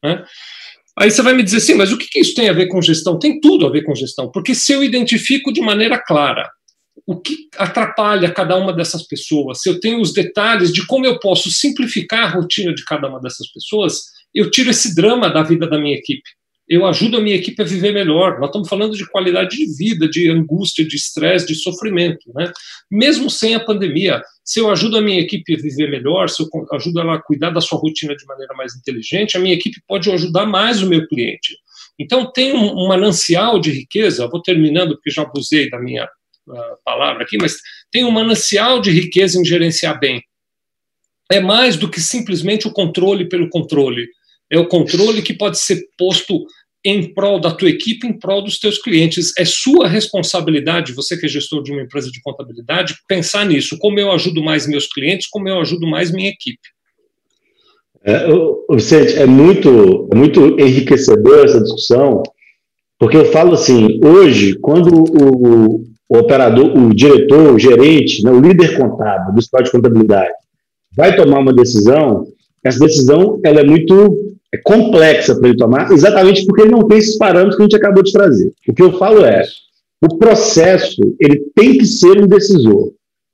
Né? 0.04 0.24
Aí 1.00 1.10
você 1.10 1.22
vai 1.22 1.34
me 1.34 1.44
dizer 1.44 1.58
assim, 1.58 1.74
mas 1.76 1.92
o 1.92 1.98
que, 1.98 2.08
que 2.08 2.20
isso 2.20 2.36
tem 2.36 2.50
a 2.50 2.54
ver 2.54 2.68
com 2.68 2.82
gestão? 2.82 3.18
Tem 3.18 3.40
tudo 3.40 3.66
a 3.66 3.72
ver 3.72 3.84
com 3.84 3.96
gestão, 3.96 4.30
porque 4.32 4.54
se 4.54 4.74
eu 4.74 4.84
identifico 4.84 5.54
de 5.54 5.62
maneira 5.62 5.98
clara 5.98 6.50
o 7.06 7.20
que 7.20 7.50
atrapalha 7.58 8.32
cada 8.32 8.56
uma 8.56 8.74
dessas 8.74 9.04
pessoas, 9.08 9.62
se 9.62 9.70
eu 9.70 9.80
tenho 9.80 10.02
os 10.02 10.14
detalhes 10.14 10.72
de 10.72 10.86
como 10.86 11.06
eu 11.06 11.20
posso 11.20 11.50
simplificar 11.52 12.24
a 12.24 12.30
rotina 12.30 12.74
de 12.74 12.84
cada 12.84 13.08
uma 13.08 13.20
dessas 13.22 13.52
pessoas, 13.52 14.02
eu 14.34 14.50
tiro 14.52 14.70
esse 14.70 14.96
drama 14.96 15.30
da 15.30 15.44
vida 15.44 15.68
da 15.68 15.80
minha 15.80 15.96
equipe 15.96 16.30
eu 16.68 16.86
ajudo 16.86 17.18
a 17.18 17.22
minha 17.22 17.38
equipe 17.38 17.62
a 17.62 17.66
viver 17.66 17.94
melhor. 17.94 18.40
Nós 18.40 18.50
estamos 18.50 18.68
falando 18.68 18.96
de 18.96 19.10
qualidade 19.10 19.56
de 19.56 19.66
vida, 19.78 20.08
de 20.08 20.30
angústia, 20.30 20.86
de 20.86 20.98
estresse, 20.98 21.48
de 21.48 21.56
sofrimento. 21.56 22.30
Né? 22.36 22.52
Mesmo 22.92 23.30
sem 23.30 23.56
a 23.56 23.60
pandemia, 23.60 24.22
se 24.44 24.60
eu 24.60 24.70
ajudo 24.70 24.98
a 24.98 25.02
minha 25.02 25.22
equipe 25.22 25.56
a 25.56 25.58
viver 25.58 25.90
melhor, 25.90 26.28
se 26.30 26.44
eu 26.44 26.50
ajudo 26.74 27.00
ela 27.00 27.16
a 27.16 27.22
cuidar 27.22 27.52
da 27.52 27.62
sua 27.62 27.80
rotina 27.80 28.16
de 28.16 28.26
maneira 28.26 28.54
mais 28.54 28.76
inteligente, 28.76 29.38
a 29.38 29.40
minha 29.40 29.56
equipe 29.56 29.82
pode 29.88 30.12
ajudar 30.12 30.46
mais 30.46 30.84
o 30.84 30.90
meu 30.90 31.08
cliente. 31.08 31.58
Então, 31.98 32.32
tem 32.32 32.54
um, 32.54 32.88
manancial 32.88 33.60
de 33.60 33.72
riqueza, 33.72 34.28
vou 34.28 34.42
terminando 34.42 34.96
porque 34.96 35.10
já 35.10 35.24
abusei 35.24 35.70
da 35.70 35.80
minha 35.80 36.08
palavra 36.84 37.24
aqui, 37.24 37.38
mas 37.40 37.58
tem 37.92 38.04
um 38.04 38.12
manancial 38.12 38.80
de 38.80 38.92
riqueza 38.92 39.40
em 39.40 39.46
gerenciar 39.46 40.00
bem. 40.00 40.22
É 41.32 41.40
mais 41.40 41.76
do 41.76 41.90
que 41.90 42.00
simplesmente 42.00 42.68
o 42.68 42.72
controle 42.72 43.28
pelo 43.28 43.50
controle 43.50 44.08
é 44.50 44.58
o 44.58 44.68
controle 44.68 45.22
que 45.22 45.34
pode 45.34 45.60
ser 45.60 45.84
posto 45.98 46.46
em 46.84 47.14
prol 47.14 47.40
da 47.40 47.52
tua 47.52 47.70
equipe, 47.70 48.08
em 48.08 48.18
prol 48.18 48.42
dos 48.42 48.60
teus 48.60 48.78
clientes. 48.82 49.34
É 49.38 49.44
sua 49.44 49.88
responsabilidade, 49.88 50.94
você 50.94 51.18
que 51.18 51.26
é 51.26 51.30
gestor 51.30 51.62
de 51.62 51.72
uma 51.72 51.82
empresa 51.82 52.10
de 52.10 52.22
contabilidade, 52.22 52.96
pensar 53.08 53.46
nisso. 53.46 53.78
Como 53.78 54.00
eu 54.00 54.12
ajudo 54.12 54.42
mais 54.42 54.66
meus 54.66 54.88
clientes, 54.88 55.28
como 55.28 55.50
eu 55.50 55.60
ajudo 55.60 55.86
mais 55.86 56.12
minha 56.12 56.30
equipe. 56.30 56.60
É, 58.06 58.26
Vicente, 58.72 59.16
é 59.16 59.26
muito, 59.26 60.08
muito 60.16 60.58
enriquecedor 60.58 61.44
essa 61.44 61.60
discussão, 61.60 62.24
porque 62.98 63.18
eu 63.18 63.26
falo 63.34 63.54
assim, 63.54 64.00
hoje, 64.02 64.58
quando 64.60 65.04
o, 65.04 65.84
o 66.10 66.18
operador, 66.18 66.78
o 66.78 66.94
diretor, 66.94 67.54
o 67.54 67.60
gerente, 67.60 68.24
né, 68.24 68.32
o 68.32 68.40
líder 68.40 68.78
contábil 68.78 69.34
do 69.34 69.40
escritório 69.40 69.66
de 69.66 69.72
contabilidade 69.72 70.34
vai 70.96 71.16
tomar 71.16 71.40
uma 71.40 71.54
decisão, 71.54 72.26
essa 72.64 72.80
decisão 72.80 73.40
ela 73.44 73.60
é 73.60 73.64
muito 73.64 74.36
é 74.54 74.58
complexa 74.58 75.36
para 75.36 75.50
ele 75.50 75.58
tomar, 75.58 75.92
exatamente 75.92 76.46
porque 76.46 76.62
ele 76.62 76.72
não 76.72 76.88
tem 76.88 76.98
esses 76.98 77.18
parâmetros 77.18 77.56
que 77.56 77.62
a 77.62 77.66
gente 77.66 77.76
acabou 77.76 78.02
de 78.02 78.14
trazer. 78.14 78.54
O 78.68 78.74
que 78.74 78.82
eu 78.82 78.98
falo 78.98 79.24
é, 79.26 79.44
o 80.02 80.18
processo 80.18 81.02
ele 81.20 81.44
tem 81.54 81.78
que 81.78 81.86
ser 81.86 82.22
um 82.22 82.28
decisor. 82.28 82.94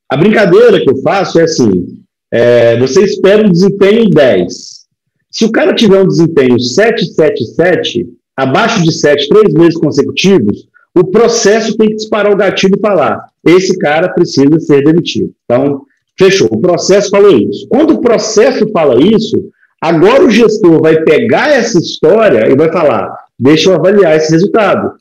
A 0.09 0.17
brincadeira 0.17 0.81
que 0.81 0.89
eu 0.89 0.97
faço 0.97 1.39
é 1.39 1.43
assim, 1.43 2.03
é, 2.31 2.77
você 2.79 3.03
espera 3.03 3.47
um 3.47 3.51
desempenho 3.51 4.09
10. 4.09 4.83
Se 5.31 5.45
o 5.45 5.51
cara 5.51 5.73
tiver 5.73 6.01
um 6.01 6.07
desempenho 6.07 6.59
777, 6.59 8.07
abaixo 8.35 8.83
de 8.83 8.91
7, 8.91 9.29
três 9.29 9.53
meses 9.53 9.77
consecutivos, 9.77 10.67
o 10.95 11.05
processo 11.05 11.75
tem 11.77 11.89
que 11.89 11.95
disparar 11.95 12.31
o 12.31 12.37
gatilho 12.37 12.75
e 12.77 12.81
falar: 12.81 13.27
esse 13.45 13.77
cara 13.77 14.09
precisa 14.09 14.59
ser 14.59 14.83
demitido. 14.83 15.33
Então, 15.45 15.81
fechou. 16.17 16.47
O 16.51 16.61
processo 16.61 17.09
falou 17.09 17.37
isso. 17.37 17.67
Quando 17.67 17.95
o 17.95 18.01
processo 18.01 18.69
fala 18.71 19.01
isso, 19.01 19.51
Agora 19.83 20.23
o 20.23 20.31
gestor 20.31 20.81
vai 20.81 21.03
pegar 21.03 21.49
essa 21.49 21.77
história 21.77 22.49
e 22.49 22.55
vai 22.55 22.71
falar: 22.71 23.13
deixa 23.37 23.69
eu 23.69 23.75
avaliar 23.75 24.15
esse 24.15 24.31
resultado. 24.31 24.93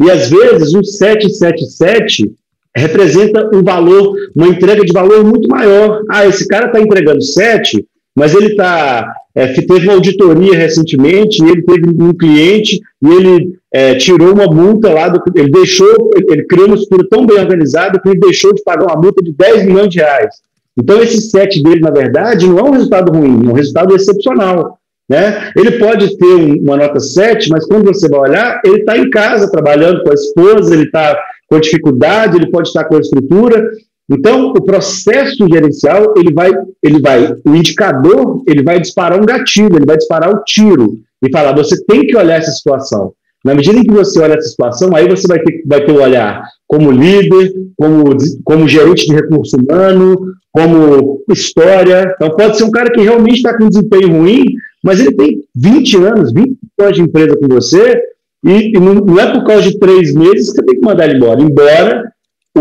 E 0.00 0.08
às 0.08 0.30
vezes 0.30 0.72
o 0.74 0.84
777 0.84 2.30
representa 2.76 3.50
um 3.52 3.64
valor, 3.64 4.14
uma 4.36 4.46
entrega 4.46 4.84
de 4.84 4.92
valor 4.92 5.24
muito 5.24 5.48
maior. 5.48 6.04
Ah, 6.08 6.24
esse 6.24 6.46
cara 6.46 6.66
está 6.66 6.80
entregando 6.80 7.20
7, 7.20 7.84
mas 8.18 8.34
ele 8.34 8.56
tá, 8.56 9.14
é, 9.34 9.46
teve 9.46 9.86
uma 9.86 9.94
auditoria 9.94 10.56
recentemente, 10.56 11.42
ele 11.42 11.62
teve 11.62 11.88
um 11.88 12.12
cliente 12.12 12.80
e 13.00 13.08
ele 13.08 13.58
é, 13.72 13.94
tirou 13.94 14.32
uma 14.34 14.46
multa 14.46 14.92
lá, 14.92 15.08
do, 15.08 15.22
ele 15.36 15.50
deixou, 15.50 16.10
ele 16.28 16.44
criou 16.44 16.66
uma 16.66 16.74
estrutura 16.74 17.08
tão 17.08 17.24
bem 17.24 17.38
organizada 17.38 18.00
que 18.00 18.08
ele 18.08 18.18
deixou 18.18 18.52
de 18.52 18.62
pagar 18.64 18.86
uma 18.86 19.00
multa 19.00 19.22
de 19.22 19.32
10 19.32 19.66
milhões 19.66 19.88
de 19.88 19.98
reais. 19.98 20.34
Então, 20.76 21.00
esse 21.00 21.20
set 21.30 21.62
dele, 21.62 21.80
na 21.80 21.90
verdade, 21.90 22.48
não 22.48 22.58
é 22.58 22.62
um 22.62 22.72
resultado 22.72 23.12
ruim, 23.16 23.46
é 23.46 23.50
um 23.50 23.54
resultado 23.54 23.94
excepcional. 23.94 24.78
Né? 25.08 25.52
Ele 25.56 25.72
pode 25.78 26.18
ter 26.18 26.60
uma 26.60 26.76
nota 26.76 27.00
7, 27.00 27.48
mas 27.50 27.66
quando 27.66 27.86
você 27.86 28.08
vai 28.08 28.30
olhar, 28.30 28.60
ele 28.64 28.78
está 28.78 28.98
em 28.98 29.08
casa 29.10 29.50
trabalhando 29.50 30.02
com 30.02 30.10
a 30.10 30.14
esposa, 30.14 30.74
ele 30.74 30.84
está 30.84 31.18
com 31.48 31.58
dificuldade, 31.58 32.36
ele 32.36 32.50
pode 32.50 32.68
estar 32.68 32.84
com 32.84 32.96
a 32.96 33.00
estrutura. 33.00 33.70
Então, 34.10 34.50
o 34.50 34.62
processo 34.62 35.46
gerencial, 35.52 36.14
ele 36.16 36.32
vai, 36.32 36.50
ele 36.82 37.00
vai, 37.00 37.34
o 37.44 37.54
indicador, 37.54 38.42
ele 38.46 38.62
vai 38.62 38.80
disparar 38.80 39.20
um 39.20 39.26
gatilho, 39.26 39.76
ele 39.76 39.84
vai 39.84 39.98
disparar 39.98 40.30
o 40.32 40.38
um 40.38 40.42
tiro 40.44 40.98
e 41.22 41.30
falar: 41.30 41.54
você 41.54 41.76
tem 41.84 42.06
que 42.06 42.16
olhar 42.16 42.38
essa 42.38 42.50
situação. 42.50 43.12
Na 43.44 43.54
medida 43.54 43.78
em 43.78 43.84
que 43.84 43.92
você 43.92 44.18
olha 44.20 44.34
essa 44.34 44.48
situação, 44.48 44.96
aí 44.96 45.08
você 45.08 45.26
vai 45.28 45.38
ter, 45.40 45.62
vai 45.64 45.84
ter 45.84 45.92
o 45.92 46.02
olhar 46.02 46.42
como 46.66 46.90
líder, 46.90 47.52
como, 47.76 48.04
como 48.44 48.68
gerente 48.68 49.06
de 49.06 49.14
recurso 49.14 49.56
humano, 49.56 50.16
como 50.50 51.22
história. 51.30 52.12
Então, 52.16 52.30
pode 52.30 52.56
ser 52.56 52.64
um 52.64 52.70
cara 52.70 52.90
que 52.90 53.00
realmente 53.00 53.36
está 53.36 53.56
com 53.56 53.68
desempenho 53.68 54.18
ruim, 54.18 54.44
mas 54.82 55.00
ele 55.00 55.14
tem 55.14 55.44
20 55.54 55.96
anos, 55.98 56.32
20 56.32 56.58
anos 56.80 56.96
de 56.96 57.02
empresa 57.02 57.36
com 57.36 57.46
você, 57.48 58.02
e, 58.44 58.76
e 58.76 58.80
não, 58.80 58.94
não, 58.94 59.20
é 59.20 59.32
por 59.32 59.44
causa 59.44 59.62
de 59.62 59.78
três 59.78 60.14
meses 60.14 60.50
que 60.50 60.56
você 60.56 60.62
tem 60.64 60.80
que 60.80 60.86
mandar 60.86 61.04
ele 61.04 61.16
embora. 61.16 61.40
Embora 61.40 62.12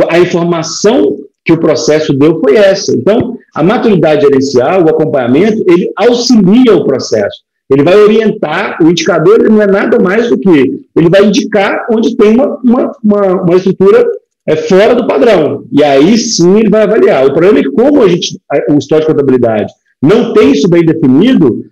a 0.10 0.20
informação 0.20 1.17
que 1.48 1.54
o 1.54 1.60
processo 1.60 2.14
deu 2.14 2.42
foi 2.42 2.58
essa. 2.58 2.94
Então, 2.94 3.38
a 3.56 3.64
maturidade 3.64 4.22
gerencial, 4.22 4.84
o 4.84 4.90
acompanhamento, 4.90 5.64
ele 5.66 5.90
auxilia 5.96 6.76
o 6.76 6.86
processo. 6.86 7.38
Ele 7.70 7.84
vai 7.84 7.96
orientar, 7.96 8.78
o 8.82 8.90
indicador 8.90 9.40
ele 9.40 9.50
não 9.50 9.62
é 9.62 9.68
nada 9.68 9.98
mais 9.98 10.30
do 10.30 10.38
que 10.38 10.86
ele 10.96 11.10
vai 11.10 11.26
indicar 11.26 11.88
onde 11.90 12.16
tem 12.16 12.34
uma, 12.34 12.60
uma, 12.64 12.92
uma, 13.04 13.42
uma 13.44 13.56
estrutura 13.56 14.06
é, 14.46 14.56
fora 14.58 14.94
do 14.94 15.08
padrão. 15.08 15.64
E 15.72 15.84
aí 15.84 16.18
sim 16.18 16.60
ele 16.60 16.70
vai 16.70 16.84
avaliar. 16.84 17.26
O 17.26 17.34
problema 17.34 17.60
é 17.60 17.64
que, 17.64 17.72
como 17.72 18.04
a 18.04 18.10
gente, 18.10 18.38
o 18.70 18.78
histórico 18.78 19.12
de 19.12 19.18
contabilidade 19.18 19.72
não 20.02 20.34
tem 20.34 20.52
isso 20.52 20.70
bem 20.70 20.86
definido, 20.86 21.66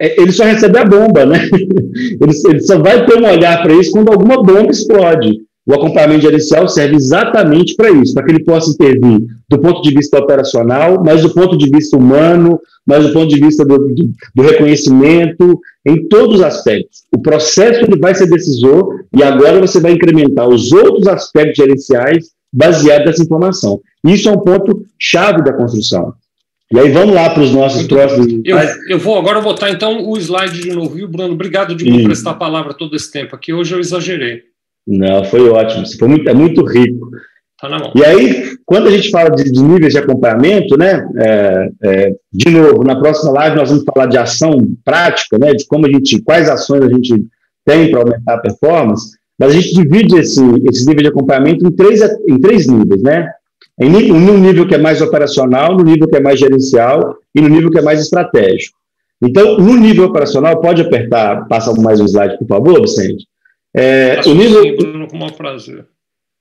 é, 0.00 0.20
ele 0.20 0.32
só 0.32 0.44
recebe 0.44 0.78
a 0.78 0.84
bomba, 0.84 1.26
né? 1.26 1.38
Ele, 2.20 2.32
ele 2.48 2.60
só 2.60 2.78
vai 2.78 3.04
ter 3.04 3.18
um 3.18 3.28
olhar 3.28 3.62
para 3.62 3.74
isso 3.74 3.92
quando 3.92 4.10
alguma 4.10 4.42
bomba 4.42 4.70
explode. 4.70 5.40
O 5.64 5.74
acompanhamento 5.74 6.22
gerencial 6.22 6.66
serve 6.66 6.96
exatamente 6.96 7.76
para 7.76 7.90
isso, 7.90 8.14
para 8.14 8.24
que 8.24 8.32
ele 8.32 8.44
possa 8.44 8.70
intervir 8.70 9.20
do 9.48 9.60
ponto 9.60 9.80
de 9.80 9.94
vista 9.94 10.18
operacional, 10.18 11.02
mas 11.04 11.22
do 11.22 11.32
ponto 11.32 11.56
de 11.56 11.70
vista 11.70 11.96
humano, 11.96 12.58
mas 12.84 13.06
do 13.06 13.12
ponto 13.12 13.28
de 13.28 13.38
vista 13.38 13.64
do, 13.64 13.78
do, 13.78 14.10
do 14.34 14.42
reconhecimento, 14.42 15.60
em 15.86 16.08
todos 16.08 16.36
os 16.36 16.42
aspectos. 16.42 17.04
O 17.14 17.20
processo 17.20 17.84
ele 17.84 17.98
vai 17.98 18.14
ser 18.14 18.28
decisor 18.28 19.04
e 19.16 19.22
agora 19.22 19.60
você 19.60 19.78
vai 19.78 19.92
incrementar 19.92 20.48
os 20.48 20.72
outros 20.72 21.06
aspectos 21.06 21.56
gerenciais 21.56 22.30
baseados 22.52 23.06
nessa 23.06 23.22
informação. 23.22 23.80
Isso 24.04 24.28
é 24.28 24.32
um 24.32 24.40
ponto 24.40 24.84
chave 24.98 25.44
da 25.44 25.52
construção. 25.52 26.12
E 26.72 26.78
aí 26.78 26.90
vamos 26.90 27.14
lá 27.14 27.30
para 27.30 27.42
os 27.42 27.52
nossos 27.52 27.86
próximos. 27.86 28.40
Eu, 28.44 28.56
eu, 28.88 28.98
vou 28.98 29.18
agora 29.18 29.40
botar 29.42 29.70
então 29.70 30.08
o 30.08 30.16
slide 30.16 30.60
de 30.60 30.72
novo, 30.72 30.94
viu, 30.94 31.06
Bruno? 31.06 31.34
Obrigado 31.34 31.74
de 31.74 31.84
me 31.84 32.02
prestar 32.02 32.30
a 32.30 32.34
palavra 32.34 32.72
todo 32.72 32.96
esse 32.96 33.12
tempo 33.12 33.36
aqui. 33.36 33.52
Hoje 33.52 33.74
eu 33.74 33.78
exagerei. 33.78 34.51
Não, 34.86 35.24
foi 35.24 35.48
ótimo. 35.48 35.84
Foi 35.98 36.08
muito, 36.08 36.28
é 36.28 36.34
muito 36.34 36.64
rico. 36.64 37.10
Tá. 37.60 37.92
E 37.94 38.04
aí, 38.04 38.56
quando 38.66 38.88
a 38.88 38.90
gente 38.90 39.10
fala 39.10 39.30
de, 39.30 39.44
de 39.44 39.62
níveis 39.62 39.92
de 39.92 39.98
acompanhamento, 39.98 40.76
né, 40.76 41.06
é, 41.16 41.70
é, 41.84 42.12
de 42.32 42.50
novo, 42.50 42.82
na 42.82 42.98
próxima 42.98 43.30
live 43.30 43.56
nós 43.56 43.68
vamos 43.70 43.84
falar 43.84 44.06
de 44.06 44.18
ação 44.18 44.66
prática, 44.84 45.38
né, 45.38 45.52
de 45.52 45.64
como 45.66 45.86
a 45.86 45.88
gente, 45.88 46.20
quais 46.22 46.50
ações 46.50 46.82
a 46.82 46.88
gente 46.88 47.24
tem 47.64 47.88
para 47.88 48.00
aumentar 48.00 48.34
a 48.34 48.38
performance, 48.38 49.16
mas 49.38 49.50
a 49.50 49.54
gente 49.54 49.74
divide 49.74 50.16
esse, 50.18 50.40
esse 50.68 50.86
nível 50.86 51.02
de 51.02 51.08
acompanhamento 51.08 51.64
em 51.64 51.70
três, 51.70 52.00
em 52.28 52.40
três 52.40 52.66
níveis, 52.66 53.00
né? 53.02 53.28
Em 53.80 54.12
um 54.12 54.38
nível 54.38 54.66
que 54.66 54.74
é 54.74 54.78
mais 54.78 55.00
operacional, 55.00 55.76
no 55.76 55.82
nível 55.82 56.08
que 56.08 56.16
é 56.16 56.20
mais 56.20 56.38
gerencial 56.38 57.16
e 57.34 57.40
no 57.40 57.48
nível 57.48 57.70
que 57.70 57.78
é 57.78 57.82
mais 57.82 58.00
estratégico. 58.00 58.76
Então, 59.22 59.56
no 59.56 59.76
nível 59.76 60.06
operacional, 60.06 60.60
pode 60.60 60.82
apertar, 60.82 61.46
passa 61.48 61.72
mais 61.80 62.00
um 62.00 62.06
slide, 62.06 62.38
por 62.38 62.46
favor, 62.46 62.80
Vicente. 62.82 63.26
É, 63.74 64.20
o 64.26 64.34
nível, 64.34 64.62
sim. 65.58 65.78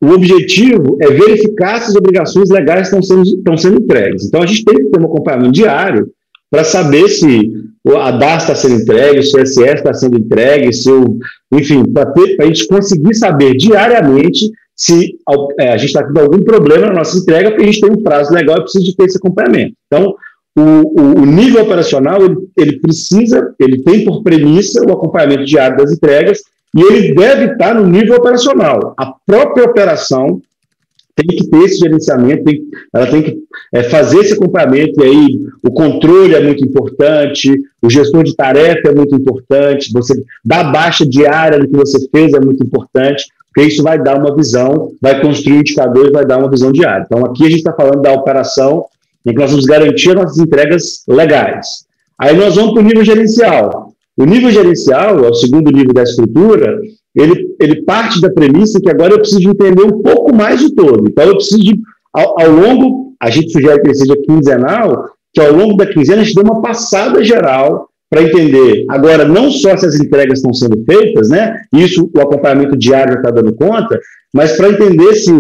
O 0.04 0.10
objetivo 0.14 0.98
é 1.00 1.08
verificar 1.12 1.80
se 1.80 1.92
as 1.92 1.96
obrigações 1.96 2.50
legais 2.50 2.88
estão 2.88 3.02
sendo, 3.04 3.24
estão 3.24 3.56
sendo 3.56 3.82
entregues. 3.82 4.26
Então, 4.26 4.42
a 4.42 4.48
gente 4.48 4.66
tem 4.66 4.76
que 4.76 4.86
ter 4.86 5.00
um 5.00 5.06
acompanhamento 5.06 5.52
diário 5.52 6.10
para 6.50 6.64
saber 6.64 7.08
se 7.08 7.52
a 7.96 8.12
DAS 8.12 8.44
está 8.44 8.56
sendo 8.56 8.82
entregue, 8.82 9.24
se 9.24 9.38
o 9.38 9.46
SS 9.46 9.76
está 9.76 9.94
sendo 9.94 10.18
entregue, 10.18 10.74
se 10.74 10.92
o, 10.92 11.20
enfim, 11.54 11.84
para 11.86 12.12
a 12.40 12.46
gente 12.46 12.68
conseguir 12.68 13.14
saber 13.14 13.56
diariamente 13.56 14.50
se 14.76 15.16
é, 15.60 15.70
a 15.70 15.78
gente 15.78 15.90
está 15.90 16.04
tendo 16.04 16.20
algum 16.20 16.40
problema 16.40 16.88
na 16.88 16.94
nossa 16.94 17.18
entrega, 17.18 17.52
porque 17.52 17.64
a 17.64 17.72
gente 17.72 17.82
tem 17.82 17.92
um 17.92 18.02
prazo 18.02 18.34
legal 18.34 18.58
e 18.58 18.62
precisa 18.62 18.84
de 18.84 18.96
ter 18.96 19.06
esse 19.06 19.18
acompanhamento. 19.18 19.76
Então, 19.86 20.16
o, 20.58 20.62
o, 20.62 21.22
o 21.22 21.26
nível 21.26 21.62
operacional, 21.62 22.26
ele, 22.26 22.36
ele, 22.58 22.80
precisa, 22.80 23.54
ele 23.60 23.84
tem 23.84 24.04
por 24.04 24.24
premissa 24.24 24.84
o 24.84 24.92
acompanhamento 24.92 25.46
diário 25.46 25.78
das 25.78 25.94
entregas 25.94 26.42
e 26.76 26.82
ele 26.82 27.14
deve 27.14 27.54
estar 27.54 27.76
no 27.76 27.86
nível 27.86 28.16
operacional. 28.16 28.94
A 28.98 29.14
própria 29.26 29.66
operação 29.66 30.42
tem 31.16 31.28
que 31.28 31.48
ter 31.50 31.64
esse 31.64 31.78
gerenciamento, 31.78 32.44
tem, 32.44 32.62
ela 32.94 33.08
tem 33.08 33.22
que 33.22 33.38
é, 33.74 33.84
fazer 33.84 34.20
esse 34.20 34.34
acompanhamento, 34.34 35.04
e 35.04 35.06
aí 35.06 35.40
o 35.64 35.72
controle 35.72 36.34
é 36.34 36.42
muito 36.42 36.66
importante, 36.66 37.54
o 37.82 37.90
gestor 37.90 38.24
de 38.24 38.36
tarefa 38.36 38.90
é 38.90 38.96
muito 38.96 39.16
importante, 39.16 39.92
você 39.92 40.24
dar 40.44 40.72
baixa 40.72 41.06
diária 41.06 41.60
do 41.60 41.68
que 41.68 41.76
você 41.76 42.08
fez 42.10 42.34
é 42.34 42.40
muito 42.40 42.64
importante, 42.64 43.26
porque 43.54 43.68
isso 43.68 43.84
vai 43.84 44.02
dar 44.02 44.18
uma 44.18 44.34
visão, 44.34 44.94
vai 45.02 45.20
construir 45.22 45.58
indicadores, 45.58 46.12
vai 46.12 46.26
dar 46.26 46.38
uma 46.38 46.50
visão 46.50 46.72
diária. 46.72 47.06
Então, 47.06 47.26
aqui 47.26 47.44
a 47.44 47.50
gente 47.50 47.60
está 47.60 47.74
falando 47.74 48.02
da 48.02 48.14
operação 48.14 48.86
em 49.26 49.34
que 49.34 49.40
nós 49.40 49.52
vamos 49.52 49.66
garantir 49.66 50.16
nossas 50.16 50.38
entregas 50.38 51.04
legais. 51.08 51.86
Aí 52.18 52.36
nós 52.36 52.56
vamos 52.56 52.74
para 52.74 52.82
o 52.82 52.86
nível 52.86 53.04
gerencial. 53.04 53.91
O 54.18 54.26
nível 54.26 54.52
gerencial, 54.52 55.24
é 55.24 55.30
o 55.30 55.34
segundo 55.34 55.72
nível 55.72 55.94
da 55.94 56.04
estrutura, 56.04 56.80
ele, 57.16 57.56
ele 57.60 57.84
parte 57.84 58.22
da 58.22 58.32
premissa 58.32 58.80
que 58.82 58.90
agora 58.90 59.14
eu 59.14 59.20
preciso 59.20 59.50
entender 59.50 59.84
um 59.84 60.02
pouco 60.02 60.36
mais 60.36 60.62
o 60.64 60.74
todo. 60.74 61.08
Então, 61.08 61.26
eu 61.26 61.36
preciso 61.36 61.62
de, 61.62 61.80
ao, 62.14 62.40
ao 62.40 62.52
longo, 62.52 63.14
a 63.22 63.30
gente 63.30 63.52
sugere 63.52 63.82
que 63.82 63.88
ele 63.88 63.96
seja 63.96 64.16
quinzenal, 64.26 65.06
que 65.34 65.42
ao 65.42 65.54
longo 65.54 65.78
da 65.78 65.86
quinzena 65.86 66.22
a 66.22 66.24
gente 66.24 66.36
dê 66.36 66.42
uma 66.42 66.62
passada 66.62 67.24
geral 67.24 67.90
para 68.10 68.24
entender, 68.24 68.86
agora, 68.90 69.26
não 69.26 69.50
só 69.50 69.76
se 69.78 69.86
as 69.86 69.98
entregas 69.98 70.40
estão 70.40 70.54
sendo 70.54 70.84
feitas, 70.84 71.30
né? 71.30 71.62
Isso 71.74 72.10
o 72.14 72.20
acompanhamento 72.20 72.78
diário 72.78 73.16
está 73.16 73.32
dando 73.32 73.54
conta, 73.54 73.98
mas 74.34 74.58
para 74.58 74.70
entender 74.70 75.14
se 75.14 75.32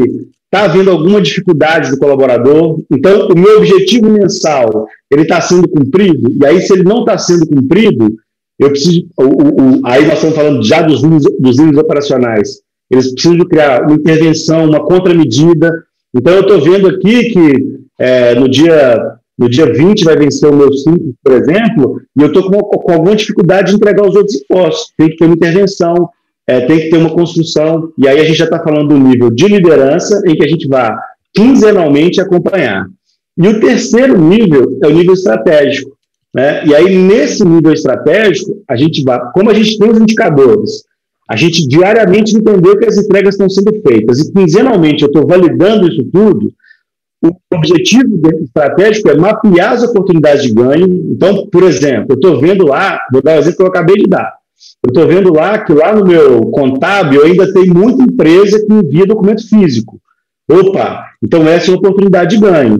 está 0.45 0.65
havendo 0.65 0.91
alguma 0.91 1.21
dificuldade 1.21 1.91
do 1.91 1.97
colaborador. 1.97 2.79
Então, 2.91 3.27
o 3.27 3.37
meu 3.37 3.57
objetivo 3.57 4.09
mensal, 4.09 4.87
ele 5.09 5.23
está 5.23 5.41
sendo 5.41 5.67
cumprido, 5.67 6.31
e 6.41 6.45
aí, 6.45 6.61
se 6.61 6.73
ele 6.73 6.83
não 6.83 7.01
está 7.01 7.17
sendo 7.17 7.45
cumprido, 7.45 8.15
eu 8.61 8.69
preciso. 8.69 9.07
O, 9.17 9.23
o, 9.23 9.81
aí 9.85 10.05
nós 10.05 10.15
estamos 10.15 10.35
falando 10.35 10.63
já 10.63 10.83
dos 10.83 11.01
níveis, 11.01 11.23
dos 11.39 11.77
operacionais. 11.77 12.61
Eles 12.91 13.11
precisam 13.11 13.47
criar 13.47 13.81
uma 13.81 13.95
intervenção, 13.95 14.65
uma 14.65 14.85
contramedida. 14.85 15.71
Então, 16.15 16.33
eu 16.33 16.41
estou 16.41 16.61
vendo 16.61 16.87
aqui 16.87 17.31
que 17.31 17.79
é, 17.99 18.35
no, 18.35 18.47
dia, 18.47 19.01
no 19.39 19.49
dia 19.49 19.73
20 19.73 20.03
vai 20.03 20.15
vencer 20.15 20.47
o 20.47 20.55
meu 20.55 20.71
simples, 20.73 21.15
por 21.23 21.33
exemplo, 21.33 22.01
e 22.17 22.21
eu 22.21 22.27
estou 22.27 22.43
com, 22.43 22.59
com, 22.59 22.91
alguma 22.91 23.15
dificuldade 23.15 23.71
de 23.71 23.77
entregar 23.77 24.07
os 24.07 24.15
outros 24.15 24.35
impostos. 24.35 24.93
Tem 24.95 25.09
que 25.09 25.15
ter 25.15 25.25
uma 25.25 25.35
intervenção, 25.35 26.09
é, 26.45 26.61
tem 26.61 26.81
que 26.81 26.89
ter 26.89 26.97
uma 26.97 27.15
construção. 27.15 27.91
E 27.97 28.07
aí 28.07 28.19
a 28.19 28.25
gente 28.25 28.37
já 28.37 28.45
está 28.45 28.61
falando 28.61 28.89
do 28.89 28.99
nível 28.99 29.31
de 29.31 29.47
liderança, 29.47 30.21
em 30.27 30.35
que 30.35 30.45
a 30.45 30.47
gente 30.47 30.67
vai 30.67 30.93
quinzenalmente 31.33 32.21
acompanhar. 32.21 32.85
E 33.37 33.47
o 33.47 33.59
terceiro 33.59 34.19
nível 34.19 34.77
é 34.83 34.87
o 34.87 34.93
nível 34.93 35.13
estratégico. 35.13 35.97
Né? 36.33 36.65
E 36.65 36.73
aí, 36.73 36.95
nesse 36.95 37.43
nível 37.45 37.73
estratégico, 37.73 38.63
a 38.67 38.75
gente 38.75 39.03
vai, 39.03 39.19
como 39.33 39.49
a 39.49 39.53
gente 39.53 39.77
tem 39.77 39.89
os 39.89 39.99
indicadores, 39.99 40.83
a 41.29 41.35
gente 41.35 41.67
diariamente 41.67 42.35
entendeu 42.35 42.77
que 42.77 42.85
as 42.85 42.97
entregas 42.97 43.35
estão 43.35 43.49
sendo 43.49 43.71
feitas, 43.81 44.19
e 44.19 44.31
quinzenalmente 44.31 45.03
eu 45.03 45.07
estou 45.07 45.27
validando 45.27 45.87
isso 45.87 46.03
tudo, 46.11 46.53
o 47.23 47.55
objetivo 47.55 48.19
estratégico 48.41 49.09
é 49.09 49.15
mapear 49.15 49.73
as 49.73 49.83
oportunidades 49.83 50.43
de 50.43 50.53
ganho. 50.53 50.87
Então, 51.11 51.47
por 51.47 51.63
exemplo, 51.63 52.07
eu 52.09 52.15
estou 52.15 52.39
vendo 52.39 52.65
lá, 52.65 52.99
vou 53.11 53.21
dar 53.21 53.33
o 53.33 53.35
um 53.35 53.39
exemplo 53.39 53.57
que 53.57 53.63
eu 53.63 53.67
acabei 53.67 53.95
de 53.95 54.09
dar. 54.09 54.33
Eu 54.83 54.89
estou 54.89 55.07
vendo 55.07 55.31
lá 55.31 55.59
que 55.59 55.71
lá 55.71 55.95
no 55.95 56.05
meu 56.05 56.41
contábil 56.47 57.23
ainda 57.23 57.51
tem 57.53 57.67
muita 57.67 58.03
empresa 58.03 58.59
que 58.65 58.73
envia 58.73 59.05
documento 59.05 59.47
físico. 59.47 59.99
Opa, 60.49 61.05
então 61.23 61.47
essa 61.47 61.67
é 61.67 61.69
uma 61.69 61.79
oportunidade 61.79 62.35
de 62.35 62.41
ganho. 62.41 62.79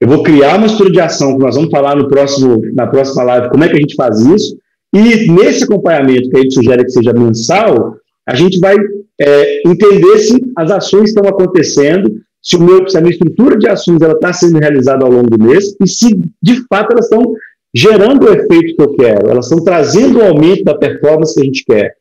Eu 0.00 0.08
vou 0.08 0.22
criar 0.22 0.56
uma 0.56 0.66
estrutura 0.66 0.92
de 0.92 1.00
ação 1.00 1.36
que 1.36 1.44
nós 1.44 1.54
vamos 1.54 1.70
falar 1.70 1.94
no 1.94 2.08
próximo, 2.08 2.62
na 2.72 2.86
próxima 2.86 3.22
live 3.22 3.50
como 3.50 3.64
é 3.64 3.68
que 3.68 3.76
a 3.76 3.80
gente 3.80 3.94
faz 3.94 4.20
isso. 4.20 4.56
E 4.94 5.30
nesse 5.30 5.64
acompanhamento 5.64 6.30
que 6.30 6.36
a 6.38 6.40
gente 6.40 6.54
sugere 6.54 6.84
que 6.84 6.90
seja 6.90 7.12
mensal, 7.12 7.96
a 8.26 8.34
gente 8.34 8.58
vai 8.58 8.76
é, 9.20 9.68
entender 9.68 10.18
se 10.18 10.40
as 10.56 10.70
ações 10.70 11.10
estão 11.10 11.28
acontecendo, 11.28 12.10
se, 12.42 12.56
o 12.56 12.62
meu, 12.62 12.88
se 12.88 12.96
a 12.96 13.00
minha 13.00 13.12
estrutura 13.12 13.58
de 13.58 13.68
ações 13.68 14.00
está 14.00 14.32
sendo 14.32 14.58
realizada 14.58 15.04
ao 15.04 15.12
longo 15.12 15.28
do 15.28 15.44
mês 15.44 15.76
e 15.78 15.86
se 15.86 16.18
de 16.42 16.66
fato 16.66 16.92
elas 16.92 17.04
estão 17.04 17.34
gerando 17.74 18.24
o 18.24 18.32
efeito 18.32 18.74
que 18.74 18.82
eu 18.82 18.96
quero, 18.96 19.30
elas 19.30 19.46
estão 19.46 19.62
trazendo 19.62 20.18
o 20.18 20.24
aumento 20.24 20.64
da 20.64 20.74
performance 20.74 21.34
que 21.34 21.40
a 21.40 21.44
gente 21.44 21.64
quer. 21.64 21.94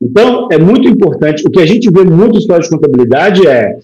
Então, 0.00 0.48
é 0.50 0.56
muito 0.56 0.88
importante. 0.88 1.44
O 1.46 1.50
que 1.50 1.60
a 1.60 1.66
gente 1.66 1.90
vê 1.90 2.04
muito 2.04 2.36
em 2.36 2.38
história 2.38 2.62
de 2.62 2.70
contabilidade 2.70 3.46
é, 3.46 3.76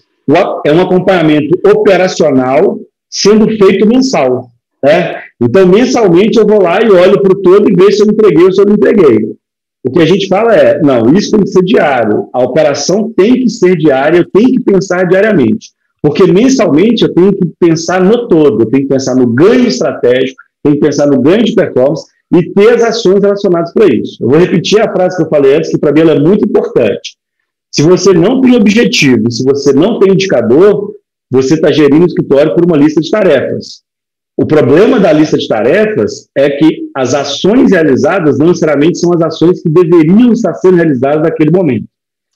é 0.65 0.71
um 0.71 0.81
acompanhamento 0.81 1.59
operacional 1.69 2.79
sendo 3.17 3.47
feito 3.57 3.87
mensal. 3.87 4.51
Né? 4.83 5.21
Então, 5.41 5.67
mensalmente, 5.67 6.37
eu 6.37 6.45
vou 6.45 6.61
lá 6.61 6.81
e 6.81 6.89
olho 6.89 7.21
para 7.21 7.33
o 7.33 7.41
todo 7.41 7.69
e 7.69 7.73
vejo 7.73 7.97
se 7.97 8.03
eu 8.03 8.07
entreguei 8.07 8.43
ou 8.43 8.51
se 8.51 8.61
eu 8.61 8.65
não 8.65 8.75
entreguei. 8.75 9.35
O 9.83 9.91
que 9.91 9.99
a 9.99 10.05
gente 10.05 10.27
fala 10.27 10.53
é, 10.55 10.79
não, 10.81 11.13
isso 11.15 11.31
tem 11.31 11.41
que 11.41 11.49
ser 11.49 11.63
diário. 11.63 12.27
A 12.33 12.43
operação 12.43 13.11
tem 13.15 13.35
que 13.41 13.49
ser 13.49 13.75
diária, 13.75 14.19
eu 14.19 14.29
tenho 14.29 14.51
que 14.51 14.59
pensar 14.59 15.07
diariamente. 15.07 15.69
Porque 16.01 16.31
mensalmente 16.31 17.03
eu 17.03 17.13
tenho 17.13 17.31
que 17.31 17.51
pensar 17.59 18.03
no 18.03 18.27
todo, 18.27 18.63
eu 18.63 18.65
tenho 18.67 18.83
que 18.83 18.89
pensar 18.89 19.15
no 19.15 19.25
ganho 19.25 19.67
estratégico, 19.67 20.37
tenho 20.63 20.75
que 20.75 20.81
pensar 20.81 21.07
no 21.07 21.19
ganho 21.19 21.43
de 21.43 21.55
performance 21.55 22.05
e 22.33 22.53
ter 22.53 22.75
as 22.75 22.83
ações 22.83 23.21
relacionadas 23.21 23.73
para 23.73 23.87
isso. 23.87 24.17
Eu 24.21 24.29
vou 24.29 24.37
repetir 24.37 24.79
a 24.79 24.91
frase 24.91 25.15
que 25.15 25.23
eu 25.23 25.29
falei 25.29 25.55
antes, 25.55 25.71
que 25.71 25.77
para 25.77 25.91
mim 25.91 26.01
ela 26.01 26.13
é 26.13 26.19
muito 26.19 26.45
importante. 26.45 27.17
Se 27.71 27.81
você 27.81 28.13
não 28.13 28.41
tem 28.41 28.55
objetivo, 28.55 29.31
se 29.31 29.43
você 29.43 29.73
não 29.73 29.99
tem 29.99 30.13
indicador, 30.13 30.93
você 31.29 31.55
está 31.55 31.71
gerindo 31.71 32.03
o 32.03 32.07
escritório 32.07 32.53
por 32.55 32.65
uma 32.65 32.77
lista 32.77 33.01
de 33.01 33.09
tarefas. 33.09 33.81
O 34.35 34.45
problema 34.45 34.99
da 34.99 35.11
lista 35.11 35.37
de 35.37 35.47
tarefas 35.47 36.29
é 36.37 36.51
que 36.51 36.89
as 36.95 37.13
ações 37.15 37.71
realizadas 37.71 38.37
não 38.37 38.47
necessariamente 38.47 38.99
são 38.99 39.11
as 39.13 39.21
ações 39.21 39.61
que 39.61 39.69
deveriam 39.69 40.31
estar 40.31 40.53
sendo 40.53 40.75
realizadas 40.75 41.23
naquele 41.23 41.49
momento. 41.49 41.85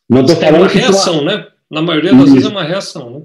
Não 0.10 0.22
estou 0.22 0.36
falando 0.36 0.56
é 0.56 0.60
uma 0.60 0.68
reação, 0.68 1.24
né? 1.24 1.46
Na 1.70 1.82
maioria 1.82 2.12
das 2.12 2.24
Isso. 2.24 2.34
vezes 2.34 2.50
é 2.50 2.52
uma 2.52 2.64
reação, 2.64 3.10
né? 3.12 3.22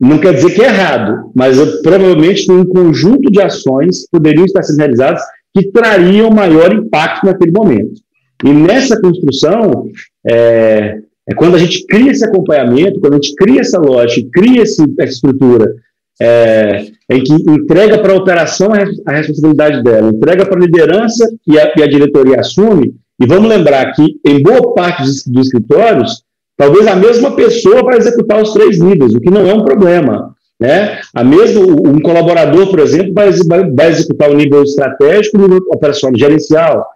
Não 0.00 0.18
quer 0.18 0.34
dizer 0.34 0.54
que 0.54 0.62
é 0.62 0.66
errado, 0.66 1.32
mas 1.34 1.58
eu, 1.58 1.82
provavelmente 1.82 2.46
tem 2.46 2.56
um 2.56 2.66
conjunto 2.66 3.30
de 3.32 3.40
ações 3.40 4.02
que 4.02 4.10
poderiam 4.12 4.44
estar 4.44 4.62
sendo 4.62 4.78
realizadas 4.78 5.22
que 5.56 5.72
trariam 5.72 6.30
maior 6.30 6.72
impacto 6.72 7.26
naquele 7.26 7.50
momento. 7.50 8.00
E 8.44 8.52
nessa 8.52 9.00
construção, 9.00 9.88
é, 10.24 11.00
é 11.28 11.34
quando 11.34 11.56
a 11.56 11.58
gente 11.58 11.84
cria 11.86 12.10
esse 12.10 12.24
acompanhamento, 12.24 13.00
quando 13.00 13.14
a 13.14 13.16
gente 13.16 13.34
cria 13.34 13.60
essa 13.60 13.78
lógica, 13.78 14.28
cria 14.32 14.62
esse, 14.62 14.82
essa 14.98 15.12
estrutura, 15.12 15.74
é, 16.20 16.86
em 17.10 17.22
que 17.22 17.34
entrega 17.34 17.98
para 17.98 18.12
a 18.12 18.16
operação 18.16 18.70
a, 18.72 19.12
responsabilidade 19.12 19.82
dela, 19.82 20.10
entrega 20.10 20.46
para 20.46 20.56
a 20.56 20.60
liderança 20.60 21.28
e 21.46 21.58
a, 21.58 21.72
e 21.76 21.82
a, 21.82 21.86
diretoria 21.86 22.40
assume. 22.40 22.94
E 23.20 23.26
vamos 23.26 23.48
lembrar 23.48 23.92
que, 23.92 24.16
em 24.24 24.42
boa 24.42 24.74
parte 24.74 25.02
dos, 25.02 25.24
dos 25.26 25.46
escritórios, 25.46 26.22
talvez 26.56 26.86
a 26.86 26.96
mesma 26.96 27.36
pessoa 27.36 27.82
vai 27.82 27.98
executar 27.98 28.40
os 28.40 28.52
três 28.52 28.78
níveis, 28.78 29.14
o 29.14 29.20
que 29.20 29.30
não 29.30 29.46
é 29.46 29.52
um 29.52 29.64
problema. 29.64 30.34
Né? 30.58 30.98
A 31.14 31.22
mesmo, 31.22 31.62
um 31.86 32.00
colaborador, 32.00 32.68
por 32.68 32.80
exemplo, 32.80 33.12
vai, 33.14 33.30
vai 33.70 33.90
executar 33.90 34.30
o 34.30 34.34
nível 34.34 34.62
estratégico, 34.62 35.36
o 35.36 35.40
nível 35.42 35.58
operacional 35.68 36.18
gerencial. 36.18 36.86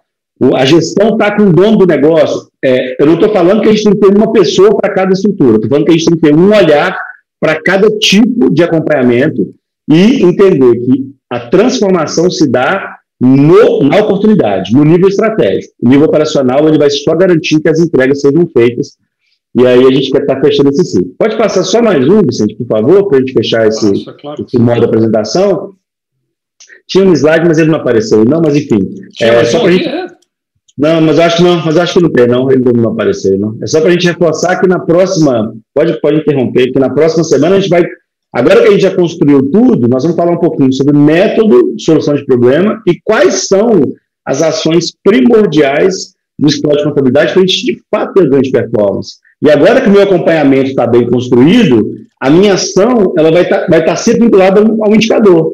A 0.55 0.65
gestão 0.65 1.13
está 1.13 1.35
com 1.35 1.43
o 1.43 1.53
dono 1.53 1.77
do 1.77 1.85
negócio. 1.85 2.47
É, 2.63 3.01
eu 3.01 3.05
não 3.05 3.15
estou 3.15 3.31
falando 3.31 3.61
que 3.61 3.69
a 3.69 3.71
gente 3.71 3.83
tem 3.83 3.93
que 3.93 3.99
ter 3.99 4.17
uma 4.17 4.31
pessoa 4.31 4.75
para 4.75 4.93
cada 4.93 5.13
estrutura, 5.13 5.55
estou 5.55 5.69
falando 5.69 5.85
que 5.85 5.91
a 5.91 5.97
gente 5.97 6.05
tem 6.05 6.15
que 6.15 6.21
ter 6.21 6.35
um 6.35 6.47
olhar 6.47 6.97
para 7.39 7.61
cada 7.61 7.89
tipo 7.97 8.49
de 8.49 8.63
acompanhamento 8.63 9.53
e 9.89 10.23
entender 10.23 10.75
que 10.75 11.13
a 11.29 11.41
transformação 11.49 12.29
se 12.31 12.49
dá 12.49 12.97
no, 13.19 13.83
na 13.83 13.97
oportunidade, 13.97 14.73
no 14.73 14.83
nível 14.83 15.07
estratégico. 15.07 15.73
O 15.81 15.89
nível 15.89 16.07
operacional 16.07 16.67
ele 16.67 16.77
vai 16.77 16.89
só 16.89 17.15
garantir 17.15 17.59
que 17.59 17.69
as 17.69 17.79
entregas 17.79 18.21
sejam 18.21 18.47
feitas 18.47 18.97
e 19.55 19.67
aí 19.67 19.85
a 19.85 19.91
gente 19.91 20.09
quer 20.09 20.21
estar 20.21 20.35
tá 20.35 20.41
fechando 20.41 20.69
esse 20.69 20.83
ciclo. 20.85 21.13
Pode 21.17 21.37
passar 21.37 21.63
só 21.63 21.81
mais 21.81 22.07
um, 22.07 22.21
Vicente, 22.21 22.55
por 22.55 22.67
favor, 22.67 23.07
para 23.07 23.17
a 23.17 23.21
gente 23.21 23.33
fechar 23.33 23.67
esse, 23.67 23.87
Nossa, 23.87 24.13
claro. 24.13 24.45
esse 24.45 24.57
modo 24.57 24.79
de 24.79 24.85
apresentação. 24.85 25.73
Tinha 26.87 27.05
um 27.05 27.13
slide, 27.13 27.47
mas 27.47 27.59
ele 27.59 27.69
não 27.69 27.79
apareceu. 27.79 28.25
Não, 28.25 28.41
mas 28.41 28.55
enfim. 28.55 28.79
É, 29.21 29.43
só 29.45 29.69
gente... 29.69 29.87
Não, 30.77 31.01
mas 31.01 31.19
acho 31.19 31.37
que 31.37 31.43
não, 31.43 31.63
mas 31.63 31.77
acho 31.77 31.93
que 31.93 32.01
não 32.01 32.09
tem, 32.09 32.27
não. 32.27 32.51
Ele 32.51 32.63
não 32.73 32.91
apareceu, 32.91 33.37
não. 33.37 33.57
É 33.61 33.67
só 33.67 33.79
para 33.79 33.89
a 33.89 33.91
gente 33.91 34.07
reforçar 34.07 34.59
que 34.59 34.67
na 34.67 34.79
próxima, 34.79 35.53
pode, 35.73 35.99
pode 36.01 36.19
interromper, 36.19 36.71
que 36.71 36.79
na 36.79 36.89
próxima 36.89 37.23
semana 37.23 37.55
a 37.55 37.59
gente 37.59 37.69
vai. 37.69 37.83
Agora 38.33 38.61
que 38.61 38.67
a 38.67 38.71
gente 38.71 38.81
já 38.81 38.95
construiu 38.95 39.51
tudo, 39.51 39.87
nós 39.87 40.01
vamos 40.01 40.17
falar 40.17 40.31
um 40.31 40.39
pouquinho 40.39 40.73
sobre 40.73 40.97
método, 40.97 41.75
solução 41.79 42.15
de 42.15 42.25
problema 42.25 42.81
e 42.87 42.99
quais 43.03 43.47
são 43.47 43.81
as 44.25 44.41
ações 44.41 44.91
primordiais 45.03 46.15
do 46.39 46.47
escola 46.47 46.77
de 46.77 46.83
contabilidade 46.83 47.33
para 47.33 47.43
a 47.43 47.45
gente 47.45 47.65
de 47.65 47.81
fato 47.91 48.13
ter 48.13 48.29
grande 48.29 48.49
performance. 48.49 49.17
E 49.39 49.51
agora 49.51 49.81
que 49.81 49.89
o 49.89 49.91
meu 49.91 50.01
acompanhamento 50.01 50.69
está 50.69 50.87
bem 50.87 51.07
construído, 51.07 51.93
a 52.19 52.29
minha 52.29 52.53
ação 52.53 53.13
ela 53.17 53.31
vai 53.31 53.43
estar 53.43 53.61
tá, 53.61 53.67
vai 53.69 53.85
tá 53.85 53.95
sempre 53.95 54.23
vinculada 54.23 54.61
ao 54.61 54.95
indicador. 54.95 55.53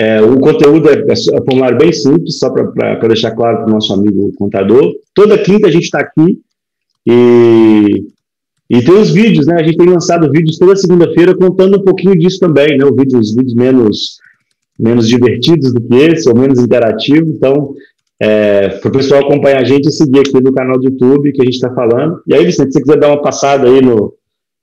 É, 0.00 0.22
o 0.22 0.38
conteúdo 0.38 0.88
é, 0.90 0.92
é, 0.94 1.40
um 1.40 1.44
formulário 1.44 1.76
bem 1.76 1.92
simples, 1.92 2.38
só 2.38 2.50
para 2.50 3.08
deixar 3.08 3.32
claro 3.32 3.58
para 3.58 3.66
o 3.66 3.70
nosso 3.70 3.92
amigo 3.92 4.32
contador. 4.38 4.94
Toda 5.12 5.36
quinta 5.36 5.66
a 5.66 5.70
gente 5.72 5.86
está 5.86 5.98
aqui 5.98 6.38
e, 7.04 8.06
e 8.70 8.80
tem 8.80 8.94
os 8.94 9.10
vídeos, 9.10 9.48
né? 9.48 9.56
A 9.58 9.62
gente 9.64 9.76
tem 9.76 9.88
lançado 9.88 10.30
vídeos 10.30 10.56
toda 10.56 10.76
segunda-feira 10.76 11.36
contando 11.36 11.78
um 11.78 11.82
pouquinho 11.82 12.16
disso 12.16 12.38
também, 12.38 12.78
né? 12.78 12.84
Os 12.84 12.94
vídeos, 12.94 13.34
menos, 13.56 14.18
menos 14.78 15.08
divertidos 15.08 15.72
do 15.72 15.80
que 15.80 15.96
esse, 15.96 16.28
ou 16.28 16.38
menos 16.38 16.60
interativos. 16.60 17.30
Então, 17.30 17.74
é, 18.20 18.68
para 18.68 18.90
o 18.90 18.92
pessoal 18.92 19.22
acompanhar 19.24 19.62
a 19.62 19.64
gente 19.64 19.88
e 19.88 19.92
seguir 19.92 20.20
aqui 20.20 20.40
no 20.40 20.52
canal 20.52 20.78
do 20.78 20.84
YouTube 20.84 21.32
que 21.32 21.42
a 21.42 21.44
gente 21.44 21.54
está 21.56 21.74
falando. 21.74 22.22
E 22.24 22.36
aí, 22.36 22.44
Vicente, 22.44 22.68
se 22.68 22.74
você 22.74 22.82
quiser 22.82 23.00
dar 23.00 23.08
uma 23.08 23.20
passada 23.20 23.66
aí 23.68 23.82
no, 23.82 24.14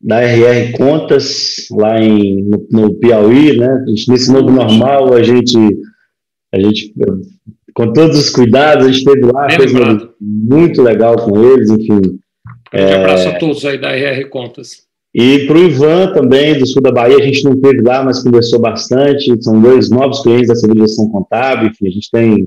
da 0.00 0.20
RR 0.22 0.72
Contas, 0.76 1.66
lá 1.70 2.00
em, 2.00 2.42
no, 2.42 2.66
no 2.70 2.94
Piauí, 2.94 3.56
né? 3.56 3.84
Nesse 4.08 4.32
novo 4.32 4.50
normal, 4.50 5.12
a 5.12 5.22
gente, 5.22 5.56
a 6.54 6.60
gente, 6.60 6.94
com 7.74 7.92
todos 7.92 8.18
os 8.18 8.30
cuidados, 8.30 8.86
a 8.86 8.88
gente 8.90 8.98
esteve 8.98 9.26
lá, 9.26 9.46
Bem 9.46 9.56
fez 9.58 9.72
muito 10.20 10.82
legal 10.82 11.16
com 11.16 11.44
eles, 11.44 11.70
enfim. 11.70 12.00
Um 12.72 12.78
é, 12.78 12.94
abraço 12.94 13.28
a 13.28 13.38
todos 13.38 13.64
aí 13.64 13.78
da 13.78 13.94
RR 13.94 14.28
Contas. 14.30 14.88
E 15.14 15.46
para 15.46 15.56
o 15.56 15.64
Ivan 15.64 16.12
também, 16.12 16.58
do 16.58 16.66
sul 16.66 16.82
da 16.82 16.92
Bahia, 16.92 17.16
a 17.16 17.22
gente 17.22 17.42
não 17.42 17.58
teve 17.58 17.82
lá, 17.82 18.04
mas 18.04 18.22
conversou 18.22 18.60
bastante. 18.60 19.42
São 19.42 19.60
dois 19.60 19.90
novos 19.90 20.22
clientes 20.22 20.48
da 20.48 20.54
Civilização 20.54 21.08
Contábil, 21.08 21.68
enfim, 21.68 21.88
a 21.88 21.90
gente 21.90 22.10
tem 22.10 22.46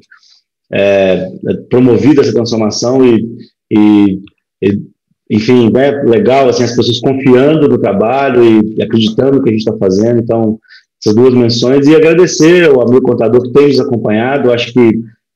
é, 0.74 1.30
promovido 1.70 2.22
essa 2.22 2.34
transformação 2.34 3.06
e, 3.06 3.28
e, 3.72 4.20
e 4.62 4.82
enfim, 5.30 5.72
né, 5.72 5.92
legal, 6.04 6.50
assim, 6.50 6.64
as 6.64 6.76
pessoas 6.76 7.00
confiando 7.00 7.68
no 7.70 7.78
trabalho 7.78 8.44
e, 8.44 8.82
acreditando 8.82 9.38
no 9.38 9.44
que 9.44 9.50
a 9.50 9.54
gente 9.54 9.62
está 9.62 9.78
fazendo, 9.78 10.20
então, 10.20 10.60
essas 11.02 11.16
duas 11.16 11.34
menções, 11.34 11.88
e 11.88 11.96
agradecer 11.96 12.70
ao 12.70 12.82
amigo 12.82 13.02
contador 13.02 13.42
que 13.42 13.54
tem 13.54 13.68
nos 13.70 13.80
acompanhado, 13.80 14.52
acho 14.52 14.74
que 14.74 14.92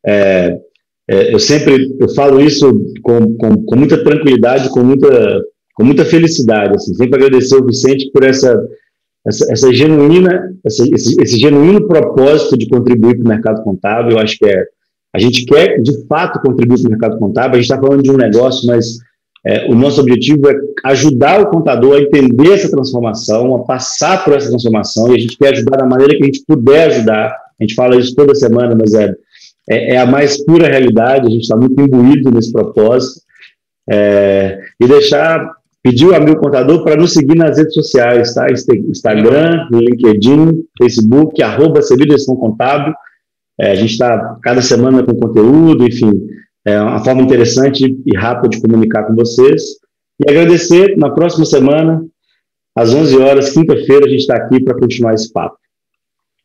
é, 0.05 0.57
é, 1.09 1.33
eu 1.33 1.39
sempre, 1.39 1.95
eu 1.99 2.09
falo 2.09 2.41
isso 2.41 2.73
com, 3.01 3.35
com, 3.37 3.63
com, 3.63 3.75
muita 3.75 4.03
tranquilidade, 4.03 4.69
com 4.69 4.83
muita, 4.83 5.41
com 5.75 5.83
muita 5.83 6.03
felicidade, 6.03 6.75
assim, 6.75 6.93
sempre 6.93 7.15
agradecer 7.15 7.55
o 7.55 7.65
Vicente 7.65 8.11
por 8.11 8.23
essa, 8.23 8.59
essa, 9.25 9.51
essa 9.51 9.73
genuína, 9.73 10.51
essa, 10.65 10.83
esse, 10.93 11.21
esse, 11.21 11.39
genuíno 11.39 11.87
propósito 11.87 12.57
de 12.57 12.67
contribuir 12.67 13.15
para 13.15 13.25
o 13.25 13.29
mercado 13.29 13.63
contábil. 13.63 14.11
Eu 14.11 14.19
acho 14.19 14.37
que 14.37 14.45
é, 14.45 14.65
a 15.15 15.19
gente 15.19 15.45
quer 15.45 15.81
de 15.81 16.05
fato 16.07 16.41
contribuir 16.41 16.81
para 16.81 16.87
o 16.87 16.91
mercado 16.91 17.19
contábil. 17.19 17.51
A 17.51 17.61
gente 17.61 17.71
está 17.71 17.79
falando 17.79 18.03
de 18.03 18.11
um 18.11 18.17
negócio, 18.17 18.67
mas 18.67 18.97
é, 19.45 19.65
o 19.71 19.73
nosso 19.73 20.01
objetivo 20.01 20.49
é 20.49 20.55
ajudar 20.83 21.39
o 21.39 21.47
contador 21.47 21.95
a 21.95 22.01
entender 22.01 22.51
essa 22.51 22.69
transformação, 22.69 23.55
a 23.55 23.59
passar 23.63 24.25
por 24.25 24.33
essa 24.33 24.49
transformação, 24.49 25.07
e 25.07 25.15
a 25.15 25.17
gente 25.17 25.37
quer 25.37 25.53
ajudar 25.53 25.77
da 25.77 25.85
maneira 25.85 26.17
que 26.17 26.23
a 26.23 26.25
gente 26.25 26.43
puder 26.45 26.87
ajudar. 26.87 27.27
A 27.27 27.63
gente 27.63 27.75
fala 27.75 27.95
isso 27.95 28.13
toda 28.13 28.35
semana, 28.35 28.75
mas 28.77 28.93
é, 28.93 29.13
é, 29.69 29.93
é 29.93 29.97
a 29.97 30.05
mais 30.05 30.43
pura 30.43 30.67
realidade. 30.67 31.27
A 31.27 31.29
gente 31.29 31.43
está 31.43 31.55
muito 31.55 31.79
imbuído 31.79 32.29
nesse 32.29 32.51
propósito. 32.51 33.21
É, 33.89 34.59
e 34.81 34.85
deixar 34.85 35.49
pedir 35.81 36.07
o 36.07 36.15
amigo 36.15 36.41
contador 36.41 36.83
para 36.83 36.97
nos 36.97 37.13
seguir 37.13 37.37
nas 37.37 37.57
redes 37.57 37.73
sociais, 37.73 38.33
tá? 38.33 38.47
Instagram, 38.51 39.69
LinkedIn, 39.71 40.65
Facebook, 40.77 41.41
arroba 41.41 41.79
Contábil. 42.37 42.93
É, 43.59 43.71
a 43.71 43.75
gente 43.75 43.91
está 43.91 44.37
cada 44.41 44.61
semana 44.61 45.03
com 45.03 45.15
conteúdo, 45.15 45.87
enfim, 45.87 46.11
é 46.65 46.79
uma 46.81 47.03
forma 47.03 47.21
interessante 47.21 47.85
e 48.05 48.17
rápida 48.17 48.49
de 48.49 48.61
comunicar 48.61 49.03
com 49.03 49.15
vocês. 49.15 49.63
E 50.19 50.29
agradecer, 50.29 50.97
na 50.97 51.09
próxima 51.09 51.45
semana, 51.45 52.05
às 52.75 52.93
11 52.93 53.17
horas, 53.17 53.51
quinta-feira, 53.51 54.05
a 54.05 54.09
gente 54.09 54.21
está 54.21 54.35
aqui 54.35 54.61
para 54.61 54.77
continuar 54.77 55.13
esse 55.13 55.31
papo. 55.31 55.57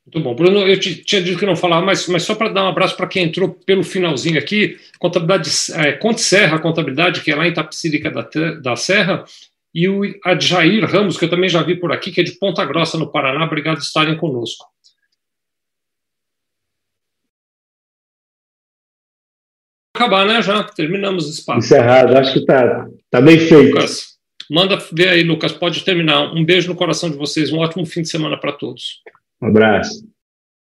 Muito 0.06 0.24
bom. 0.24 0.34
Bruno, 0.34 0.66
eu 0.66 0.78
te, 0.78 1.04
tinha 1.04 1.22
dito 1.22 1.38
que 1.38 1.46
não 1.46 1.54
falava, 1.54 1.86
mas, 1.86 2.08
mas 2.08 2.22
só 2.22 2.34
para 2.34 2.48
dar 2.48 2.64
um 2.64 2.68
abraço 2.68 2.96
para 2.96 3.06
quem 3.06 3.24
entrou 3.24 3.50
pelo 3.64 3.84
finalzinho 3.84 4.38
aqui, 4.38 4.76
contabilidade, 4.98 5.50
é, 5.74 5.92
Conte 5.92 6.20
Serra, 6.20 6.58
contabilidade, 6.58 7.20
que 7.20 7.30
é 7.30 7.36
lá 7.36 7.46
em 7.46 7.54
Tapicírica 7.54 8.10
da, 8.10 8.28
da 8.60 8.76
Serra, 8.76 9.24
e 9.72 9.88
o 9.88 10.02
Adjair 10.24 10.84
Ramos, 10.84 11.16
que 11.16 11.24
eu 11.24 11.30
também 11.30 11.48
já 11.48 11.62
vi 11.62 11.76
por 11.76 11.92
aqui, 11.92 12.10
que 12.10 12.20
é 12.20 12.24
de 12.24 12.32
Ponta 12.32 12.64
Grossa, 12.64 12.98
no 12.98 13.10
Paraná. 13.10 13.44
Obrigado 13.44 13.76
por 13.76 13.82
estarem 13.82 14.16
conosco. 14.16 14.66
Acabar, 20.00 20.24
né? 20.24 20.40
Já 20.40 20.64
terminamos 20.64 21.28
esse 21.28 21.44
papo. 21.44 21.58
Encerrado, 21.58 22.16
acho 22.16 22.32
que 22.32 22.38
está 22.38 22.88
tá 23.10 23.20
bem 23.20 23.38
feito. 23.38 23.74
Lucas, 23.74 24.14
manda 24.50 24.78
ver 24.90 25.10
aí, 25.10 25.22
Lucas, 25.22 25.52
pode 25.52 25.84
terminar. 25.84 26.32
Um 26.34 26.42
beijo 26.42 26.68
no 26.68 26.74
coração 26.74 27.10
de 27.10 27.18
vocês, 27.18 27.52
um 27.52 27.58
ótimo 27.58 27.84
fim 27.84 28.00
de 28.00 28.08
semana 28.08 28.38
para 28.38 28.52
todos. 28.52 29.02
Um 29.42 29.48
abraço. 29.48 30.02